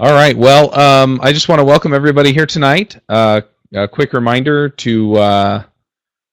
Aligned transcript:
All 0.00 0.14
right. 0.14 0.34
Well, 0.34 0.74
um, 0.80 1.20
I 1.22 1.30
just 1.30 1.50
want 1.50 1.58
to 1.58 1.64
welcome 1.64 1.92
everybody 1.92 2.32
here 2.32 2.46
tonight. 2.46 2.98
Uh, 3.10 3.42
a 3.74 3.86
quick 3.86 4.14
reminder 4.14 4.66
to 4.66 5.16
uh, 5.16 5.62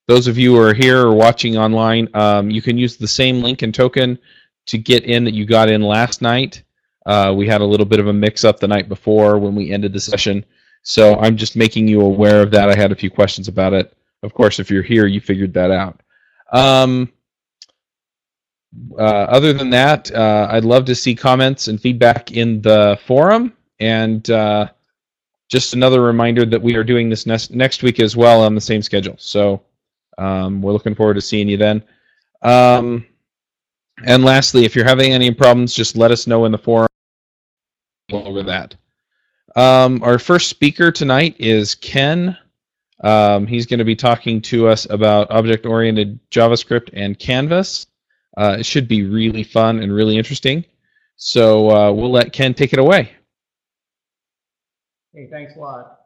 those 0.08 0.28
of 0.28 0.38
you 0.38 0.56
who 0.56 0.62
are 0.62 0.74
here 0.74 1.06
or 1.06 1.14
watching 1.14 1.58
online, 1.58 2.08
um, 2.14 2.50
you 2.50 2.62
can 2.62 2.78
use 2.78 2.96
the 2.96 3.10
same 3.10 3.44
link 3.44 3.64
and 3.64 3.76
token 3.76 4.18
to 4.68 4.78
get 4.78 5.04
in 5.04 5.26
that 5.26 5.34
you 5.34 5.46
got 5.46 5.68
in 5.68 5.82
last 5.82 6.22
night. 6.22 6.64
Uh, 7.06 7.34
we 7.36 7.46
had 7.46 7.60
a 7.60 7.66
little 7.66 7.86
bit 7.86 8.00
of 8.00 8.08
a 8.08 8.14
mix 8.14 8.46
up 8.46 8.58
the 8.58 8.70
night 8.70 8.88
before 8.88 9.38
when 9.38 9.54
we 9.54 9.74
ended 9.74 9.92
the 9.92 10.00
session. 10.00 10.46
So 10.84 11.20
I'm 11.20 11.36
just 11.36 11.58
making 11.58 11.90
you 11.90 12.00
aware 12.00 12.42
of 12.42 12.52
that. 12.52 12.70
I 12.70 12.76
had 12.78 12.94
a 12.94 12.96
few 12.96 13.12
questions 13.12 13.50
about 13.50 13.74
it. 13.74 13.94
Of 14.24 14.34
course, 14.34 14.62
if 14.62 14.72
you're 14.72 14.82
here, 14.82 15.08
you 15.08 15.20
figured 15.20 15.54
that 15.56 15.72
out. 15.72 16.02
Um, 16.54 17.12
uh, 18.98 19.02
other 19.02 19.52
than 19.52 19.70
that, 19.72 20.10
uh, 20.14 20.48
I'd 20.50 20.64
love 20.64 20.86
to 20.86 20.96
see 20.96 21.16
comments 21.16 21.68
and 21.68 21.82
feedback 21.82 22.32
in 22.32 22.62
the 22.62 22.98
forum. 23.06 23.52
And 23.80 24.30
uh, 24.30 24.70
just 25.50 25.74
another 25.74 26.02
reminder 26.02 26.46
that 26.46 26.62
we 26.62 26.76
are 26.76 26.84
doing 26.84 27.10
this 27.10 27.26
next, 27.26 27.52
next 27.52 27.84
week 27.84 28.00
as 28.00 28.16
well 28.16 28.44
on 28.44 28.56
the 28.56 28.62
same 28.62 28.82
schedule. 28.82 29.16
So 29.18 29.62
um, 30.18 30.62
we're 30.62 30.74
looking 30.74 30.96
forward 30.96 31.14
to 31.16 31.22
seeing 31.22 31.48
you 31.48 31.58
then. 31.58 31.84
Um, 32.42 33.06
and 34.06 34.24
lastly, 34.24 34.66
if 34.66 34.76
you're 34.76 34.86
having 34.86 35.14
any 35.14 35.32
problems, 35.32 35.74
just 35.74 35.96
let 35.96 36.12
us 36.12 36.28
know 36.28 36.46
in 36.46 36.52
the 36.52 36.58
forum 36.58 36.88
over 38.12 38.44
that. 38.44 38.76
Um, 39.56 40.04
our 40.04 40.20
first 40.20 40.50
speaker 40.50 40.92
tonight 40.92 41.36
is 41.40 41.76
Ken. 41.76 42.38
Um, 43.04 43.48
he's 43.48 43.66
going 43.66 43.80
to 43.80 43.86
be 43.86 43.96
talking 43.96 44.42
to 44.44 44.68
us 44.68 44.88
about 44.90 45.32
object-oriented 45.32 46.20
JavaScript 46.30 46.90
and 46.94 47.18
Canvas. 47.18 47.88
Uh, 48.38 48.58
it 48.60 48.66
should 48.66 48.88
be 48.88 49.04
really 49.04 49.44
fun 49.44 49.80
and 49.80 49.92
really 49.94 50.18
interesting. 50.18 50.64
So 51.16 51.72
uh, 51.72 51.92
we'll 51.92 52.12
let 52.12 52.34
Ken 52.34 52.54
take 52.54 52.74
it 52.74 52.80
away. 52.80 53.12
Hey, 55.18 55.28
thanks 55.32 55.56
a 55.56 55.60
lot. 55.60 55.98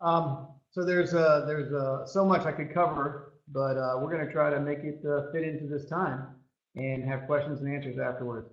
Um, 0.00 0.48
so 0.72 0.84
there's 0.84 1.14
uh, 1.14 1.44
there's 1.46 1.72
uh, 1.72 2.04
so 2.04 2.24
much 2.24 2.46
I 2.46 2.50
could 2.50 2.74
cover, 2.74 3.34
but 3.46 3.76
uh, 3.76 4.00
we're 4.00 4.10
going 4.10 4.26
to 4.26 4.32
try 4.32 4.50
to 4.50 4.58
make 4.58 4.80
it 4.80 5.04
uh, 5.08 5.30
fit 5.30 5.44
into 5.44 5.68
this 5.68 5.88
time 5.88 6.26
and 6.74 7.04
have 7.04 7.28
questions 7.28 7.60
and 7.60 7.72
answers 7.72 8.00
afterwards. 8.00 8.50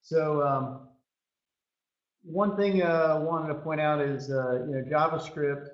So 0.00 0.40
um, 0.40 0.88
one 2.22 2.56
thing 2.56 2.80
uh, 2.80 2.86
I 2.86 3.18
wanted 3.18 3.48
to 3.48 3.56
point 3.56 3.82
out 3.82 4.00
is 4.00 4.30
uh, 4.30 4.64
you 4.66 4.76
know 4.76 4.84
JavaScript 4.90 5.66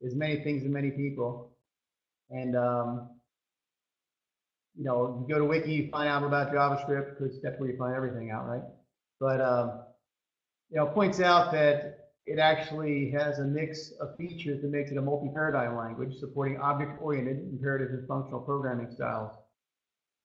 is 0.00 0.14
many 0.14 0.44
things 0.44 0.62
to 0.62 0.68
many 0.68 0.92
people, 0.92 1.56
and 2.30 2.56
um, 2.56 3.10
you 4.76 4.84
know 4.84 5.26
you 5.26 5.34
go 5.34 5.40
to 5.40 5.44
Wiki, 5.44 5.72
you 5.72 5.90
find 5.90 6.08
out 6.08 6.22
about 6.22 6.52
JavaScript 6.52 7.18
because 7.18 7.42
that's 7.42 7.58
where 7.58 7.68
you 7.68 7.76
find 7.76 7.96
everything 7.96 8.30
out, 8.30 8.46
right? 8.46 8.62
But 9.18 9.40
um, 9.40 9.80
you 10.70 10.76
know 10.76 10.86
points 10.86 11.18
out 11.18 11.50
that 11.50 12.07
it 12.28 12.38
actually 12.38 13.10
has 13.10 13.38
a 13.38 13.44
mix 13.44 13.92
of 14.00 14.14
features 14.18 14.60
that 14.60 14.70
makes 14.70 14.90
it 14.90 14.98
a 14.98 15.02
multi-paradigm 15.02 15.74
language 15.74 16.14
supporting 16.18 16.58
object-oriented, 16.58 17.38
imperative, 17.38 17.88
and 17.90 18.06
functional 18.06 18.40
programming 18.40 18.90
styles. 18.94 19.32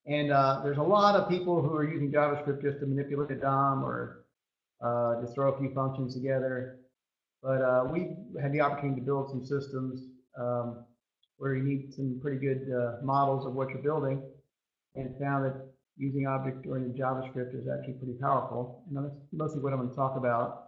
And 0.06 0.30
uh, 0.30 0.60
there's 0.62 0.76
a 0.76 0.82
lot 0.82 1.14
of 1.16 1.30
people 1.30 1.62
who 1.62 1.74
are 1.74 1.90
using 1.90 2.12
JavaScript 2.12 2.60
just 2.60 2.80
to 2.80 2.86
manipulate 2.86 3.30
a 3.30 3.36
DOM 3.36 3.82
or 3.82 4.26
uh, 4.84 5.22
just 5.22 5.34
throw 5.34 5.54
a 5.54 5.58
few 5.58 5.72
functions 5.72 6.14
together. 6.14 6.80
But 7.42 7.62
uh, 7.62 7.88
we 7.90 8.16
had 8.40 8.52
the 8.52 8.60
opportunity 8.60 9.00
to 9.00 9.06
build 9.06 9.30
some 9.30 9.42
systems 9.42 10.02
um, 10.38 10.84
where 11.38 11.54
you 11.54 11.62
need 11.62 11.94
some 11.94 12.18
pretty 12.20 12.36
good 12.36 12.70
uh, 12.70 13.02
models 13.02 13.46
of 13.46 13.54
what 13.54 13.70
you're 13.70 13.82
building 13.82 14.22
and 14.94 15.18
found 15.18 15.46
that 15.46 15.56
using 15.96 16.26
object-oriented 16.26 17.00
JavaScript 17.00 17.58
is 17.58 17.66
actually 17.66 17.94
pretty 17.94 18.18
powerful. 18.20 18.82
And 18.88 19.06
that's 19.06 19.14
mostly 19.32 19.60
what 19.60 19.72
I'm 19.72 19.78
going 19.78 19.88
to 19.88 19.96
talk 19.96 20.18
about 20.18 20.64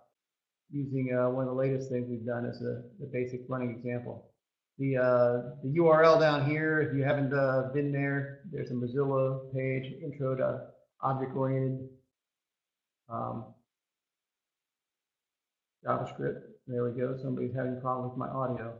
using 0.70 1.16
uh, 1.16 1.30
one 1.30 1.44
of 1.44 1.50
the 1.50 1.56
latest 1.56 1.90
things 1.90 2.06
we've 2.08 2.26
done 2.26 2.46
as 2.46 2.60
a, 2.62 2.82
a 3.02 3.06
basic 3.12 3.40
running 3.48 3.70
example. 3.70 4.30
The, 4.78 4.96
uh, 4.96 5.56
the 5.62 5.78
URL 5.78 6.20
down 6.20 6.48
here, 6.48 6.80
if 6.80 6.96
you 6.96 7.02
haven't 7.02 7.32
uh, 7.32 7.70
been 7.72 7.92
there, 7.92 8.40
there's 8.52 8.70
a 8.70 8.74
Mozilla 8.74 9.52
page, 9.54 9.94
intro 10.02 10.36
to 10.36 10.66
object-oriented 11.02 11.88
um, 13.08 13.46
JavaScript. 15.86 16.42
There 16.66 16.84
we 16.84 16.98
go. 16.98 17.16
Somebody's 17.22 17.54
having 17.54 17.76
a 17.78 17.80
problem 17.80 18.10
with 18.10 18.18
my 18.18 18.28
audio. 18.28 18.74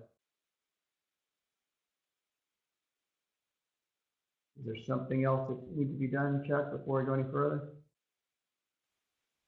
Is 4.58 4.66
there 4.66 4.84
something 4.86 5.24
else 5.24 5.48
that 5.48 5.76
needs 5.76 5.92
to 5.92 5.98
be 5.98 6.08
done, 6.08 6.42
Chuck, 6.46 6.72
before 6.72 7.00
we 7.00 7.06
go 7.06 7.14
any 7.14 7.30
further? 7.30 7.68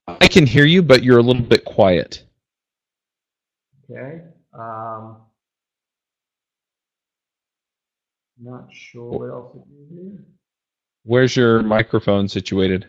I 0.07 0.29
can 0.29 0.47
hear 0.47 0.65
you, 0.65 0.83
but 0.83 1.03
you're 1.03 1.19
a 1.19 1.23
little 1.23 1.43
bit 1.43 1.65
quiet. 1.65 2.23
Okay. 3.91 4.21
Um, 4.53 5.17
not 8.41 8.69
sure 8.73 9.11
what 9.11 9.31
else 9.31 9.53
to 9.53 9.59
do 9.59 9.87
here. 9.91 10.25
Where's 11.05 11.35
your 11.37 11.63
microphone 11.63 12.29
situated? 12.29 12.87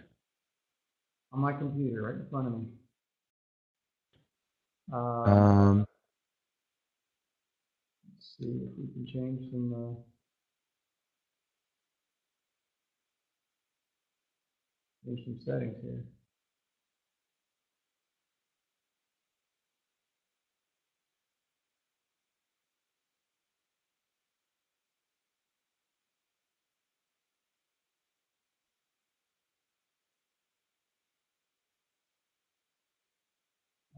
On 1.31 1.39
my 1.39 1.53
computer, 1.53 2.01
right 2.01 2.15
in 2.15 2.27
front 2.29 2.47
of 2.47 2.53
me. 2.53 2.65
Uh, 4.91 5.31
Um, 5.31 5.85
let's 8.11 8.35
see 8.37 8.45
if 8.45 8.71
we 8.77 8.87
can 8.93 9.05
change 9.05 9.49
some. 9.51 9.73
Uh, 9.73 10.01
there's 15.05 15.23
some 15.23 15.39
settings 15.45 15.77
here. 15.81 16.03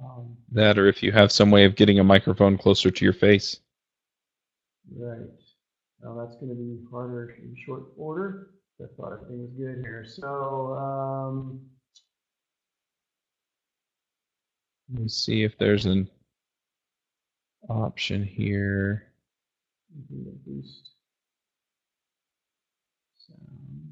Um, 0.04 0.36
that, 0.52 0.78
or 0.78 0.88
if 0.88 1.04
you 1.04 1.12
have 1.12 1.32
some 1.32 1.52
way 1.52 1.66
of 1.66 1.76
getting 1.76 2.00
a 2.00 2.04
microphone 2.04 2.58
closer 2.58 2.90
to 2.90 3.06
your 3.06 3.14
face. 3.14 3.60
Right. 4.96 5.20
Now 6.04 6.16
that's 6.16 6.36
going 6.36 6.50
to 6.50 6.56
be 6.56 6.80
harder 6.90 7.38
in 7.42 7.56
short 7.66 7.84
order. 7.96 8.52
I 8.82 8.86
thought 8.98 9.14
everything 9.14 9.42
was 9.42 9.52
good 9.52 9.86
here. 9.86 10.04
So, 10.08 10.74
um, 10.74 11.62
Let 14.92 15.04
me 15.04 15.08
see 15.08 15.44
if 15.44 15.58
there's 15.58 15.86
an 15.86 16.10
option 17.70 18.24
here. 18.24 19.08
boost 20.10 20.90
sound. 23.18 23.91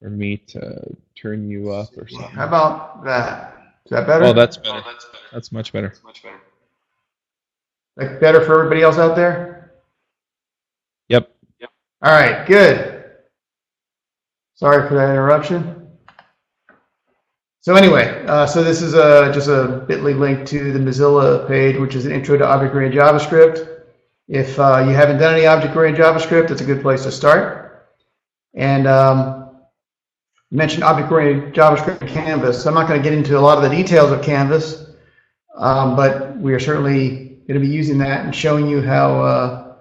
For 0.00 0.10
me 0.10 0.36
to 0.36 0.96
turn 1.14 1.48
you 1.48 1.72
up 1.72 1.96
or 1.96 2.08
something. 2.08 2.30
How 2.30 2.46
about 2.46 3.04
that? 3.04 3.56
Is 3.84 3.90
that 3.90 4.06
better? 4.06 4.24
Oh, 4.24 4.32
that's 4.32 4.56
better. 4.56 4.82
That's 4.84 5.04
better. 5.04 5.24
that's 5.32 5.52
much 5.52 5.72
better. 5.72 5.88
That's 5.88 6.04
much 6.04 6.22
better. 6.22 6.40
Like 7.96 8.20
better 8.20 8.44
for 8.44 8.58
everybody 8.58 8.82
else 8.82 8.98
out 8.98 9.16
there? 9.16 9.72
Yep. 11.08 11.30
All 12.02 12.12
right, 12.12 12.46
good. 12.46 13.04
Sorry 14.54 14.88
for 14.88 14.94
that 14.94 15.10
interruption. 15.10 15.88
So 17.62 17.74
anyway, 17.74 18.24
uh, 18.26 18.46
so 18.46 18.62
this 18.62 18.80
is 18.80 18.94
a, 18.94 19.30
just 19.34 19.48
a 19.48 19.84
bit.ly 19.86 20.12
link 20.12 20.46
to 20.48 20.72
the 20.72 20.78
Mozilla 20.78 21.46
page, 21.46 21.76
which 21.76 21.94
is 21.94 22.06
an 22.06 22.12
intro 22.12 22.38
to 22.38 22.46
object-oriented 22.46 22.98
JavaScript. 22.98 23.82
If 24.28 24.58
uh, 24.58 24.84
you 24.86 24.94
haven't 24.94 25.18
done 25.18 25.34
any 25.34 25.44
object-oriented 25.44 26.02
JavaScript, 26.02 26.50
it's 26.50 26.62
a 26.62 26.64
good 26.64 26.80
place 26.80 27.02
to 27.02 27.12
start. 27.12 27.90
And 28.54 28.86
um, 28.86 29.39
you 30.50 30.56
mentioned 30.56 30.82
object-oriented 30.82 31.54
JavaScript 31.54 32.06
Canvas. 32.08 32.66
I'm 32.66 32.74
not 32.74 32.88
going 32.88 33.00
to 33.00 33.08
get 33.08 33.16
into 33.16 33.38
a 33.38 33.40
lot 33.40 33.56
of 33.56 33.62
the 33.62 33.74
details 33.74 34.10
of 34.10 34.22
Canvas, 34.22 34.86
um, 35.56 35.94
but 35.94 36.36
we 36.38 36.52
are 36.52 36.58
certainly 36.58 37.38
going 37.46 37.60
to 37.60 37.66
be 37.66 37.72
using 37.72 37.98
that 37.98 38.24
and 38.24 38.34
showing 38.34 38.66
you 38.66 38.82
how 38.82 39.22
uh, 39.22 39.76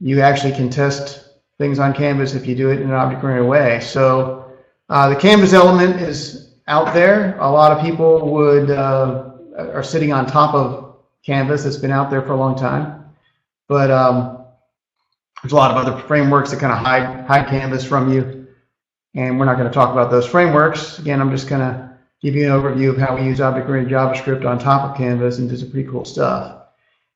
you 0.00 0.20
actually 0.22 0.52
can 0.52 0.70
test 0.70 1.28
things 1.58 1.78
on 1.78 1.92
Canvas 1.92 2.34
if 2.34 2.46
you 2.46 2.54
do 2.54 2.70
it 2.70 2.80
in 2.80 2.88
an 2.88 2.94
object-oriented 2.94 3.48
way. 3.48 3.80
So 3.80 4.50
uh, 4.88 5.10
the 5.10 5.16
Canvas 5.16 5.52
element 5.52 6.00
is 6.00 6.54
out 6.66 6.94
there. 6.94 7.38
A 7.38 7.50
lot 7.50 7.70
of 7.70 7.84
people 7.84 8.30
would 8.32 8.70
uh, 8.70 9.32
are 9.58 9.82
sitting 9.82 10.12
on 10.12 10.26
top 10.26 10.54
of 10.54 10.96
Canvas. 11.24 11.66
It's 11.66 11.76
been 11.76 11.90
out 11.90 12.10
there 12.10 12.22
for 12.22 12.32
a 12.32 12.36
long 12.36 12.56
time, 12.56 13.04
but 13.68 13.90
um, 13.90 14.46
there's 15.42 15.52
a 15.52 15.56
lot 15.56 15.70
of 15.70 15.76
other 15.76 16.00
frameworks 16.06 16.50
that 16.52 16.60
kind 16.60 16.72
of 16.72 16.78
hide 16.78 17.26
hide 17.26 17.48
Canvas 17.48 17.84
from 17.84 18.10
you, 18.10 18.39
and 19.14 19.38
we're 19.38 19.46
not 19.46 19.56
going 19.56 19.68
to 19.68 19.74
talk 19.74 19.90
about 19.92 20.10
those 20.10 20.26
frameworks. 20.26 20.98
Again, 20.98 21.20
I'm 21.20 21.30
just 21.30 21.48
going 21.48 21.60
to 21.60 21.90
give 22.22 22.34
you 22.34 22.52
an 22.52 22.60
overview 22.60 22.90
of 22.90 22.98
how 22.98 23.16
we 23.16 23.22
use 23.22 23.40
object-oriented 23.40 23.92
JavaScript 23.92 24.44
on 24.44 24.58
top 24.58 24.90
of 24.90 24.96
Canvas 24.96 25.38
and 25.38 25.48
do 25.48 25.56
some 25.56 25.70
pretty 25.70 25.88
cool 25.88 26.04
stuff. 26.04 26.66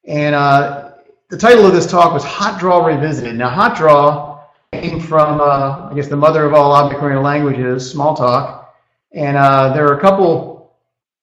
And 0.06 0.34
uh, 0.34 0.92
the 1.28 1.38
title 1.38 1.66
of 1.66 1.72
this 1.72 1.86
talk 1.86 2.12
was 2.12 2.24
HotDraw 2.24 2.86
Revisited. 2.86 3.36
Now, 3.36 3.50
HotDraw 3.50 4.40
came 4.72 5.00
from, 5.00 5.40
uh, 5.40 5.90
I 5.90 5.92
guess, 5.94 6.08
the 6.08 6.16
mother 6.16 6.44
of 6.44 6.54
all 6.54 6.72
object-oriented 6.72 7.22
languages, 7.22 7.94
Smalltalk. 7.94 8.66
And 9.12 9.36
uh, 9.36 9.72
there 9.72 9.86
are 9.86 9.96
a 9.96 10.00
couple, 10.00 10.74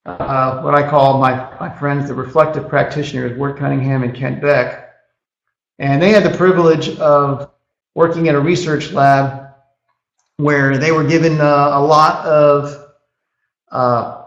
uh, 0.05 0.61
what 0.61 0.73
I 0.73 0.89
call 0.89 1.19
my, 1.19 1.33
my 1.59 1.69
friends, 1.69 2.07
the 2.07 2.15
reflective 2.15 2.69
practitioners, 2.69 3.37
Ward 3.37 3.57
Cunningham 3.57 4.03
and 4.03 4.15
Kent 4.15 4.41
Beck. 4.41 4.93
And 5.79 6.01
they 6.01 6.11
had 6.11 6.23
the 6.23 6.37
privilege 6.37 6.97
of 6.99 7.51
working 7.95 8.29
at 8.29 8.35
a 8.35 8.39
research 8.39 8.91
lab 8.91 9.50
where 10.41 10.77
they 10.77 10.91
were 10.91 11.03
given 11.03 11.39
uh, 11.39 11.71
a 11.73 11.81
lot 11.81 12.25
of 12.25 12.91
uh, 13.71 14.23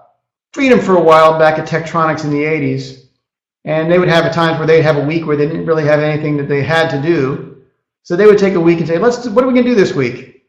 freedom 0.53 0.81
for 0.81 0.97
a 0.97 1.03
while 1.03 1.39
back 1.39 1.59
at 1.59 1.69
Tektronix 1.69 2.25
in 2.25 2.31
the 2.31 2.43
80s. 2.43 3.07
And 3.65 3.91
they 3.91 3.99
would 3.99 4.09
have 4.09 4.33
times 4.33 4.59
where 4.59 4.67
they'd 4.67 4.83
have 4.83 4.97
a 4.97 5.05
week 5.05 5.27
where 5.27 5.37
they 5.37 5.47
didn't 5.47 5.67
really 5.67 5.85
have 5.85 6.01
anything 6.01 6.37
that 6.37 6.49
they 6.49 6.63
had 6.63 6.91
to 6.91 7.01
do. 7.01 7.63
So 8.03 8.17
they 8.17 8.27
would 8.27 8.39
take 8.39 8.55
a 8.55 8.61
week 8.61 8.79
and 8.79 8.87
say, 8.87 8.99
"Let's. 8.99 9.27
What 9.27 9.43
are 9.43 9.47
we 9.47 9.55
going 9.55 9.65
to 9.65 9.71
do 9.71 9.75
this 9.75 9.95
week?" 9.95 10.45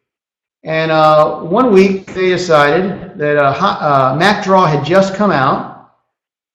And 0.64 0.92
uh, 0.92 1.40
one 1.40 1.72
week 1.72 2.08
they 2.08 2.28
decided 2.28 3.18
that 3.18 3.38
uh, 3.38 3.52
uh, 3.52 4.18
MacDraw 4.20 4.68
had 4.68 4.84
just 4.84 5.16
come 5.16 5.32
out, 5.32 5.94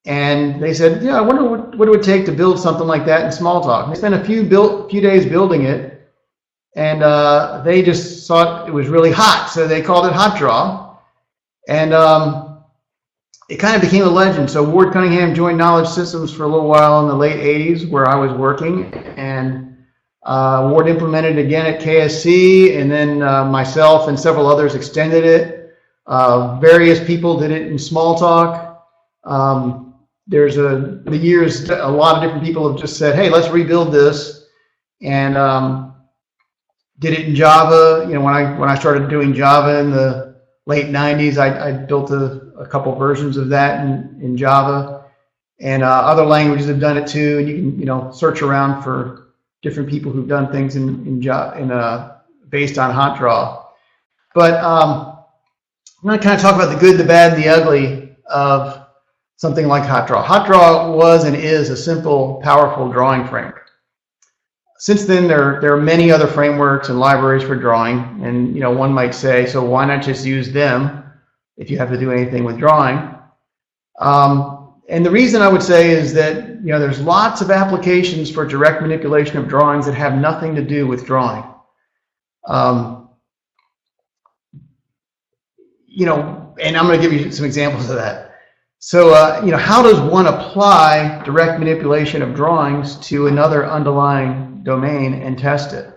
and 0.05 0.63
they 0.63 0.75
said, 0.75 1.03
"Yeah, 1.03 1.17
I 1.17 1.23
wonder 1.23 1.45
what, 1.45 1.79
what 1.79 1.89
it 1.89 1.91
would 1.91 2.03
take 2.03 2.27
to 2.27 2.33
build 2.33 2.59
something 2.59 2.87
like 2.87 3.07
that 3.07 3.25
in 3.25 3.31
Smalltalk." 3.31 3.85
And 3.85 3.93
they 3.93 3.99
spent 3.99 4.15
a 4.15 4.23
few 4.23 4.45
build, 4.45 4.91
few 4.91 5.01
days 5.01 5.25
building 5.25 5.63
it, 5.63 6.00
and 6.77 7.03
uh, 7.03 7.63
they 7.65 7.83
just 7.83 8.29
thought 8.29 8.69
it 8.69 8.73
was 8.73 8.89
really 8.89 9.11
hot, 9.11 9.51
so 9.53 9.67
they 9.67 9.83
called 9.83 10.07
it 10.07 10.13
HotDraw, 10.13 10.97
and 11.69 11.93
um, 11.93 12.63
it 13.49 13.57
kind 13.57 13.75
of 13.75 13.83
became 13.83 14.05
a 14.05 14.11
legend. 14.11 14.49
So 14.49 14.63
Ward 14.63 14.93
Cunningham 14.93 15.35
joined 15.35 15.59
Knowledge 15.59 15.89
Systems 15.89 16.33
for 16.33 16.45
a 16.45 16.49
little 16.49 16.69
while 16.69 17.01
in 17.01 17.09
the 17.09 17.15
late 17.15 17.41
'80s, 17.41 17.89
where 17.91 18.09
I 18.09 18.15
was 18.15 18.33
working, 18.33 18.93
and 19.17 19.77
uh, 20.25 20.69
Ward 20.71 20.89
implemented 20.89 21.39
again 21.39 21.67
at 21.67 21.81
KSC, 21.81 22.79
and 22.79 22.91
then 22.91 23.23
uh, 23.23 23.45
myself 23.45 24.09
and 24.09 24.19
several 24.19 24.47
others 24.47 24.75
extended 24.75 25.25
it. 25.25 25.75
Uh, 26.07 26.59
various 26.61 27.05
people 27.05 27.39
did 27.39 27.51
it 27.51 27.67
in 27.67 27.75
Smalltalk. 27.75 28.79
Um, 29.25 29.95
there's 30.27 30.57
a 30.57 31.03
the 31.05 31.17
years 31.17 31.69
a 31.69 31.89
lot 31.89 32.17
of 32.17 32.23
different 32.23 32.45
people 32.45 32.71
have 32.71 32.81
just 32.81 32.97
said, 32.97 33.17
"Hey, 33.17 33.29
let's 33.29 33.49
rebuild 33.49 33.93
this," 33.93 34.47
and 35.03 35.37
um, 35.37 35.91
did 37.01 37.15
it 37.15 37.27
in 37.27 37.35
Java. 37.35 38.07
You 38.07 38.15
know, 38.15 38.21
when 38.21 38.35
I 38.35 38.57
when 38.59 38.69
I 38.69 38.79
started 38.79 39.11
doing 39.11 39.35
Java 39.35 39.81
in 39.81 39.91
the 39.91 40.37
late 40.67 40.87
'90s, 40.87 41.37
I, 41.39 41.69
I 41.69 41.73
built 41.73 42.11
a, 42.11 42.53
a 42.59 42.67
couple 42.67 42.95
versions 42.95 43.37
of 43.37 43.49
that 43.49 43.85
in, 43.85 44.19
in 44.23 44.37
Java, 44.37 45.07
and 45.59 45.83
uh, 45.83 45.89
other 45.89 46.25
languages 46.25 46.69
have 46.69 46.81
done 46.81 46.97
it 46.97 47.09
too. 47.09 47.39
And 47.39 47.49
you 47.49 47.55
can 47.57 47.81
you 47.81 47.87
know 47.87 48.13
search 48.13 48.43
around 48.43 48.83
for 48.83 49.33
different 49.63 49.89
people 49.89 50.13
who've 50.13 50.29
done 50.29 50.53
things 50.53 50.77
in 50.77 51.07
in, 51.07 51.21
Java, 51.21 51.59
in 51.59 51.73
uh, 51.73 52.19
based 52.49 52.79
on 52.79 52.95
HotDraw. 52.95 53.65
But 54.35 54.63
um, 54.63 55.19
I'm 56.03 56.09
going 56.09 56.19
to 56.19 56.25
kind 56.25 56.37
of 56.37 56.41
talk 56.41 56.55
about 56.55 56.73
the 56.73 56.79
good, 56.79 56.99
the 56.99 57.05
bad, 57.05 57.35
and 57.35 57.43
the 57.43 57.49
ugly 57.49 58.17
of 58.27 58.87
something 59.37 59.67
like 59.67 59.83
HotDraw. 59.83 60.23
Hot 60.25 60.47
draw 60.47 60.93
was 60.93 61.25
and 61.25 61.35
is 61.35 61.71
a 61.71 61.77
simple, 61.77 62.41
powerful 62.43 62.91
drawing 62.91 63.27
framework. 63.27 63.60
Since 64.81 65.05
then, 65.05 65.29
there 65.29 65.61
there 65.61 65.75
are 65.75 65.81
many 65.81 66.11
other 66.11 66.27
frameworks 66.27 66.89
and 66.89 66.99
libraries 66.99 67.43
for 67.43 67.55
drawing, 67.55 67.99
and 68.25 68.55
you 68.55 68.63
know 68.63 68.71
one 68.71 68.95
might 68.95 69.15
say, 69.15 69.45
so 69.45 69.63
why 69.63 69.85
not 69.85 70.03
just 70.03 70.25
use 70.25 70.51
them 70.51 71.05
if 71.59 71.71
you 71.71 71.77
have 71.77 71.91
to 71.91 71.99
do 71.99 72.11
anything 72.11 72.45
with 72.45 72.57
drawing? 72.57 73.15
Um, 73.99 74.73
and 74.89 75.05
the 75.05 75.11
reason 75.11 75.43
I 75.43 75.49
would 75.49 75.63
say 75.63 75.91
is 75.91 76.15
that 76.15 76.65
you 76.65 76.73
know 76.73 76.79
there's 76.79 76.99
lots 76.99 77.43
of 77.43 77.51
applications 77.51 78.31
for 78.31 78.47
direct 78.47 78.81
manipulation 78.81 79.37
of 79.37 79.49
drawings 79.49 79.85
that 79.85 79.95
have 79.97 80.15
nothing 80.15 80.55
to 80.55 80.63
do 80.63 80.87
with 80.87 81.05
drawing. 81.05 81.45
Um, 82.47 83.11
you 85.87 86.07
know, 86.07 86.55
and 86.59 86.75
I'm 86.75 86.87
going 86.87 86.99
to 86.99 87.07
give 87.07 87.13
you 87.13 87.31
some 87.31 87.45
examples 87.45 87.91
of 87.91 87.97
that. 87.97 88.31
So, 88.79 89.13
uh, 89.13 89.43
you 89.45 89.51
know, 89.51 89.59
how 89.59 89.83
does 89.83 90.01
one 90.01 90.27
apply 90.27 91.23
direct 91.27 91.59
manipulation 91.59 92.23
of 92.23 92.35
drawings 92.35 92.97
to 93.09 93.27
another 93.27 93.67
underlying 93.67 94.50
domain 94.63 95.15
and 95.15 95.39
test 95.39 95.73
it? 95.73 95.93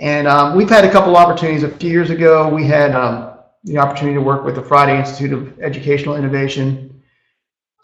And 0.00 0.28
um, 0.28 0.56
we've 0.56 0.70
had 0.70 0.84
a 0.84 0.90
couple 0.90 1.16
opportunities. 1.16 1.62
A 1.62 1.68
few 1.68 1.90
years 1.90 2.10
ago, 2.10 2.48
we 2.48 2.64
had 2.64 2.94
um, 2.94 3.32
the 3.64 3.78
opportunity 3.78 4.14
to 4.14 4.22
work 4.22 4.44
with 4.44 4.54
the 4.54 4.62
Friday 4.62 4.98
Institute 4.98 5.32
of 5.32 5.60
Educational 5.60 6.16
Innovation 6.16 6.88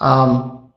um, 0.00 0.72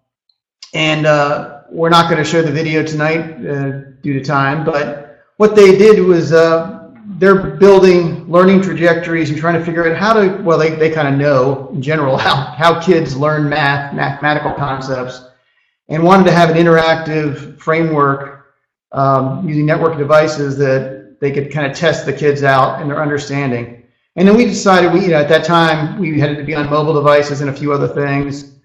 and 0.73 1.05
uh, 1.05 1.61
we're 1.69 1.89
not 1.89 2.09
going 2.09 2.23
to 2.23 2.29
show 2.29 2.41
the 2.41 2.51
video 2.51 2.83
tonight 2.83 3.45
uh, 3.45 3.81
due 4.01 4.13
to 4.13 4.23
time, 4.23 4.63
but 4.63 5.23
what 5.37 5.55
they 5.55 5.77
did 5.77 6.03
was 6.03 6.33
uh, 6.33 6.89
they're 7.17 7.57
building 7.57 8.29
learning 8.29 8.61
trajectories 8.61 9.29
and 9.29 9.39
trying 9.39 9.57
to 9.57 9.65
figure 9.65 9.89
out 9.89 9.97
how 9.97 10.13
to, 10.13 10.41
well, 10.43 10.57
they, 10.57 10.71
they 10.71 10.89
kind 10.89 11.07
of 11.07 11.15
know 11.19 11.69
in 11.73 11.81
general 11.81 12.17
how, 12.27 12.35
how 12.35 12.79
kids 12.79 13.15
learn 13.15 13.49
math, 13.49 13.93
mathematical 13.93 14.53
concepts, 14.53 15.25
and 15.89 16.03
wanted 16.03 16.25
to 16.25 16.31
have 16.31 16.49
an 16.49 16.57
interactive 16.57 17.59
framework 17.59 18.36
um, 18.91 19.47
using 19.47 19.65
network 19.65 19.97
devices 19.97 20.57
that 20.57 21.17
they 21.19 21.31
could 21.31 21.51
kind 21.51 21.69
of 21.69 21.75
test 21.77 22.05
the 22.05 22.13
kids 22.13 22.43
out 22.43 22.81
and 22.81 22.89
their 22.89 23.01
understanding. 23.01 23.83
And 24.15 24.27
then 24.27 24.35
we 24.35 24.45
decided 24.45 24.93
we, 24.93 25.01
you 25.01 25.09
know, 25.09 25.17
at 25.19 25.29
that 25.29 25.45
time 25.45 25.99
we 25.99 26.19
had 26.19 26.37
to 26.37 26.43
be 26.43 26.55
on 26.55 26.69
mobile 26.69 26.93
devices 26.93 27.41
and 27.41 27.49
a 27.49 27.53
few 27.53 27.71
other 27.71 27.87
things 27.87 28.57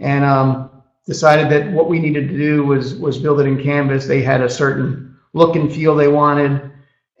and 0.00 0.24
um, 0.24 0.82
decided 1.06 1.50
that 1.50 1.70
what 1.72 1.88
we 1.88 1.98
needed 1.98 2.28
to 2.28 2.36
do 2.36 2.64
was 2.64 2.94
was 2.96 3.18
build 3.18 3.40
it 3.40 3.46
in 3.46 3.62
Canvas. 3.62 4.06
They 4.06 4.22
had 4.22 4.40
a 4.40 4.48
certain 4.48 5.16
look 5.32 5.56
and 5.56 5.72
feel 5.72 5.94
they 5.94 6.08
wanted, 6.08 6.70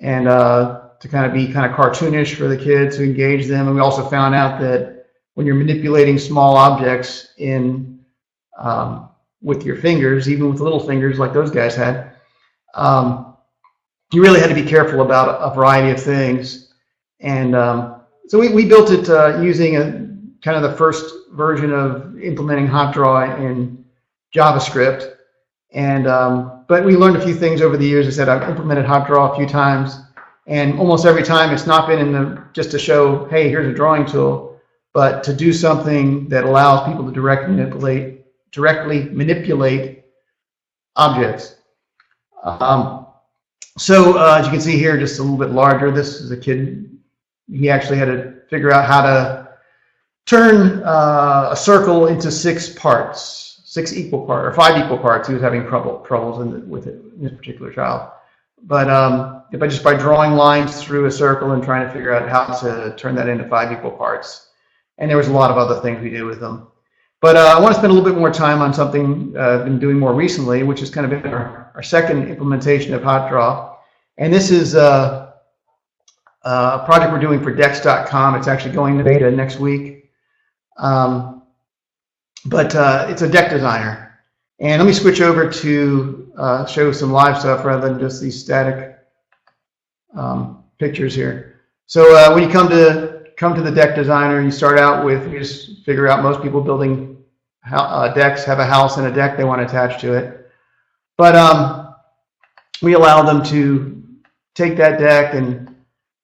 and 0.00 0.28
uh, 0.28 0.88
to 1.00 1.08
kind 1.08 1.26
of 1.26 1.32
be 1.32 1.52
kind 1.52 1.70
of 1.70 1.76
cartoonish 1.76 2.34
for 2.34 2.48
the 2.48 2.56
kids 2.56 2.96
to 2.96 3.04
engage 3.04 3.46
them. 3.46 3.66
And 3.66 3.76
we 3.76 3.82
also 3.82 4.04
found 4.08 4.34
out 4.34 4.60
that 4.60 5.06
when 5.34 5.46
you're 5.46 5.56
manipulating 5.56 6.18
small 6.18 6.56
objects 6.56 7.34
in 7.38 8.00
um, 8.58 9.10
with 9.42 9.64
your 9.64 9.76
fingers, 9.76 10.28
even 10.28 10.50
with 10.50 10.60
little 10.60 10.80
fingers 10.80 11.18
like 11.18 11.32
those 11.32 11.50
guys 11.50 11.74
had, 11.74 12.13
um, 12.74 13.36
you 14.12 14.22
really 14.22 14.40
had 14.40 14.48
to 14.48 14.54
be 14.54 14.64
careful 14.64 15.02
about 15.02 15.40
a 15.40 15.54
variety 15.54 15.90
of 15.90 16.02
things. 16.02 16.72
And 17.20 17.56
um, 17.56 18.02
so 18.28 18.38
we, 18.38 18.50
we 18.50 18.64
built 18.66 18.90
it 18.90 19.08
uh, 19.08 19.40
using 19.40 19.76
a 19.76 19.82
kind 20.42 20.56
of 20.56 20.62
the 20.62 20.76
first 20.76 21.12
version 21.32 21.72
of 21.72 22.20
implementing 22.20 22.68
HotDraw 22.68 23.38
in 23.40 23.84
JavaScript. 24.34 25.16
And 25.72 26.06
um, 26.06 26.64
but 26.68 26.84
we 26.84 26.96
learned 26.96 27.16
a 27.16 27.24
few 27.24 27.34
things 27.34 27.60
over 27.60 27.76
the 27.76 27.86
years. 27.86 28.06
I 28.06 28.10
said 28.10 28.28
I've 28.28 28.48
implemented 28.48 28.86
HotDraw 28.86 29.32
a 29.32 29.36
few 29.36 29.46
times, 29.46 29.96
and 30.46 30.78
almost 30.78 31.04
every 31.04 31.22
time 31.22 31.52
it's 31.52 31.66
not 31.66 31.88
been 31.88 31.98
in 31.98 32.12
the 32.12 32.42
just 32.52 32.70
to 32.70 32.78
show, 32.78 33.26
hey, 33.26 33.48
here's 33.48 33.66
a 33.70 33.74
drawing 33.74 34.06
tool, 34.06 34.60
but 34.92 35.24
to 35.24 35.34
do 35.34 35.52
something 35.52 36.28
that 36.28 36.44
allows 36.44 36.86
people 36.88 37.04
to 37.04 37.12
directly 37.12 37.54
manipulate 37.54 38.24
directly 38.52 39.04
manipulate 39.04 40.04
objects. 40.96 41.56
Um, 42.44 43.06
so 43.76 44.18
uh, 44.18 44.38
as 44.38 44.46
you 44.46 44.52
can 44.52 44.60
see 44.60 44.78
here, 44.78 44.96
just 44.96 45.18
a 45.18 45.22
little 45.22 45.38
bit 45.38 45.50
larger. 45.50 45.90
This 45.90 46.20
is 46.20 46.30
a 46.30 46.36
kid. 46.36 46.96
He 47.50 47.68
actually 47.68 47.98
had 47.98 48.06
to 48.06 48.42
figure 48.48 48.72
out 48.72 48.86
how 48.86 49.02
to 49.02 49.48
turn 50.26 50.82
uh, 50.84 51.48
a 51.50 51.56
circle 51.56 52.06
into 52.06 52.30
six 52.30 52.68
parts, 52.68 53.60
six 53.64 53.92
equal 53.92 54.24
parts, 54.26 54.46
or 54.46 54.52
five 54.54 54.82
equal 54.82 54.98
parts. 54.98 55.26
He 55.28 55.34
was 55.34 55.42
having 55.42 55.66
trouble 55.66 56.04
troubles 56.06 56.40
in 56.40 56.68
with 56.68 56.86
it, 56.86 57.02
in 57.16 57.24
this 57.24 57.32
particular 57.32 57.72
child. 57.72 58.10
But 58.62 58.88
um, 58.88 59.42
I 59.52 59.66
just 59.66 59.84
by 59.84 59.94
drawing 59.94 60.32
lines 60.32 60.82
through 60.82 61.06
a 61.06 61.10
circle 61.10 61.52
and 61.52 61.62
trying 61.62 61.86
to 61.86 61.92
figure 61.92 62.14
out 62.14 62.28
how 62.28 62.54
to 62.60 62.94
turn 62.96 63.14
that 63.16 63.28
into 63.28 63.46
five 63.48 63.72
equal 63.72 63.90
parts, 63.90 64.50
and 64.98 65.10
there 65.10 65.18
was 65.18 65.28
a 65.28 65.32
lot 65.32 65.50
of 65.50 65.58
other 65.58 65.80
things 65.80 66.02
we 66.02 66.10
did 66.10 66.22
with 66.22 66.40
them. 66.40 66.68
But 67.20 67.36
uh, 67.36 67.54
I 67.56 67.60
want 67.60 67.74
to 67.74 67.78
spend 67.78 67.90
a 67.90 67.94
little 67.94 68.08
bit 68.08 68.18
more 68.18 68.32
time 68.32 68.60
on 68.60 68.72
something 68.72 69.34
uh, 69.36 69.58
I've 69.58 69.64
been 69.64 69.78
doing 69.78 69.98
more 69.98 70.14
recently, 70.14 70.62
which 70.62 70.82
is 70.82 70.90
kind 70.90 71.10
of 71.10 71.22
been 71.22 71.32
our, 71.32 71.63
our 71.74 71.82
second 71.82 72.28
implementation 72.28 72.94
of 72.94 73.02
HotDraw. 73.02 73.76
And 74.18 74.32
this 74.32 74.50
is 74.50 74.74
uh 74.74 75.24
a 76.44 76.82
project 76.84 77.12
we're 77.12 77.20
doing 77.20 77.42
for 77.42 77.54
decks.com. 77.54 78.34
It's 78.34 78.48
actually 78.48 78.74
going 78.74 78.98
to 78.98 79.04
beta 79.04 79.30
next 79.30 79.58
week. 79.58 80.10
Um, 80.76 81.42
but 82.46 82.74
uh, 82.74 83.06
it's 83.08 83.22
a 83.22 83.28
deck 83.28 83.50
designer. 83.50 84.20
And 84.60 84.80
let 84.80 84.86
me 84.86 84.92
switch 84.92 85.20
over 85.20 85.50
to 85.50 86.32
uh, 86.36 86.66
show 86.66 86.92
some 86.92 87.10
live 87.12 87.38
stuff 87.38 87.64
rather 87.64 87.88
than 87.88 87.98
just 87.98 88.20
these 88.20 88.38
static 88.38 88.98
um, 90.14 90.64
pictures 90.78 91.14
here. 91.14 91.60
So 91.86 92.14
uh, 92.14 92.32
when 92.34 92.42
you 92.42 92.48
come 92.50 92.68
to 92.68 93.24
come 93.36 93.54
to 93.54 93.62
the 93.62 93.70
deck 93.70 93.96
designer, 93.96 94.40
you 94.40 94.50
start 94.50 94.78
out 94.78 95.04
with 95.04 95.30
you 95.32 95.38
just 95.38 95.84
figure 95.84 96.06
out 96.06 96.22
most 96.22 96.40
people 96.42 96.60
building 96.60 97.24
uh, 97.70 98.12
decks 98.14 98.44
have 98.44 98.58
a 98.58 98.64
house 98.64 98.96
and 98.96 99.06
a 99.06 99.12
deck 99.12 99.36
they 99.36 99.44
want 99.44 99.60
to 99.60 99.66
attach 99.66 100.00
to 100.02 100.12
it. 100.12 100.43
But 101.16 101.36
um, 101.36 101.94
we 102.82 102.94
allow 102.94 103.22
them 103.22 103.42
to 103.44 104.02
take 104.54 104.76
that 104.76 104.98
deck 104.98 105.34
and 105.34 105.74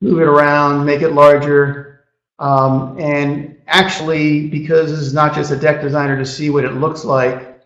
move 0.00 0.20
it 0.20 0.26
around, 0.28 0.84
make 0.84 1.02
it 1.02 1.10
larger, 1.10 2.04
um, 2.38 2.98
and 2.98 3.56
actually, 3.66 4.48
because 4.48 4.90
this 4.90 5.00
is 5.00 5.12
not 5.12 5.34
just 5.34 5.50
a 5.52 5.56
deck 5.56 5.82
designer 5.82 6.16
to 6.16 6.24
see 6.24 6.48
what 6.50 6.64
it 6.64 6.72
looks 6.72 7.04
like, 7.04 7.60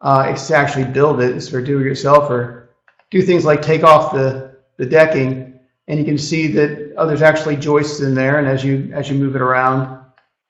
uh, 0.00 0.26
it's 0.28 0.48
to 0.48 0.56
actually 0.56 0.84
build 0.84 1.20
it. 1.20 1.36
It's 1.36 1.48
for 1.48 1.62
do-it-yourself 1.62 2.28
or 2.30 2.70
do 3.10 3.22
things 3.22 3.44
like 3.44 3.62
take 3.62 3.84
off 3.84 4.12
the, 4.12 4.56
the 4.76 4.86
decking. 4.86 5.60
And 5.88 5.98
you 5.98 6.04
can 6.04 6.18
see 6.18 6.46
that, 6.48 6.94
oh, 6.96 7.06
there's 7.06 7.22
actually 7.22 7.56
joists 7.56 8.00
in 8.00 8.14
there, 8.14 8.38
and 8.38 8.48
as 8.48 8.64
you, 8.64 8.90
as 8.94 9.08
you 9.08 9.16
move 9.16 9.36
it 9.36 9.42
around, 9.42 10.04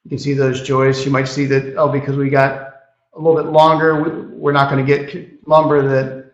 you 0.04 0.08
can 0.08 0.18
see 0.18 0.32
those 0.32 0.62
joists. 0.62 1.04
You 1.04 1.12
might 1.12 1.28
see 1.28 1.44
that, 1.46 1.76
oh, 1.76 1.88
because 1.88 2.16
we 2.16 2.30
got 2.30 2.74
a 3.14 3.20
little 3.20 3.40
bit 3.40 3.52
longer, 3.52 4.02
we- 4.02 4.36
we're 4.36 4.52
not 4.52 4.70
gonna 4.70 4.82
get 4.82 5.08
lumber 5.46 5.86
that 5.86 6.32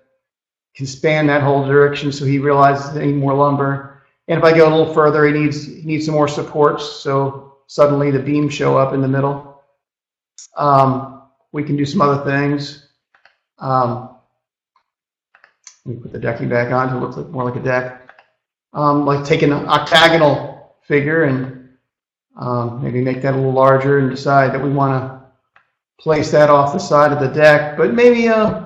can 0.74 0.86
span 0.86 1.26
that 1.26 1.42
whole 1.42 1.64
direction, 1.64 2.12
so 2.12 2.24
he 2.24 2.38
realizes 2.38 2.92
they 2.92 3.06
need 3.06 3.16
more 3.16 3.34
lumber. 3.34 4.02
And 4.28 4.38
if 4.38 4.44
I 4.44 4.52
go 4.56 4.68
a 4.68 4.74
little 4.74 4.92
further, 4.92 5.24
he 5.26 5.32
needs, 5.32 5.66
he 5.66 5.82
needs 5.82 6.04
some 6.06 6.14
more 6.14 6.28
supports, 6.28 6.84
so 6.84 7.56
suddenly 7.66 8.10
the 8.10 8.18
beams 8.18 8.52
show 8.52 8.76
up 8.76 8.92
in 8.92 9.00
the 9.00 9.08
middle. 9.08 9.62
Um, 10.56 11.22
we 11.52 11.62
can 11.62 11.76
do 11.76 11.86
some 11.86 12.00
other 12.00 12.24
things. 12.24 12.88
Um, 13.58 14.16
me 15.86 15.96
put 15.96 16.12
the 16.12 16.18
decking 16.18 16.48
back 16.48 16.72
on 16.72 16.88
to 16.88 16.98
look 16.98 17.16
like, 17.16 17.28
more 17.28 17.44
like 17.44 17.56
a 17.56 17.62
deck. 17.62 18.10
Um, 18.72 19.06
like 19.06 19.24
take 19.24 19.42
an 19.42 19.52
octagonal 19.52 20.74
figure 20.82 21.24
and 21.24 21.70
um, 22.36 22.82
maybe 22.82 23.00
make 23.00 23.22
that 23.22 23.34
a 23.34 23.36
little 23.36 23.52
larger 23.52 23.98
and 23.98 24.10
decide 24.10 24.52
that 24.52 24.62
we 24.62 24.70
want 24.70 24.92
to 24.92 25.16
place 25.98 26.30
that 26.32 26.50
off 26.50 26.72
the 26.72 26.78
side 26.78 27.12
of 27.12 27.20
the 27.20 27.28
deck, 27.28 27.76
but 27.76 27.94
maybe 27.94 28.28
uh, 28.28 28.65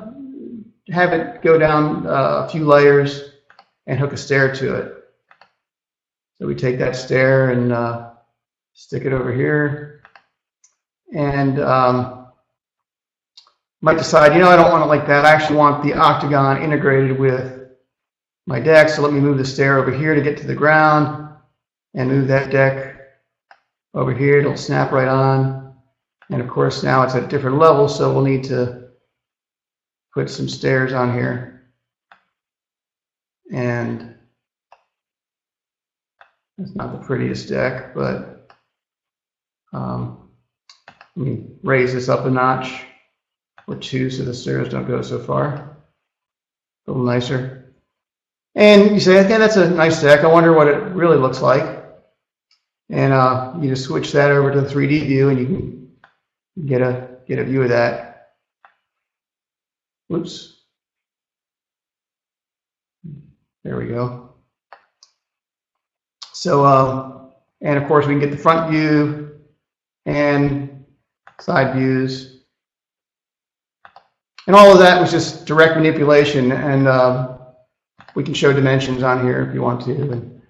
have 0.90 1.12
it 1.12 1.42
go 1.42 1.58
down 1.58 2.06
uh, 2.06 2.44
a 2.46 2.48
few 2.48 2.64
layers 2.64 3.32
and 3.86 3.98
hook 3.98 4.12
a 4.12 4.16
stair 4.16 4.52
to 4.54 4.74
it. 4.76 4.94
So 6.38 6.46
we 6.46 6.54
take 6.54 6.78
that 6.78 6.96
stair 6.96 7.50
and 7.50 7.72
uh, 7.72 8.10
stick 8.72 9.04
it 9.04 9.12
over 9.12 9.32
here 9.32 10.02
and 11.14 11.60
um, 11.60 12.26
might 13.82 13.98
decide, 13.98 14.34
you 14.34 14.40
know, 14.40 14.48
I 14.48 14.56
don't 14.56 14.70
want 14.70 14.84
it 14.84 14.88
like 14.88 15.06
that. 15.06 15.24
I 15.24 15.32
actually 15.32 15.56
want 15.56 15.82
the 15.82 15.94
octagon 15.94 16.62
integrated 16.62 17.18
with 17.18 17.68
my 18.46 18.60
deck. 18.60 18.88
So 18.88 19.02
let 19.02 19.12
me 19.12 19.20
move 19.20 19.38
the 19.38 19.44
stair 19.44 19.78
over 19.78 19.90
here 19.90 20.14
to 20.14 20.20
get 20.20 20.36
to 20.38 20.46
the 20.46 20.54
ground 20.54 21.28
and 21.94 22.08
move 22.08 22.28
that 22.28 22.50
deck 22.50 22.96
over 23.94 24.14
here. 24.14 24.38
It'll 24.38 24.56
snap 24.56 24.92
right 24.92 25.08
on. 25.08 25.74
And 26.30 26.40
of 26.40 26.48
course, 26.48 26.82
now 26.82 27.02
it's 27.02 27.14
at 27.14 27.24
a 27.24 27.28
different 27.28 27.58
level, 27.58 27.88
so 27.88 28.12
we'll 28.12 28.22
need 28.22 28.44
to 28.44 28.79
put 30.20 30.28
some 30.28 30.50
stairs 30.50 30.92
on 30.92 31.14
here. 31.14 31.62
And 33.50 34.14
it's 36.58 36.74
not 36.74 36.92
the 36.92 37.06
prettiest 37.06 37.48
deck, 37.48 37.94
but 37.94 38.52
um, 39.72 40.28
let 41.16 41.26
me 41.26 41.46
raise 41.62 41.94
this 41.94 42.10
up 42.10 42.26
a 42.26 42.30
notch 42.30 42.84
or 43.66 43.76
two 43.76 44.10
so 44.10 44.22
the 44.24 44.34
stairs 44.34 44.68
don't 44.68 44.86
go 44.86 45.00
so 45.00 45.18
far. 45.18 45.78
A 46.86 46.90
little 46.90 47.06
nicer. 47.06 47.72
And 48.54 48.90
you 48.90 49.00
say, 49.00 49.24
okay, 49.24 49.38
that's 49.38 49.56
a 49.56 49.70
nice 49.70 50.02
deck. 50.02 50.20
I 50.20 50.26
wonder 50.26 50.52
what 50.52 50.68
it 50.68 50.82
really 50.92 51.16
looks 51.16 51.40
like. 51.40 51.82
And 52.90 53.14
uh, 53.14 53.54
you 53.58 53.70
just 53.70 53.84
switch 53.84 54.12
that 54.12 54.30
over 54.30 54.52
to 54.52 54.60
the 54.60 54.68
3D 54.68 55.06
view 55.06 55.30
and 55.30 55.38
you 55.38 55.46
can 55.46 56.66
get 56.66 56.82
a 56.82 57.08
get 57.26 57.38
a 57.38 57.44
view 57.44 57.62
of 57.62 57.70
that. 57.70 58.09
Whoops. 60.10 60.62
There 63.62 63.76
we 63.76 63.86
go. 63.86 64.34
So, 66.32 66.66
um, 66.66 67.30
and 67.60 67.78
of 67.78 67.86
course 67.86 68.06
we 68.06 68.14
can 68.14 68.18
get 68.18 68.32
the 68.32 68.36
front 68.36 68.72
view 68.72 69.38
and 70.06 70.84
side 71.40 71.76
views. 71.76 72.40
And 74.48 74.56
all 74.56 74.72
of 74.72 74.80
that 74.80 75.00
was 75.00 75.12
just 75.12 75.46
direct 75.46 75.76
manipulation 75.76 76.50
and 76.50 76.88
um, 76.88 77.38
we 78.16 78.24
can 78.24 78.34
show 78.34 78.52
dimensions 78.52 79.04
on 79.04 79.24
here 79.24 79.46
if 79.48 79.54
you 79.54 79.62
want 79.62 79.80
to. 79.84 79.92
And, 79.92 80.42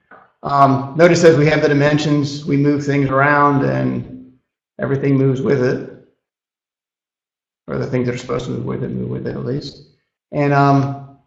um, 0.43 0.95
notice 0.97 1.23
as 1.23 1.37
we 1.37 1.45
have 1.49 1.61
the 1.61 1.69
dimensions, 1.69 2.47
we 2.47 2.57
move 2.57 2.83
things 2.83 3.11
around 3.11 3.62
and 3.67 4.33
everything 4.79 5.19
moves 5.19 5.43
with 5.43 5.62
it. 5.62 5.90
Or 7.71 7.79
the 7.79 7.87
things 7.87 8.07
that 8.07 8.17
are 8.17 8.19
supposed 8.19 8.47
to 8.47 8.50
move 8.50 8.65
with 8.65 8.83
it, 8.83 8.91
move 8.91 9.11
with 9.11 9.29
it 9.29 9.37
at 9.37 9.45
least. 9.45 9.85
And 10.33 10.53
um, 10.53 10.81
a 10.81 11.19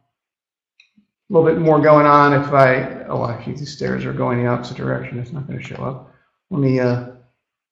little 1.30 1.50
bit 1.50 1.58
more 1.58 1.80
going 1.80 2.06
on 2.06 2.34
if 2.34 2.52
I, 2.52 3.06
oh, 3.06 3.30
actually 3.30 3.54
these 3.54 3.72
stairs 3.74 4.04
are 4.04 4.12
going 4.12 4.44
the 4.44 4.50
opposite 4.50 4.76
direction. 4.76 5.20
It's 5.20 5.32
not 5.32 5.48
going 5.48 5.58
to 5.58 5.66
show 5.66 5.82
up. 5.82 6.14
Let 6.50 6.60
me, 6.60 6.82
uh, 6.82 7.12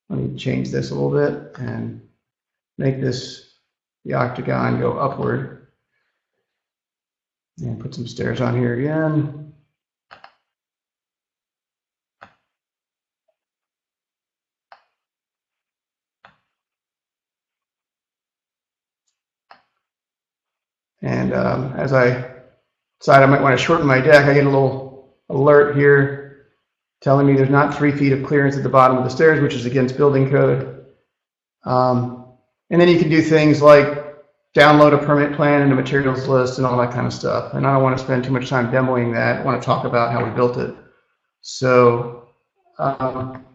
let 0.10 0.20
me 0.20 0.38
change 0.38 0.70
this 0.70 0.92
a 0.92 0.96
little 0.96 1.12
bit 1.12 1.52
and 1.60 2.02
make 2.78 3.02
this, 3.02 3.56
the 4.06 4.14
octagon 4.14 4.80
go 4.80 4.98
upward. 4.98 5.68
And 7.62 7.78
put 7.78 7.94
some 7.94 8.08
stairs 8.08 8.40
on 8.40 8.58
here 8.58 8.80
again. 8.80 9.41
And 21.02 21.34
um, 21.34 21.74
as 21.74 21.94
I 21.94 22.32
decide 23.00 23.24
I 23.24 23.26
might 23.26 23.42
want 23.42 23.58
to 23.58 23.64
shorten 23.64 23.88
my 23.88 24.00
deck, 24.00 24.26
I 24.26 24.34
get 24.34 24.46
a 24.46 24.50
little 24.50 25.16
alert 25.30 25.76
here 25.76 26.48
telling 27.02 27.26
me 27.26 27.34
there's 27.34 27.50
not 27.50 27.76
three 27.76 27.92
feet 27.92 28.14
of 28.14 28.24
clearance 28.24 28.56
at 28.56 28.64
the 28.64 28.70
bottom 28.70 28.98
of 28.98 29.04
the 29.04 29.10
stairs, 29.10 29.42
which 29.42 29.56
is 29.56 29.66
against 29.66 29.98
building 29.98 30.30
code. 30.30 30.86
Um, 31.64 32.26
and 32.70 32.80
then 32.80 32.88
you 32.88 33.00
can 33.00 33.10
do 33.10 33.22
things 33.22 33.62
like 33.62 34.02
download 34.56 34.94
a 34.94 34.98
permit 34.98 35.36
plan 35.36 35.62
and 35.62 35.72
a 35.72 35.76
materials 35.76 36.28
list 36.28 36.58
and 36.58 36.68
all 36.68 36.78
that 36.78 36.92
kind 36.92 37.08
of 37.08 37.14
stuff. 37.14 37.54
And 37.54 37.66
I 37.66 37.74
don't 37.74 37.84
want 37.84 37.98
to 37.98 38.04
spend 38.04 38.24
too 38.24 38.32
much 38.32 38.50
time 38.50 38.72
demoing 38.72 39.14
that. 39.14 39.42
I 39.42 39.44
want 39.44 39.62
to 39.62 39.66
talk 39.66 39.86
about 39.86 40.12
how 40.12 40.24
we 40.24 40.30
built 40.32 40.58
it. 40.58 40.76
So 41.42 42.30
um, 42.78 43.46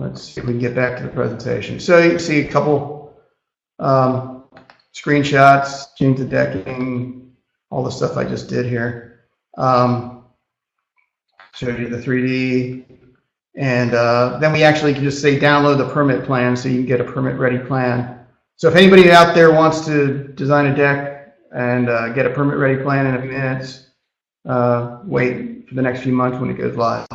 let's 0.00 0.22
see 0.22 0.40
if 0.40 0.46
we 0.46 0.54
can 0.54 0.60
get 0.60 0.74
back 0.74 0.96
to 0.96 1.02
the 1.02 1.08
presentation. 1.10 1.78
So 1.78 1.98
you 1.98 2.18
see 2.18 2.40
a 2.40 2.48
couple 2.50 3.20
um, 3.78 4.44
screenshots, 4.94 5.94
change 5.96 6.18
the 6.18 6.24
decking, 6.24 7.32
all 7.70 7.84
the 7.84 7.90
stuff 7.90 8.16
I 8.16 8.24
just 8.24 8.48
did 8.48 8.66
here. 8.66 9.26
Um, 9.56 10.24
showed 11.54 11.78
you 11.78 11.88
the 11.88 11.98
3D. 11.98 12.84
And 13.56 13.94
uh, 13.94 14.38
then 14.40 14.52
we 14.52 14.62
actually 14.62 14.94
can 14.94 15.02
just 15.02 15.20
say 15.20 15.38
download 15.38 15.78
the 15.78 15.88
permit 15.88 16.24
plan 16.24 16.56
so 16.56 16.68
you 16.68 16.76
can 16.76 16.86
get 16.86 17.00
a 17.00 17.04
permit 17.04 17.36
ready 17.36 17.58
plan. 17.58 18.26
So 18.56 18.68
if 18.68 18.76
anybody 18.76 19.10
out 19.10 19.34
there 19.34 19.52
wants 19.52 19.84
to 19.86 20.28
design 20.34 20.66
a 20.66 20.76
deck 20.76 21.34
and 21.54 21.88
uh, 21.88 22.10
get 22.10 22.26
a 22.26 22.30
permit 22.30 22.56
ready 22.56 22.82
plan 22.82 23.06
in 23.06 23.16
a 23.16 23.20
few 23.20 23.30
minutes, 23.32 23.88
uh, 24.48 25.00
wait 25.04 25.68
for 25.68 25.74
the 25.74 25.82
next 25.82 26.00
few 26.02 26.12
months 26.12 26.38
when 26.38 26.50
it 26.50 26.54
goes 26.54 26.76
live. 26.76 27.06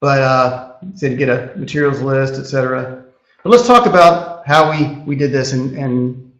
But 0.00 0.20
uh, 0.20 0.72
to 0.98 1.16
get 1.16 1.28
a 1.28 1.52
materials 1.56 2.00
list, 2.02 2.34
etc. 2.34 3.04
But 3.42 3.50
let's 3.50 3.66
talk 3.66 3.86
about 3.86 4.46
how 4.46 4.70
we, 4.70 5.02
we 5.04 5.16
did 5.16 5.32
this 5.32 5.52
and, 5.52 5.76
and 5.76 6.32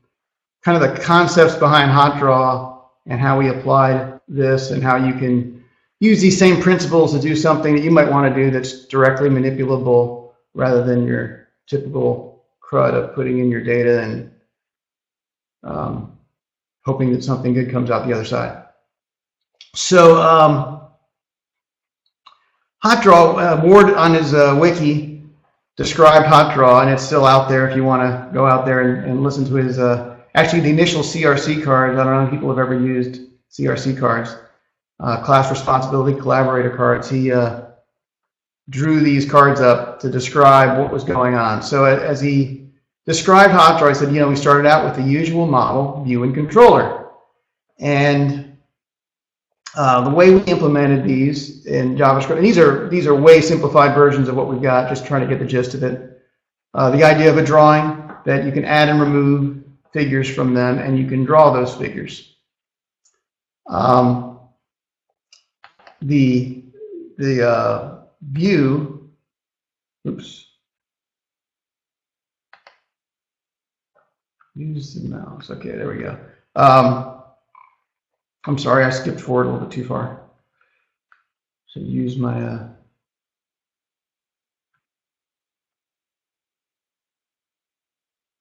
kind 0.63 0.83
of 0.83 0.83
the 0.83 1.01
concepts 1.03 1.55
behind 1.55 1.91
HotDraw 1.91 2.83
and 3.07 3.21
how 3.21 3.39
we 3.39 3.49
applied 3.49 4.21
this 4.29 4.71
and 4.71 4.83
how 4.83 4.97
you 4.97 5.15
can 5.15 5.65
use 6.01 6.21
these 6.21 6.39
same 6.39 6.61
principles 6.61 7.13
to 7.15 7.21
do 7.21 7.35
something 7.35 7.75
that 7.75 7.83
you 7.83 7.91
might 7.91 8.11
want 8.11 8.33
to 8.33 8.45
do 8.45 8.51
that's 8.51 8.87
directly 8.87 9.29
manipulable 9.29 10.33
rather 10.55 10.85
than 10.85 11.07
your 11.07 11.49
typical 11.67 12.45
crud 12.63 12.95
of 12.95 13.15
putting 13.15 13.39
in 13.39 13.51
your 13.51 13.63
data 13.63 14.03
and 14.03 14.31
um, 15.63 16.19
hoping 16.85 17.13
that 17.13 17.23
something 17.23 17.55
good 17.55 17.71
comes 17.71 17.91
out 17.91 18.07
the 18.07 18.13
other 18.13 18.25
side. 18.25 18.65
So 19.75 20.21
um, 20.21 20.76
HotDraw, 22.87 23.59
uh, 23.59 23.67
Ward 23.67 23.95
on 23.95 24.15
his 24.15 24.33
uh, 24.33 24.57
wiki 24.61 25.25
described 25.77 26.27
HotDraw, 26.27 26.83
and 26.83 26.91
it's 26.91 27.03
still 27.03 27.27
out 27.27 27.49
there 27.49 27.69
if 27.69 27.75
you 27.77 27.83
want 27.83 28.03
to 28.03 28.33
go 28.33 28.47
out 28.47 28.65
there 28.65 28.81
and, 28.81 29.11
and 29.11 29.23
listen 29.25 29.45
to 29.47 29.55
his, 29.55 29.81
uh, 29.81 30.17
actually 30.37 30.61
the 30.61 30.71
initial 30.71 31.03
CRC 31.03 31.65
cards, 31.65 31.99
I 31.99 32.05
don't 32.05 32.15
know 32.15 32.25
if 32.25 32.31
people 32.31 32.49
have 32.49 32.59
ever 32.61 32.79
used 32.79 33.23
CRC 33.51 33.99
cards 33.99 34.37
uh, 35.01 35.21
class 35.23 35.51
responsibility 35.51 36.19
collaborator 36.19 36.71
cards. 36.71 37.11
He 37.11 37.33
uh, 37.33 37.63
drew 38.71 39.01
these 39.01 39.29
cards 39.29 39.61
up 39.61 39.99
to 40.01 40.09
describe 40.09 40.79
what 40.79 40.93
was 40.93 41.03
going 41.03 41.35
on. 41.35 41.63
So 41.63 41.87
as 41.87 42.21
he 42.21 42.69
described 43.05 43.53
HotDraw, 43.53 43.89
he 43.89 43.95
said, 43.95 44.13
you 44.15 44.21
know, 44.21 44.29
we 44.29 44.37
started 44.37 44.67
out 44.69 44.85
with 44.85 44.95
the 44.95 45.11
usual 45.11 45.47
model, 45.47 46.05
view 46.05 46.23
and 46.23 46.35
controller. 46.35 47.09
And 47.81 48.46
uh, 49.77 50.03
the 50.03 50.11
way 50.11 50.35
we 50.35 50.41
implemented 50.45 51.05
these 51.05 51.67
in 51.67 51.97
JavaScript, 51.97 52.37
and 52.37 52.45
these 52.45 52.59
are, 52.59 52.89
these 52.89 53.07
are 53.07 53.15
way 53.15 53.41
simplified 53.41 53.95
versions 53.95 54.29
of 54.29 54.35
what 54.35 54.49
we've 54.49 54.63
got, 54.63 54.89
just 54.89 55.07
trying 55.07 55.21
to 55.21 55.27
get 55.27 55.39
the 55.39 55.47
gist 55.47 55.75
of 55.75 55.83
it. 55.83 56.23
Uh, 56.75 56.91
the 56.91 57.05
idea 57.05 57.31
of 57.31 57.39
a 57.39 57.45
drawing, 57.45 58.07
that 58.27 58.45
you 58.45 58.53
can 58.53 58.65
add 58.65 58.89
and 58.89 59.01
remove 59.01 59.65
figures 59.93 60.29
from 60.29 60.53
them, 60.53 60.79
and 60.79 60.99
you 60.99 61.07
can 61.07 61.25
draw 61.25 61.53
those 61.53 61.75
figures. 61.75 62.37
Um, 63.69 64.41
the 66.03 66.65
the 67.17 67.49
uh, 67.49 67.99
view. 68.21 69.11
Oops. 70.07 70.47
Use 74.55 74.95
the 74.95 75.09
mouse. 75.09 75.51
Okay, 75.51 75.73
there 75.73 75.89
we 75.89 75.99
go. 75.99 76.19
Um, 76.55 77.16
I'm 78.47 78.59
sorry, 78.59 78.85
I 78.85 78.91
skipped 78.91 79.21
forward 79.21 79.47
a 79.47 79.51
little 79.51 79.67
bit 79.67 79.75
too 79.75 79.85
far. 79.85 80.21
So 81.67 81.81
use 81.81 82.17
my, 82.17 82.41
uh, 82.41 82.69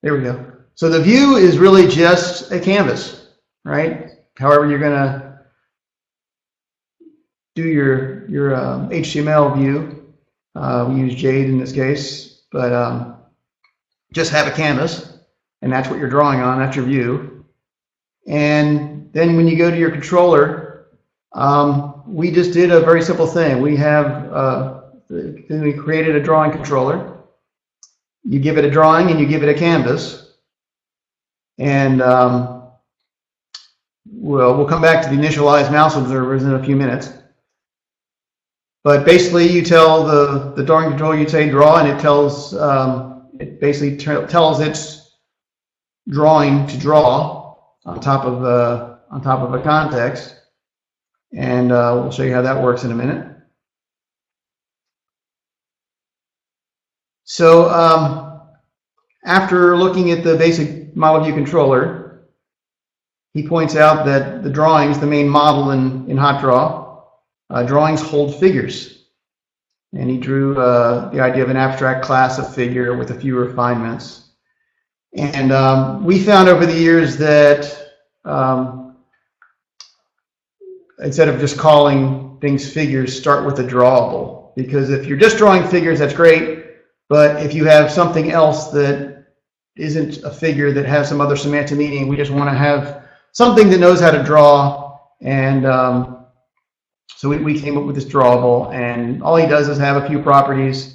there 0.03 0.13
we 0.13 0.21
go. 0.21 0.51
So 0.75 0.89
the 0.89 1.01
view 1.01 1.37
is 1.37 1.57
really 1.57 1.87
just 1.87 2.51
a 2.51 2.59
canvas, 2.59 3.29
right? 3.63 4.11
However, 4.37 4.69
you're 4.69 4.79
gonna 4.79 5.41
do 7.55 7.63
your 7.63 8.29
your 8.29 8.55
um, 8.55 8.89
HTML 8.89 9.57
view. 9.57 10.13
Uh, 10.53 10.87
we 10.89 10.99
use 10.99 11.15
Jade 11.15 11.49
in 11.49 11.57
this 11.57 11.71
case, 11.71 12.43
but 12.51 12.73
um, 12.73 13.17
just 14.13 14.31
have 14.31 14.47
a 14.47 14.51
canvas, 14.51 15.19
and 15.61 15.71
that's 15.71 15.89
what 15.89 15.97
you're 15.97 16.09
drawing 16.09 16.41
on. 16.41 16.59
That's 16.59 16.75
your 16.75 16.85
view. 16.85 17.34
And 18.25 19.11
then 19.13 19.35
when 19.35 19.47
you 19.47 19.57
go 19.57 19.69
to 19.69 19.77
your 19.77 19.91
controller, 19.91 20.87
um, 21.33 22.03
we 22.07 22.31
just 22.31 22.53
did 22.53 22.71
a 22.71 22.79
very 22.79 23.01
simple 23.01 23.27
thing. 23.27 23.61
We 23.61 23.75
have 23.77 24.33
uh, 24.33 24.81
we 25.09 25.73
created 25.73 26.15
a 26.15 26.21
drawing 26.21 26.51
controller. 26.51 27.17
You 28.23 28.39
give 28.39 28.57
it 28.57 28.65
a 28.65 28.71
drawing 28.71 29.11
and 29.11 29.19
you 29.19 29.25
give 29.25 29.43
it 29.43 29.49
a 29.49 29.53
canvas, 29.53 30.33
and 31.59 32.01
um, 32.01 32.63
we'll 34.09 34.57
we'll 34.57 34.67
come 34.67 34.81
back 34.81 35.03
to 35.03 35.15
the 35.15 35.21
initialized 35.21 35.71
mouse 35.71 35.95
observers 35.95 36.43
in 36.43 36.53
a 36.53 36.63
few 36.63 36.75
minutes. 36.75 37.11
But 38.83 39.03
basically, 39.03 39.47
you 39.47 39.63
tell 39.63 40.05
the, 40.05 40.53
the 40.55 40.63
drawing 40.63 40.89
controller, 40.89 41.17
you 41.17 41.27
say 41.27 41.49
draw, 41.49 41.79
and 41.79 41.87
it 41.87 41.99
tells, 41.99 42.55
um, 42.55 43.27
it 43.39 43.59
basically 43.59 43.97
tells 43.97 44.59
its 44.59 45.17
drawing 46.07 46.67
to 46.67 46.77
draw 46.77 47.44
on 47.85 47.99
top 47.99 48.25
of, 48.25 48.43
uh, 48.43 48.97
on 49.11 49.21
top 49.21 49.41
of 49.41 49.53
a 49.53 49.61
context. 49.61 50.35
And 51.33 51.71
uh, 51.71 51.99
we'll 52.01 52.11
show 52.11 52.23
you 52.23 52.33
how 52.33 52.41
that 52.41 52.61
works 52.61 52.83
in 52.83 52.91
a 52.91 52.95
minute. 52.95 53.31
So 57.25 57.69
um, 57.69 58.41
after 59.25 59.75
looking 59.75 60.11
at 60.11 60.23
the 60.23 60.35
basic 60.37 60.95
model 60.95 61.23
view 61.23 61.33
controller, 61.33 62.29
he 63.33 63.45
points 63.45 63.75
out 63.75 64.05
that 64.05 64.43
the 64.43 64.49
drawings, 64.49 64.99
the 64.99 65.07
main 65.07 65.27
model 65.27 65.71
in, 65.71 66.09
in 66.09 66.17
HotDraw. 66.17 66.83
Uh, 67.49 67.63
drawings 67.63 68.01
hold 68.01 68.39
figures. 68.39 69.05
And 69.93 70.09
he 70.09 70.17
drew 70.17 70.57
uh, 70.59 71.09
the 71.09 71.19
idea 71.19 71.43
of 71.43 71.49
an 71.49 71.57
abstract 71.57 72.03
class 72.03 72.39
of 72.39 72.53
figure 72.53 72.97
with 72.97 73.11
a 73.11 73.19
few 73.19 73.37
refinements. 73.37 74.24
And 75.15 75.51
um, 75.51 76.03
we 76.03 76.19
found 76.21 76.49
over 76.49 76.65
the 76.65 76.73
years 76.73 77.17
that 77.17 77.93
um, 78.25 78.97
instead 80.99 81.29
of 81.29 81.39
just 81.39 81.57
calling 81.57 82.37
things 82.41 82.71
figures, 82.71 83.17
start 83.17 83.45
with 83.45 83.59
a 83.59 83.63
drawable. 83.63 84.53
Because 84.55 84.89
if 84.89 85.05
you're 85.05 85.17
just 85.17 85.37
drawing 85.37 85.67
figures, 85.67 85.99
that's 85.99 86.13
great. 86.13 86.65
But 87.07 87.43
if 87.43 87.53
you 87.53 87.65
have 87.65 87.91
something 87.91 88.31
else 88.31 88.69
that 88.71 89.25
isn't 89.75 90.23
a 90.23 90.31
figure 90.31 90.71
that 90.71 90.85
has 90.85 91.09
some 91.09 91.21
other 91.21 91.35
semantic 91.35 91.77
meaning, 91.77 92.07
we 92.07 92.15
just 92.15 92.31
want 92.31 92.49
to 92.49 92.55
have 92.55 93.05
something 93.31 93.69
that 93.69 93.79
knows 93.79 93.99
how 93.99 94.11
to 94.11 94.23
draw 94.23 94.85
and 95.21 95.65
um, 95.65 96.25
so 97.15 97.29
we, 97.29 97.37
we 97.37 97.59
came 97.59 97.77
up 97.77 97.85
with 97.85 97.95
this 97.95 98.05
drawable, 98.05 98.73
and 98.73 99.23
all 99.23 99.35
he 99.35 99.47
does 99.47 99.69
is 99.69 99.77
have 99.77 100.03
a 100.03 100.07
few 100.07 100.21
properties, 100.21 100.94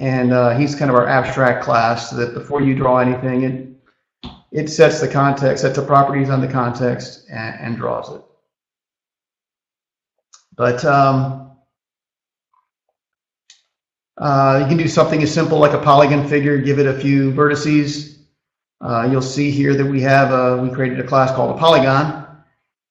and 0.00 0.32
uh, 0.32 0.56
he's 0.56 0.74
kind 0.74 0.90
of 0.90 0.96
our 0.96 1.06
abstract 1.06 1.62
class, 1.62 2.08
that 2.10 2.32
before 2.32 2.62
you 2.62 2.74
draw 2.74 2.98
anything, 2.98 3.42
it, 3.42 4.30
it 4.50 4.68
sets 4.70 4.98
the 4.98 5.06
context, 5.06 5.62
sets 5.62 5.76
the 5.76 5.84
properties 5.84 6.30
on 6.30 6.40
the 6.40 6.48
context, 6.48 7.26
and, 7.28 7.54
and 7.60 7.76
draws 7.76 8.10
it. 8.10 8.22
But 10.56 10.82
um, 10.86 11.50
uh, 14.16 14.60
you 14.62 14.68
can 14.68 14.78
do 14.78 14.88
something 14.88 15.22
as 15.22 15.32
simple 15.32 15.58
like 15.58 15.74
a 15.74 15.78
polygon 15.78 16.26
figure, 16.26 16.56
give 16.56 16.78
it 16.78 16.86
a 16.86 16.98
few 16.98 17.30
vertices. 17.32 18.20
Uh, 18.80 19.06
you'll 19.10 19.20
see 19.20 19.50
here 19.50 19.74
that 19.74 19.84
we 19.84 20.00
have 20.00 20.32
a, 20.32 20.62
we 20.62 20.70
created 20.70 20.98
a 20.98 21.06
class 21.06 21.30
called 21.36 21.54
a 21.54 21.58
polygon, 21.58 22.26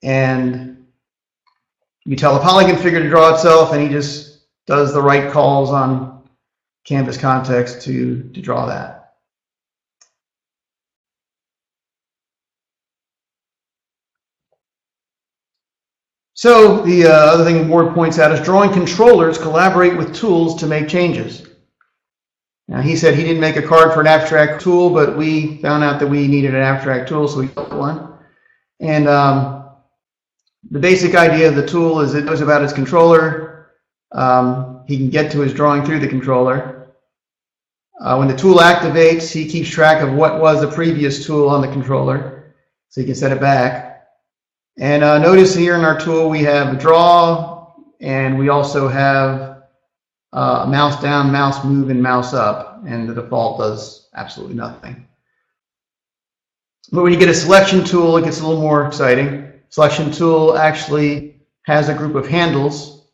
and 0.03 0.85
you 2.05 2.15
tell 2.15 2.35
the 2.35 2.39
polygon 2.39 2.77
figure 2.77 3.01
to 3.01 3.09
draw 3.09 3.33
itself, 3.33 3.73
and 3.73 3.81
he 3.81 3.89
just 3.89 4.41
does 4.67 4.93
the 4.93 5.01
right 5.01 5.31
calls 5.31 5.71
on 5.71 6.18
canvas 6.89 7.17
context 7.17 7.83
to, 7.83 8.23
to 8.33 8.41
draw 8.41 8.65
that. 8.65 9.13
So 16.33 16.81
the 16.81 17.05
uh, 17.05 17.11
other 17.11 17.43
thing 17.43 17.69
Ward 17.69 17.93
points 17.93 18.17
out 18.17 18.31
is 18.31 18.43
drawing 18.43 18.73
controllers 18.73 19.37
collaborate 19.37 19.97
with 19.97 20.15
tools 20.15 20.59
to 20.61 20.65
make 20.65 20.87
changes. 20.87 21.47
Now 22.67 22.81
he 22.81 22.95
said 22.95 23.13
he 23.13 23.23
didn't 23.23 23.41
make 23.41 23.57
a 23.57 23.61
card 23.61 23.93
for 23.93 24.01
an 24.01 24.07
abstract 24.07 24.61
tool, 24.61 24.89
but 24.89 25.15
we 25.15 25.57
found 25.57 25.83
out 25.83 25.99
that 25.99 26.07
we 26.07 26.27
needed 26.27 26.55
an 26.55 26.61
abstract 26.61 27.07
tool, 27.09 27.27
so 27.27 27.39
we 27.39 27.47
built 27.47 27.71
one. 27.71 28.17
And 28.79 29.07
um, 29.07 29.69
the 30.71 30.79
basic 30.79 31.13
idea 31.13 31.49
of 31.49 31.55
the 31.55 31.67
tool 31.67 31.99
is 31.99 32.15
it 32.15 32.25
knows 32.25 32.41
about 32.41 32.63
its 32.63 32.73
controller. 32.73 33.73
Um, 34.11 34.85
he 34.87 34.97
can 34.97 35.09
get 35.09 35.31
to 35.33 35.41
his 35.41 35.53
drawing 35.53 35.85
through 35.85 35.99
the 35.99 36.07
controller. 36.07 36.78
Uh, 37.99 38.15
when 38.17 38.27
the 38.27 38.35
tool 38.35 38.57
activates, 38.57 39.31
he 39.31 39.47
keeps 39.47 39.69
track 39.69 40.01
of 40.01 40.13
what 40.13 40.39
was 40.39 40.61
the 40.61 40.71
previous 40.71 41.25
tool 41.25 41.49
on 41.49 41.61
the 41.61 41.67
controller, 41.67 42.53
so 42.89 43.01
he 43.01 43.05
can 43.05 43.15
set 43.15 43.31
it 43.31 43.41
back. 43.41 44.07
And 44.77 45.03
uh, 45.03 45.17
notice 45.17 45.53
here 45.53 45.75
in 45.75 45.83
our 45.83 45.99
tool 45.99 46.29
we 46.29 46.41
have 46.43 46.79
draw, 46.79 47.73
and 47.99 48.39
we 48.39 48.49
also 48.49 48.87
have 48.87 49.63
uh, 50.31 50.65
mouse 50.69 51.01
down, 51.01 51.31
mouse 51.31 51.63
move, 51.65 51.89
and 51.89 52.01
mouse 52.01 52.33
up, 52.33 52.83
and 52.87 53.09
the 53.09 53.13
default 53.13 53.59
does 53.59 54.09
absolutely 54.15 54.55
nothing. 54.55 55.05
But 56.91 57.03
when 57.03 57.11
you 57.11 57.19
get 57.19 57.29
a 57.29 57.33
selection 57.33 57.83
tool, 57.83 58.17
it 58.17 58.23
gets 58.23 58.39
a 58.39 58.47
little 58.47 58.61
more 58.61 58.87
exciting 58.87 59.49
selection 59.69 60.11
tool 60.11 60.57
actually 60.57 61.41
has 61.63 61.89
a 61.89 61.93
group 61.93 62.15
of 62.15 62.27
handles 62.27 63.07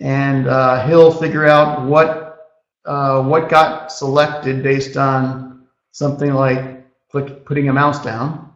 and 0.00 0.48
uh, 0.48 0.86
he'll 0.86 1.12
figure 1.12 1.46
out 1.46 1.86
what 1.86 2.23
uh, 2.86 3.22
what 3.22 3.48
got 3.48 3.90
selected 3.90 4.62
based 4.62 4.96
on 4.96 5.66
something 5.92 6.34
like 6.34 6.86
click, 7.10 7.44
putting 7.44 7.68
a 7.68 7.72
mouse 7.72 8.02
down 8.02 8.52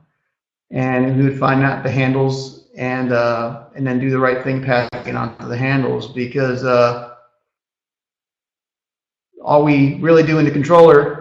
and 0.70 1.16
we 1.16 1.24
would 1.24 1.38
find 1.38 1.62
out 1.62 1.82
the 1.82 1.90
handles 1.90 2.68
and 2.76 3.12
uh, 3.12 3.64
and 3.74 3.86
then 3.86 3.98
do 3.98 4.10
the 4.10 4.18
right 4.18 4.44
thing 4.44 4.62
passing 4.62 5.16
onto 5.16 5.48
the 5.48 5.56
handles 5.56 6.08
because 6.12 6.64
uh, 6.64 7.14
all 9.42 9.64
we 9.64 9.94
really 9.94 10.22
do 10.22 10.38
in 10.38 10.44
the 10.44 10.50
controller 10.50 11.18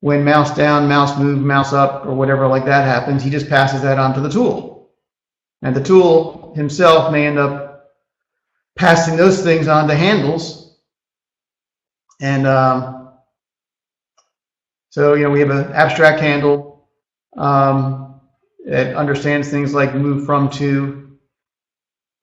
when 0.00 0.24
mouse 0.24 0.54
down, 0.54 0.88
mouse 0.88 1.18
move, 1.18 1.40
mouse 1.40 1.72
up, 1.72 2.06
or 2.06 2.14
whatever 2.14 2.46
like 2.46 2.64
that 2.66 2.84
happens, 2.84 3.22
he 3.22 3.30
just 3.30 3.48
passes 3.48 3.82
that 3.82 3.98
onto 3.98 4.20
the 4.20 4.28
tool. 4.28 4.90
And 5.62 5.74
the 5.74 5.82
tool 5.82 6.52
himself 6.54 7.10
may 7.10 7.26
end 7.26 7.38
up 7.38 7.94
passing 8.76 9.16
those 9.16 9.42
things 9.42 9.68
on 9.68 9.88
to 9.88 9.94
handles. 9.94 10.65
And 12.20 12.46
um, 12.46 13.12
so, 14.90 15.14
you 15.14 15.24
know, 15.24 15.30
we 15.30 15.40
have 15.40 15.50
an 15.50 15.72
abstract 15.72 16.20
handle 16.20 16.88
um, 17.36 18.20
that 18.64 18.96
understands 18.96 19.50
things 19.50 19.74
like 19.74 19.94
move 19.94 20.24
from 20.24 20.48
to 20.50 21.18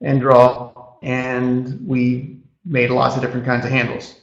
and 0.01 0.19
draw. 0.19 0.97
And 1.03 1.87
we 1.87 2.39
made 2.65 2.89
lots 2.89 3.15
of 3.15 3.21
different 3.21 3.45
kinds 3.45 3.65
of 3.65 3.71
handles. 3.71 4.15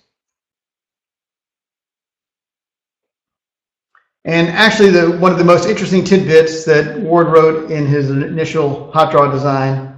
And 4.25 4.49
actually, 4.49 4.91
the, 4.91 5.13
one 5.13 5.33
of 5.33 5.39
the 5.39 5.45
most 5.45 5.67
interesting 5.67 6.05
tidbits 6.05 6.65
that 6.65 6.99
Ward 7.01 7.29
wrote 7.29 7.71
in 7.71 7.87
his 7.87 8.11
initial 8.11 8.91
HotDraw 8.95 9.33
design 9.33 9.95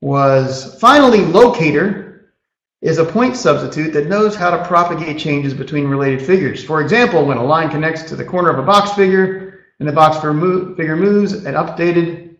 was 0.00 0.78
finally 0.80 1.24
locator 1.24 2.07
is 2.80 2.98
a 2.98 3.04
point 3.04 3.36
substitute 3.36 3.92
that 3.92 4.06
knows 4.06 4.36
how 4.36 4.50
to 4.50 4.64
propagate 4.66 5.18
changes 5.18 5.52
between 5.52 5.88
related 5.88 6.24
figures. 6.24 6.62
For 6.62 6.80
example, 6.80 7.24
when 7.24 7.36
a 7.36 7.44
line 7.44 7.70
connects 7.70 8.02
to 8.04 8.16
the 8.16 8.24
corner 8.24 8.50
of 8.50 8.58
a 8.58 8.62
box 8.62 8.92
figure 8.92 9.64
and 9.80 9.88
the 9.88 9.92
box 9.92 10.16
figure 10.18 10.96
moves, 10.96 11.32
an 11.32 11.54
updated 11.54 12.36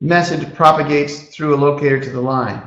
message 0.00 0.52
propagates 0.54 1.34
through 1.34 1.54
a 1.54 1.56
locator 1.56 2.00
to 2.00 2.10
the 2.10 2.20
line. 2.20 2.62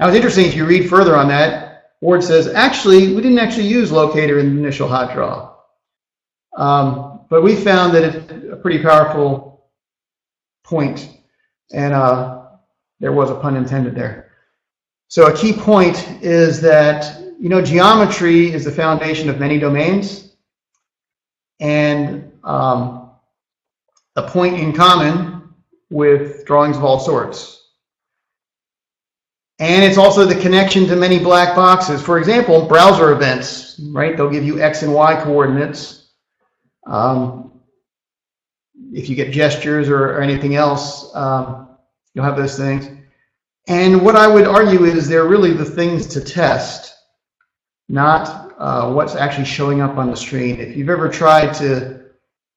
Now, 0.00 0.08
it's 0.08 0.16
interesting 0.16 0.46
if 0.46 0.56
you 0.56 0.66
read 0.66 0.88
further 0.88 1.16
on 1.16 1.28
that, 1.28 1.92
Ward 2.00 2.22
says, 2.22 2.48
actually, 2.48 3.14
we 3.14 3.22
didn't 3.22 3.38
actually 3.38 3.66
use 3.66 3.92
locator 3.92 4.38
in 4.38 4.54
the 4.54 4.60
initial 4.60 4.88
HotDraw. 4.88 5.54
Um, 6.56 7.20
but 7.30 7.42
we 7.42 7.56
found 7.56 7.94
that 7.94 8.02
it's 8.02 8.52
a 8.52 8.56
pretty 8.56 8.82
powerful 8.82 9.70
point, 10.64 11.08
and 11.72 11.94
uh, 11.94 12.42
there 13.00 13.12
was 13.12 13.30
a 13.30 13.34
pun 13.34 13.56
intended 13.56 13.94
there. 13.94 14.23
So 15.08 15.26
a 15.26 15.36
key 15.36 15.52
point 15.52 16.22
is 16.22 16.60
that 16.60 17.20
you 17.38 17.48
know 17.48 17.62
geometry 17.62 18.52
is 18.52 18.64
the 18.64 18.72
foundation 18.72 19.28
of 19.28 19.38
many 19.38 19.58
domains, 19.58 20.36
and 21.60 22.32
um, 22.42 23.10
a 24.16 24.22
point 24.22 24.58
in 24.58 24.72
common 24.72 25.54
with 25.90 26.44
drawings 26.46 26.76
of 26.76 26.84
all 26.84 26.98
sorts. 26.98 27.54
And 29.60 29.84
it's 29.84 29.98
also 29.98 30.24
the 30.24 30.34
connection 30.40 30.86
to 30.88 30.96
many 30.96 31.18
black 31.18 31.54
boxes. 31.54 32.02
For 32.02 32.18
example, 32.18 32.66
browser 32.66 33.12
events, 33.12 33.80
right? 33.90 34.16
They'll 34.16 34.30
give 34.30 34.44
you 34.44 34.60
X 34.60 34.82
and 34.82 34.92
Y 34.92 35.20
coordinates. 35.22 36.08
Um, 36.86 37.52
if 38.92 39.08
you 39.08 39.14
get 39.14 39.32
gestures 39.32 39.88
or, 39.88 40.16
or 40.16 40.20
anything 40.20 40.56
else, 40.56 41.14
um, 41.14 41.68
you'll 42.14 42.24
have 42.24 42.36
those 42.36 42.56
things. 42.56 42.88
And 43.66 44.02
what 44.04 44.16
I 44.16 44.26
would 44.26 44.46
argue 44.46 44.84
is 44.84 45.08
they're 45.08 45.26
really 45.26 45.52
the 45.52 45.64
things 45.64 46.06
to 46.08 46.20
test, 46.20 46.94
not 47.88 48.52
uh, 48.58 48.92
what's 48.92 49.14
actually 49.14 49.46
showing 49.46 49.80
up 49.80 49.96
on 49.96 50.10
the 50.10 50.16
screen. 50.16 50.60
If 50.60 50.76
you've 50.76 50.90
ever 50.90 51.08
tried 51.08 51.54
to 51.54 52.04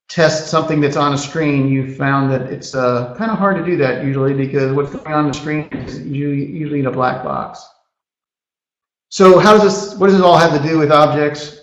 test 0.09 0.47
something 0.47 0.81
that's 0.81 0.97
on 0.97 1.13
a 1.13 1.17
screen, 1.17 1.69
you've 1.69 1.95
found 1.95 2.31
that 2.31 2.43
it's 2.51 2.75
uh, 2.75 3.15
kind 3.17 3.31
of 3.31 3.37
hard 3.37 3.57
to 3.57 3.65
do 3.65 3.77
that 3.77 4.03
usually 4.03 4.33
because 4.33 4.73
what's 4.73 4.91
going 4.91 5.13
on 5.13 5.27
the 5.27 5.33
screen 5.33 5.67
is 5.71 5.99
usually, 5.99 6.45
usually 6.45 6.79
in 6.79 6.87
a 6.87 6.91
black 6.91 7.23
box. 7.23 7.65
So 9.09 9.39
how 9.39 9.53
does 9.53 9.63
this, 9.63 9.99
what 9.99 10.07
does 10.07 10.17
this 10.17 10.25
all 10.25 10.37
have 10.37 10.61
to 10.61 10.67
do 10.67 10.77
with 10.77 10.91
objects 10.91 11.61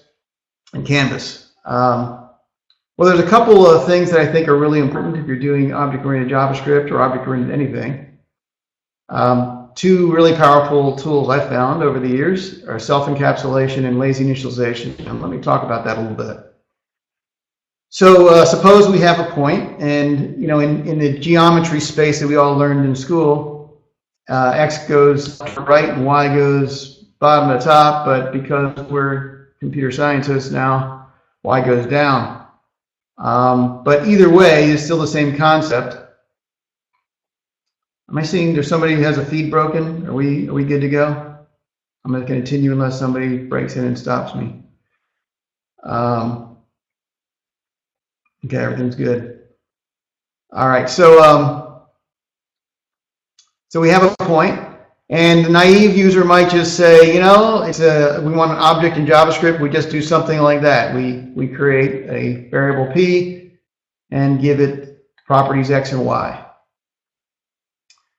and 0.73 0.87
Canvas? 0.87 1.53
Um, 1.67 2.31
well, 2.97 3.09
there's 3.09 3.25
a 3.25 3.29
couple 3.29 3.67
of 3.67 3.87
things 3.87 4.11
that 4.11 4.21
I 4.21 4.31
think 4.31 4.49
are 4.49 4.59
really 4.59 4.79
important 4.79 5.17
if 5.17 5.27
you're 5.27 5.39
doing 5.39 5.73
object-oriented 5.73 6.33
JavaScript 6.33 6.91
or 6.91 7.03
object-oriented 7.03 7.53
anything. 7.53 8.14
Um, 9.15 9.71
two 9.77 10.13
really 10.13 10.35
powerful 10.35 10.97
tools 10.97 11.31
I've 11.31 11.49
found 11.49 11.85
over 11.85 12.01
the 12.01 12.09
years 12.09 12.65
are 12.65 12.81
self-encapsulation 12.81 13.85
and 13.85 13.97
lazy 13.97 14.25
initialization. 14.25 14.99
And 15.07 15.23
let 15.23 15.31
me 15.31 15.39
talk 15.39 15.63
about 15.63 15.85
that 15.85 15.99
a 15.99 16.01
little 16.01 16.17
bit. 16.17 16.45
So 17.91 18.27
uh, 18.27 18.45
suppose 18.45 18.89
we 18.89 18.99
have 18.99 19.21
a 19.21 19.31
point, 19.31 19.81
and 19.81 20.41
you 20.41 20.49
know, 20.49 20.59
in, 20.59 20.85
in 20.85 20.99
the 20.99 21.17
geometry 21.17 21.79
space 21.79 22.19
that 22.19 22.27
we 22.27 22.35
all 22.35 22.57
learned 22.57 22.85
in 22.85 22.97
school, 22.97 23.81
uh, 24.29 24.51
x 24.57 24.89
goes 24.89 25.39
to 25.39 25.61
right 25.61 25.91
and 25.91 26.05
y 26.05 26.27
goes 26.35 27.05
bottom 27.21 27.57
to 27.57 27.65
top, 27.65 28.05
but 28.05 28.33
because 28.33 28.77
we're 28.91 29.51
computer 29.61 29.93
scientists 29.93 30.51
now, 30.51 31.07
y 31.45 31.65
goes 31.65 31.87
down. 31.87 32.49
Um, 33.19 33.85
but 33.85 34.09
either 34.09 34.29
way, 34.29 34.73
it's 34.73 34.83
still 34.83 34.99
the 34.99 35.07
same 35.07 35.37
concept. 35.37 36.04
Am 38.11 38.19
I 38.19 38.23
seeing 38.23 38.53
there's 38.53 38.69
somebody 38.69 38.95
who 38.95 39.03
has 39.03 39.19
a 39.19 39.25
feed 39.25 39.51
broken? 39.51 40.07
Are 40.07 40.13
we 40.13 40.49
are 40.49 40.53
we 40.53 40.65
good 40.65 40.81
to 40.83 40.89
go? 40.89 41.39
I'm 42.05 42.13
going 42.13 42.25
to 42.25 42.27
continue 42.27 42.73
unless 42.73 42.99
somebody 42.99 43.39
breaks 43.39 43.77
in 43.77 43.85
and 43.87 43.99
stops 43.99 44.35
me. 44.35 44.63
Um, 45.83 46.59
okay, 48.45 48.59
everything's 48.59 48.95
good. 48.95 49.41
All 50.53 50.69
right, 50.69 50.89
so 50.89 51.23
um, 51.23 51.81
so 53.71 53.81
we 53.81 53.89
have 53.89 54.03
a 54.03 54.15
point, 54.25 54.61
and 55.09 55.45
the 55.47 55.49
naive 55.49 55.97
user 55.97 56.25
might 56.25 56.51
just 56.51 56.77
say, 56.77 57.13
you 57.15 57.21
know, 57.21 57.63
it's 57.63 57.81
a 57.81 58.21
we 58.23 58.33
want 58.33 58.51
an 58.53 58.59
object 58.59 58.99
in 58.99 59.07
JavaScript. 59.07 59.61
We 59.61 59.71
just 59.71 59.89
do 59.89 60.03
something 60.03 60.41
like 60.41 60.61
that. 60.61 60.95
We 60.95 61.31
we 61.35 61.49
create 61.49 62.09
a 62.11 62.51
variable 62.51 62.93
p 62.93 63.53
and 64.11 64.41
give 64.41 64.61
it 64.61 65.07
properties 65.27 65.71
x 65.71 65.93
and 65.93 66.05
y. 66.05 66.44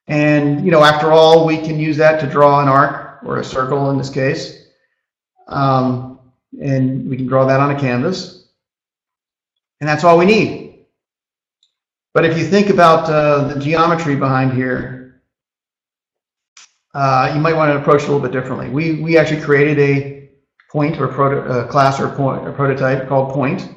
And, 0.08 0.64
you 0.64 0.72
know, 0.72 0.84
after 0.84 1.12
all, 1.12 1.46
we 1.46 1.58
can 1.58 1.80
use 1.80 1.98
that 1.98 2.20
to 2.20 2.28
draw 2.28 2.62
an 2.62 2.68
arc 2.68 3.24
or 3.24 3.38
a 3.38 3.44
circle 3.44 3.90
in 3.90 3.98
this 3.98 4.10
case. 4.10 4.68
Um, 5.48 6.20
and 6.62 7.10
we 7.10 7.18
can 7.18 7.28
draw 7.28 7.46
that 7.46 7.60
on 7.60 7.76
a 7.76 7.80
canvas. 7.80 8.50
And 9.82 9.90
that's 9.90 10.04
all 10.04 10.18
we 10.18 10.26
need. 10.26 10.86
But 12.14 12.26
if 12.26 12.38
you 12.38 12.46
think 12.46 12.70
about 12.70 13.10
uh, 13.10 13.54
the 13.54 13.60
geometry 13.60 14.16
behind 14.16 14.54
here, 14.54 15.22
uh, 16.94 17.32
you 17.36 17.42
might 17.42 17.56
want 17.56 17.74
to 17.74 17.78
approach 17.78 18.04
it 18.04 18.10
a 18.10 18.12
little 18.12 18.22
bit 18.22 18.32
differently. 18.32 18.70
We, 18.70 19.02
we 19.02 19.18
actually 19.18 19.42
created 19.42 19.80
a 19.80 20.30
point 20.72 21.00
or 21.02 21.08
proto, 21.10 21.42
uh, 21.42 21.68
class 21.68 22.00
or, 22.00 22.10
point, 22.10 22.48
or 22.48 22.54
prototype 22.54 23.10
called 23.10 23.34
point. 23.34 23.70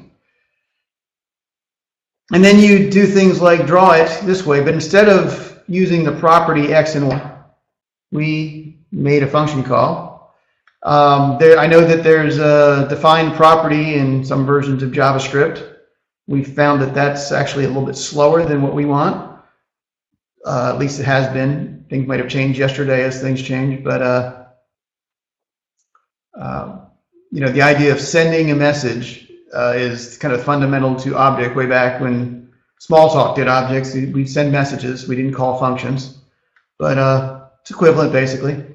And 2.31 2.43
then 2.43 2.59
you 2.59 2.89
do 2.89 3.05
things 3.05 3.41
like 3.41 3.65
draw 3.65 3.91
it 3.91 4.07
this 4.23 4.45
way, 4.45 4.63
but 4.63 4.73
instead 4.73 5.09
of 5.09 5.58
using 5.69 6.03
the 6.03 6.11
property 6.11 6.73
x 6.73 6.95
and 6.95 7.07
y, 7.07 7.31
we 8.11 8.79
made 8.91 9.23
a 9.23 9.27
function 9.27 9.63
call. 9.63 10.35
Um, 10.83 11.37
there, 11.39 11.59
I 11.59 11.67
know 11.67 11.81
that 11.81 12.03
there's 12.03 12.39
a 12.39 12.87
defined 12.89 13.35
property 13.35 13.95
in 13.95 14.25
some 14.25 14.45
versions 14.45 14.81
of 14.81 14.91
JavaScript. 14.91 15.75
We 16.27 16.43
found 16.43 16.81
that 16.81 16.93
that's 16.93 17.31
actually 17.31 17.65
a 17.65 17.67
little 17.67 17.85
bit 17.85 17.95
slower 17.95 18.45
than 18.45 18.61
what 18.61 18.73
we 18.73 18.85
want. 18.85 19.39
Uh, 20.45 20.71
at 20.73 20.79
least 20.79 20.99
it 20.99 21.05
has 21.05 21.31
been. 21.33 21.85
Things 21.89 22.07
might 22.07 22.19
have 22.19 22.29
changed 22.29 22.57
yesterday 22.57 23.03
as 23.03 23.21
things 23.21 23.41
change, 23.41 23.83
but 23.83 24.01
uh, 24.01 24.45
uh, 26.39 26.79
you 27.31 27.41
know, 27.41 27.51
the 27.51 27.61
idea 27.61 27.91
of 27.91 27.99
sending 27.99 28.51
a 28.51 28.55
message 28.55 29.31
uh, 29.53 29.73
is 29.75 30.17
kind 30.17 30.33
of 30.33 30.43
fundamental 30.43 30.95
to 30.95 31.17
object 31.17 31.55
way 31.55 31.65
back 31.65 31.99
when 31.99 32.38
Smalltalk 32.79 33.35
did 33.35 33.47
objects. 33.47 33.93
We 33.93 34.25
send 34.25 34.51
messages. 34.51 35.07
We 35.07 35.15
didn't 35.15 35.33
call 35.33 35.59
functions, 35.59 36.19
but 36.77 36.97
uh, 36.97 37.47
it's 37.61 37.71
equivalent 37.71 38.11
basically. 38.11 38.65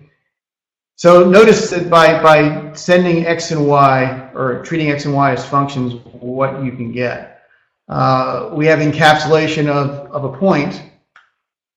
So 0.96 1.28
notice 1.28 1.70
that 1.70 1.90
by, 1.90 2.22
by 2.22 2.72
sending 2.74 3.26
x 3.26 3.50
and 3.50 3.66
y, 3.66 4.30
or 4.34 4.62
treating 4.62 4.90
x 4.90 5.06
and 5.06 5.14
y 5.14 5.32
as 5.32 5.44
functions, 5.44 5.94
what 6.20 6.62
you 6.62 6.72
can 6.72 6.92
get. 6.92 7.42
Uh, 7.88 8.50
we 8.52 8.66
have 8.66 8.78
encapsulation 8.78 9.68
of, 9.68 10.10
of 10.12 10.24
a 10.24 10.38
point, 10.38 10.82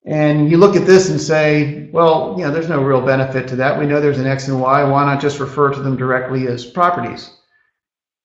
and 0.06 0.52
you 0.52 0.58
look 0.58 0.76
at 0.76 0.86
this 0.86 1.10
and 1.10 1.20
say, 1.20 1.90
well, 1.92 2.36
you 2.38 2.46
know, 2.46 2.52
there's 2.52 2.70
no 2.70 2.82
real 2.82 3.02
benefit 3.02 3.48
to 3.50 3.56
that. 3.56 3.78
We 3.78 3.86
know 3.86 4.00
there's 4.00 4.20
an 4.20 4.28
x 4.28 4.48
and 4.48 4.62
y. 4.62 4.84
Why 4.84 5.04
not 5.06 5.20
just 5.20 5.40
refer 5.40 5.74
to 5.74 5.82
them 5.82 5.98
directly 5.98 6.48
as 6.48 6.66
properties? 6.66 7.32